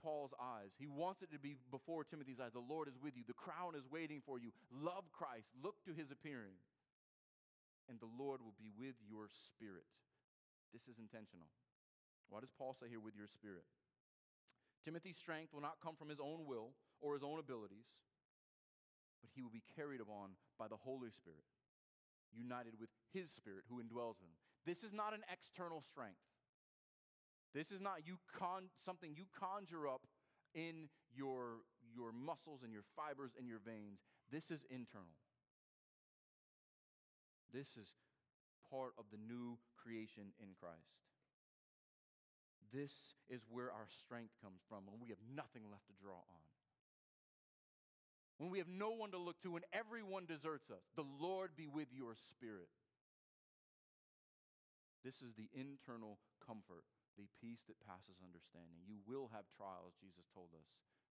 Paul's 0.03 0.35
eyes. 0.35 0.75
He 0.77 0.87
wants 0.87 1.23
it 1.23 1.31
to 1.31 1.39
be 1.39 1.55
before 1.71 2.03
Timothy's 2.03 2.43
eyes. 2.43 2.51
The 2.51 2.59
Lord 2.59 2.91
is 2.91 2.99
with 2.99 3.15
you. 3.15 3.23
The 3.25 3.39
crown 3.39 3.75
is 3.79 3.87
waiting 3.87 4.21
for 4.25 4.37
you. 4.37 4.51
Love 4.67 5.07
Christ. 5.15 5.47
Look 5.63 5.79
to 5.87 5.95
his 5.95 6.11
appearing. 6.11 6.59
And 7.87 7.99
the 8.03 8.11
Lord 8.11 8.43
will 8.43 8.55
be 8.59 8.67
with 8.75 8.99
your 9.07 9.31
spirit. 9.31 9.87
This 10.75 10.91
is 10.91 10.99
intentional. 10.99 11.47
What 12.27 12.41
does 12.41 12.51
Paul 12.51 12.75
say 12.75 12.91
here 12.91 12.99
with 12.99 13.15
your 13.15 13.27
spirit? 13.27 13.63
Timothy's 14.83 15.15
strength 15.15 15.53
will 15.53 15.63
not 15.63 15.79
come 15.79 15.95
from 15.95 16.09
his 16.09 16.19
own 16.19 16.43
will 16.43 16.75
or 17.03 17.13
his 17.13 17.23
own 17.23 17.37
abilities, 17.37 17.91
but 19.19 19.29
he 19.35 19.43
will 19.43 19.51
be 19.51 19.67
carried 19.75 19.99
upon 19.99 20.39
by 20.57 20.71
the 20.71 20.79
Holy 20.79 21.11
Spirit, 21.11 21.43
united 22.31 22.79
with 22.79 22.89
his 23.11 23.29
spirit 23.29 23.67
who 23.67 23.83
indwells 23.83 24.23
him. 24.23 24.31
This 24.65 24.81
is 24.81 24.95
not 24.95 25.13
an 25.13 25.27
external 25.27 25.83
strength. 25.83 26.23
This 27.53 27.69
is 27.69 27.83
not 27.83 28.07
you 28.07 28.17
con- 28.39 28.71
something 28.79 29.13
you 29.13 29.27
conjure 29.35 29.85
up 29.85 30.07
in 30.55 30.87
your, 31.13 31.67
your 31.93 32.15
muscles 32.15 32.63
and 32.63 32.71
your 32.71 32.87
fibers 32.95 33.35
and 33.37 33.47
your 33.47 33.59
veins. 33.59 33.99
This 34.31 34.49
is 34.49 34.65
internal. 34.71 35.19
This 37.51 37.75
is 37.77 37.93
part 38.71 38.93
of 38.97 39.05
the 39.11 39.19
new 39.19 39.59
creation 39.77 40.33
in 40.41 40.55
Christ. 40.57 41.03
This 42.73 43.13
is 43.29 43.45
where 43.45 43.69
our 43.69 43.85
strength 43.85 44.33
comes 44.41 44.65
from 44.65 44.89
when 44.89 44.97
we 44.97 45.09
have 45.09 45.21
nothing 45.21 45.69
left 45.69 45.85
to 45.91 45.93
draw 46.01 46.17
on. 46.25 46.52
When 48.37 48.49
we 48.49 48.57
have 48.57 48.67
no 48.67 48.91
one 48.91 49.11
to 49.11 49.21
look 49.21 49.41
to 49.43 49.55
and 49.55 49.65
everyone 49.71 50.25
deserts 50.25 50.69
us, 50.69 50.89
the 50.95 51.05
Lord 51.05 51.51
be 51.55 51.67
with 51.67 51.87
your 51.93 52.15
spirit. 52.15 52.69
This 55.03 55.21
is 55.21 55.35
the 55.35 55.49
internal 55.53 56.17
comfort 56.39 56.83
the 57.17 57.29
peace 57.37 57.61
that 57.69 57.81
passes 57.81 58.21
understanding. 58.25 58.81
You 58.89 58.97
will 59.05 59.29
have 59.33 59.45
trials, 59.53 59.93
Jesus 60.01 60.25
told 60.33 60.53
us, 60.57 60.65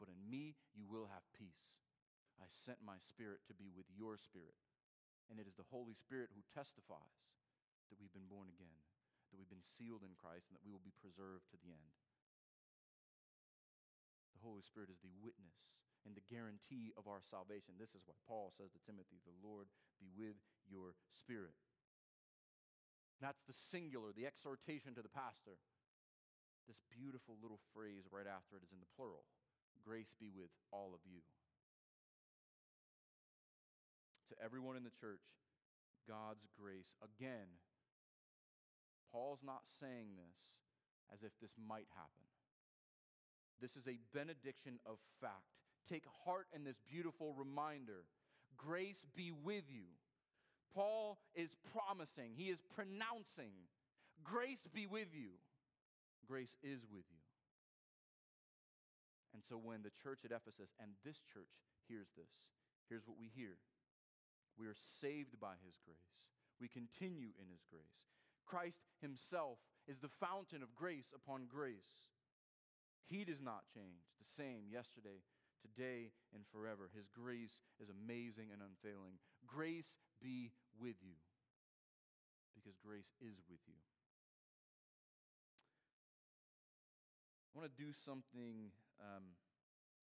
but 0.02 0.10
in 0.10 0.18
me 0.26 0.58
you 0.74 0.90
will 0.90 1.10
have 1.14 1.26
peace. 1.38 1.86
I 2.42 2.50
sent 2.50 2.82
my 2.82 2.98
spirit 2.98 3.46
to 3.46 3.54
be 3.54 3.70
with 3.70 3.86
your 3.94 4.18
spirit. 4.18 4.58
And 5.30 5.40
it 5.40 5.48
is 5.48 5.56
the 5.56 5.72
Holy 5.72 5.96
Spirit 5.96 6.34
who 6.36 6.44
testifies 6.52 7.30
that 7.88 8.02
we've 8.02 8.12
been 8.12 8.28
born 8.28 8.52
again, 8.52 8.76
that 9.32 9.38
we've 9.40 9.54
been 9.54 9.64
sealed 9.64 10.04
in 10.04 10.18
Christ, 10.18 10.50
and 10.50 10.58
that 10.58 10.66
we 10.66 10.74
will 10.74 10.84
be 10.84 10.98
preserved 11.00 11.48
to 11.54 11.62
the 11.62 11.72
end. 11.72 11.94
The 14.36 14.44
Holy 14.44 14.66
Spirit 14.66 14.92
is 14.92 15.00
the 15.00 15.14
witness 15.24 15.56
and 16.04 16.14
the 16.16 16.28
guarantee 16.28 16.92
of 16.96 17.08
our 17.08 17.24
salvation. 17.24 17.80
This 17.80 17.96
is 17.96 18.04
what 18.04 18.20
Paul 18.28 18.52
says 18.52 18.72
to 18.76 18.84
Timothy 18.84 19.24
the 19.24 19.36
Lord 19.40 19.72
be 20.00 20.12
with 20.12 20.40
your 20.68 21.00
spirit. 21.12 21.56
That's 23.24 23.44
the 23.48 23.56
singular, 23.56 24.12
the 24.12 24.28
exhortation 24.28 24.96
to 24.96 25.04
the 25.04 25.12
pastor 25.12 25.60
this 26.68 26.80
beautiful 26.88 27.36
little 27.44 27.60
phrase 27.76 28.08
right 28.08 28.28
after 28.28 28.56
it 28.56 28.64
is 28.64 28.72
in 28.72 28.80
the 28.80 28.94
plural 28.96 29.28
Grace 29.84 30.16
be 30.16 30.32
with 30.32 30.54
all 30.72 30.96
of 30.96 31.04
you. 31.04 31.20
To 34.32 34.36
everyone 34.40 34.78
in 34.80 34.88
the 34.88 34.96
church, 34.96 35.28
God's 36.08 36.48
grace. 36.56 36.96
Again, 37.04 37.60
Paul's 39.12 39.44
not 39.44 39.68
saying 39.68 40.16
this 40.16 40.64
as 41.12 41.20
if 41.20 41.36
this 41.42 41.60
might 41.60 41.92
happen. 41.92 42.24
This 43.60 43.76
is 43.76 43.92
a 43.92 44.00
benediction 44.16 44.80
of 44.88 45.04
fact. 45.20 45.63
Take 45.90 46.04
heart 46.26 46.48
in 46.56 46.64
this 46.64 46.80
beautiful 46.90 47.34
reminder. 47.34 48.06
Grace 48.58 49.06
be 49.16 49.32
with 49.32 49.66
you. 49.70 49.86
Paul 50.74 51.20
is 51.36 51.56
promising, 51.72 52.32
he 52.36 52.50
is 52.50 52.60
pronouncing, 52.74 53.70
grace 54.24 54.68
be 54.74 54.88
with 54.88 55.10
you 55.14 55.38
grace 56.28 56.56
is 56.64 56.88
with 56.88 57.06
you. 57.12 57.22
And 59.34 59.44
so 59.44 59.58
when 59.58 59.84
the 59.84 59.94
church 59.94 60.24
at 60.24 60.32
Ephesus 60.32 60.74
and 60.80 60.96
this 61.04 61.22
church 61.22 61.52
hears 61.88 62.08
this, 62.16 62.32
here's 62.88 63.08
what 63.08 63.20
we 63.20 63.30
hear 63.30 63.60
we 64.54 64.68
are 64.70 64.78
saved 64.78 65.42
by 65.42 65.58
his 65.66 65.82
grace, 65.82 66.30
we 66.62 66.70
continue 66.70 67.34
in 67.42 67.50
his 67.50 67.66
grace. 67.66 68.06
Christ 68.46 68.86
himself 69.02 69.58
is 69.88 69.98
the 69.98 70.14
fountain 70.22 70.62
of 70.62 70.76
grace 70.76 71.10
upon 71.10 71.50
grace. 71.50 72.14
He 73.10 73.26
does 73.26 73.42
not 73.42 73.66
change, 73.74 74.14
the 74.22 74.30
same 74.30 74.70
yesterday, 74.70 75.26
today, 75.64 76.12
and 76.36 76.44
forever. 76.52 76.92
His 76.92 77.08
grace 77.08 77.64
is 77.80 77.88
amazing 77.88 78.52
and 78.52 78.60
unfailing. 78.60 79.24
Grace 79.48 79.96
be 80.20 80.52
with 80.76 81.00
you, 81.00 81.16
because 82.52 82.76
grace 82.78 83.16
is 83.24 83.40
with 83.48 83.64
you. 83.66 83.80
I 87.56 87.60
want 87.64 87.72
to 87.72 87.78
do 87.80 87.96
something 87.96 88.76
um, 89.00 89.40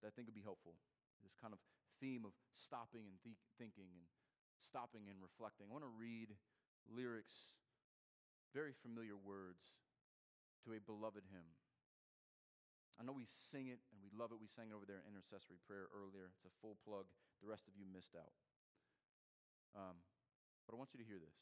that 0.01 0.09
I 0.09 0.13
think 0.17 0.31
would 0.31 0.39
be 0.39 0.47
helpful. 0.47 0.79
This 1.21 1.37
kind 1.37 1.53
of 1.53 1.61
theme 2.01 2.25
of 2.25 2.33
stopping 2.57 3.05
and 3.05 3.21
th- 3.21 3.37
thinking 3.61 3.93
and 3.93 4.09
stopping 4.65 5.13
and 5.13 5.21
reflecting. 5.21 5.69
I 5.69 5.73
want 5.75 5.85
to 5.85 5.93
read 5.93 6.33
lyrics, 6.89 7.53
very 8.57 8.73
familiar 8.73 9.19
words, 9.19 9.77
to 10.65 10.73
a 10.73 10.81
beloved 10.81 11.29
hymn. 11.29 11.60
I 13.01 13.03
know 13.03 13.17
we 13.17 13.25
sing 13.25 13.73
it 13.73 13.81
and 13.97 14.05
we 14.05 14.13
love 14.13 14.29
it. 14.29 14.37
We 14.37 14.53
sang 14.53 14.69
it 14.69 14.77
over 14.77 14.85
there 14.85 15.01
in 15.01 15.17
intercessory 15.17 15.57
prayer 15.65 15.89
earlier. 15.89 16.29
It's 16.37 16.45
a 16.45 16.53
full 16.61 16.77
plug. 16.85 17.09
The 17.41 17.49
rest 17.49 17.65
of 17.65 17.73
you 17.73 17.89
missed 17.89 18.13
out. 18.13 18.37
Um, 19.73 20.05
but 20.69 20.77
I 20.77 20.77
want 20.77 20.93
you 20.93 21.01
to 21.01 21.09
hear 21.09 21.17
this 21.17 21.41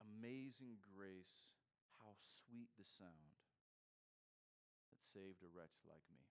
Amazing 0.00 0.80
grace, 0.80 1.52
how 2.00 2.16
sweet 2.16 2.72
the 2.80 2.88
sound 2.88 3.36
that 4.88 5.04
saved 5.04 5.44
a 5.44 5.52
wretch 5.52 5.84
like 5.84 6.08
me. 6.08 6.24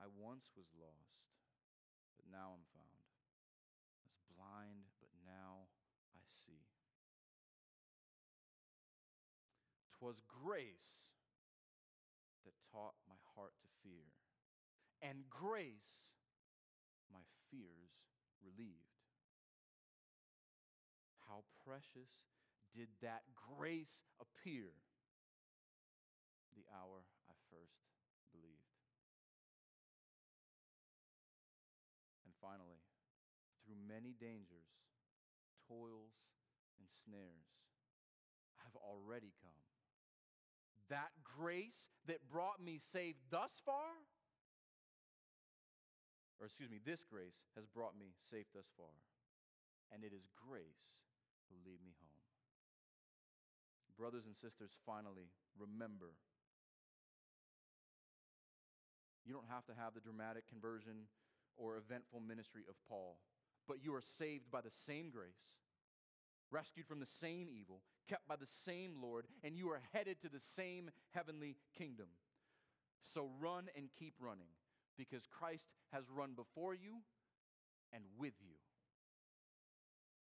I 0.00 0.08
once 0.08 0.48
was 0.56 0.72
lost, 0.72 1.28
but 2.16 2.24
now 2.26 2.56
I'm 2.56 2.66
found. 2.72 3.04
I 4.00 4.08
was 4.08 4.16
blind, 4.32 4.88
but 5.04 5.12
now 5.22 5.68
I 6.16 6.24
see. 6.24 6.66
'Twas 9.98 10.22
grace 10.28 11.10
that 12.44 12.54
taught 12.70 12.94
my 13.08 13.18
heart 13.34 13.54
to 13.60 13.68
fear, 13.82 14.14
and 15.02 15.26
grace 15.28 16.14
my 17.10 17.26
fears 17.50 17.98
relieved. 18.38 18.94
How 21.26 21.42
precious 21.66 22.30
did 22.74 22.88
that 23.02 23.22
grace 23.34 24.06
appear 24.22 24.70
the 26.54 26.66
hour 26.74 27.06
I 27.30 27.34
first 27.50 27.78
believed. 28.34 28.74
And 32.26 32.34
finally, 32.42 32.82
through 33.62 33.78
many 33.86 34.14
dangers, 34.18 34.66
toils, 35.70 36.18
and 36.82 36.88
snares, 36.90 37.46
I've 38.58 38.76
already 38.76 39.32
come. 39.40 39.47
That 40.90 41.12
grace 41.22 41.90
that 42.06 42.28
brought 42.30 42.62
me 42.64 42.80
safe 42.80 43.16
thus 43.30 43.52
far, 43.64 44.06
or 46.40 46.46
excuse 46.46 46.70
me, 46.70 46.80
this 46.84 47.04
grace 47.04 47.44
has 47.56 47.66
brought 47.66 47.98
me 47.98 48.14
safe 48.30 48.46
thus 48.54 48.70
far, 48.76 48.94
and 49.92 50.04
it 50.04 50.12
is 50.16 50.28
grace 50.32 50.96
will 51.50 51.60
lead 51.64 51.80
me 51.84 51.92
home. 52.00 52.08
Brothers 53.98 54.26
and 54.26 54.36
sisters, 54.36 54.70
finally, 54.86 55.34
remember 55.58 56.14
you 59.26 59.34
don't 59.34 59.50
have 59.50 59.66
to 59.66 59.74
have 59.74 59.92
the 59.92 60.00
dramatic 60.00 60.48
conversion 60.48 61.10
or 61.58 61.76
eventful 61.76 62.20
ministry 62.20 62.62
of 62.70 62.76
Paul, 62.88 63.18
but 63.66 63.82
you 63.82 63.92
are 63.92 64.00
saved 64.00 64.50
by 64.50 64.62
the 64.62 64.70
same 64.70 65.10
grace, 65.10 65.52
rescued 66.50 66.86
from 66.86 67.00
the 67.00 67.06
same 67.06 67.48
evil, 67.48 67.82
kept 68.08 68.26
by 68.26 68.36
the 68.36 68.46
same 68.46 68.96
Lord, 69.02 69.26
and 69.44 69.56
you 69.56 69.68
are 69.70 69.82
headed 69.92 70.20
to 70.22 70.28
the 70.28 70.40
same 70.40 70.90
heavenly 71.14 71.56
kingdom. 71.76 72.06
So 73.02 73.28
run 73.40 73.68
and 73.76 73.88
keep 73.98 74.14
running 74.20 74.52
because 74.96 75.26
Christ 75.26 75.66
has 75.92 76.04
run 76.10 76.32
before 76.34 76.74
you 76.74 77.04
and 77.92 78.04
with 78.18 78.34
you. 78.40 78.56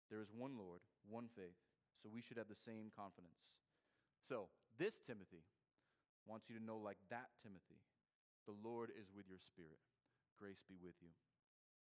There 0.10 0.22
is 0.22 0.32
one 0.32 0.58
Lord, 0.58 0.82
one 1.10 1.28
faith, 1.36 1.60
so 2.02 2.10
we 2.14 2.22
should 2.22 2.38
have 2.38 2.48
the 2.48 2.56
same 2.56 2.92
confidence. 2.96 3.44
So, 4.24 4.48
this 4.78 5.00
Timothy 5.04 5.44
wants 6.28 6.48
you 6.48 6.56
to 6.56 6.64
know, 6.64 6.78
like 6.78 7.02
that 7.10 7.28
Timothy, 7.44 7.82
the 8.46 8.56
Lord 8.56 8.92
is 8.96 9.12
with 9.12 9.28
your 9.28 9.40
spirit. 9.40 9.80
Grace 10.40 10.64
be 10.64 10.78
with 10.80 10.96
you. 11.02 11.12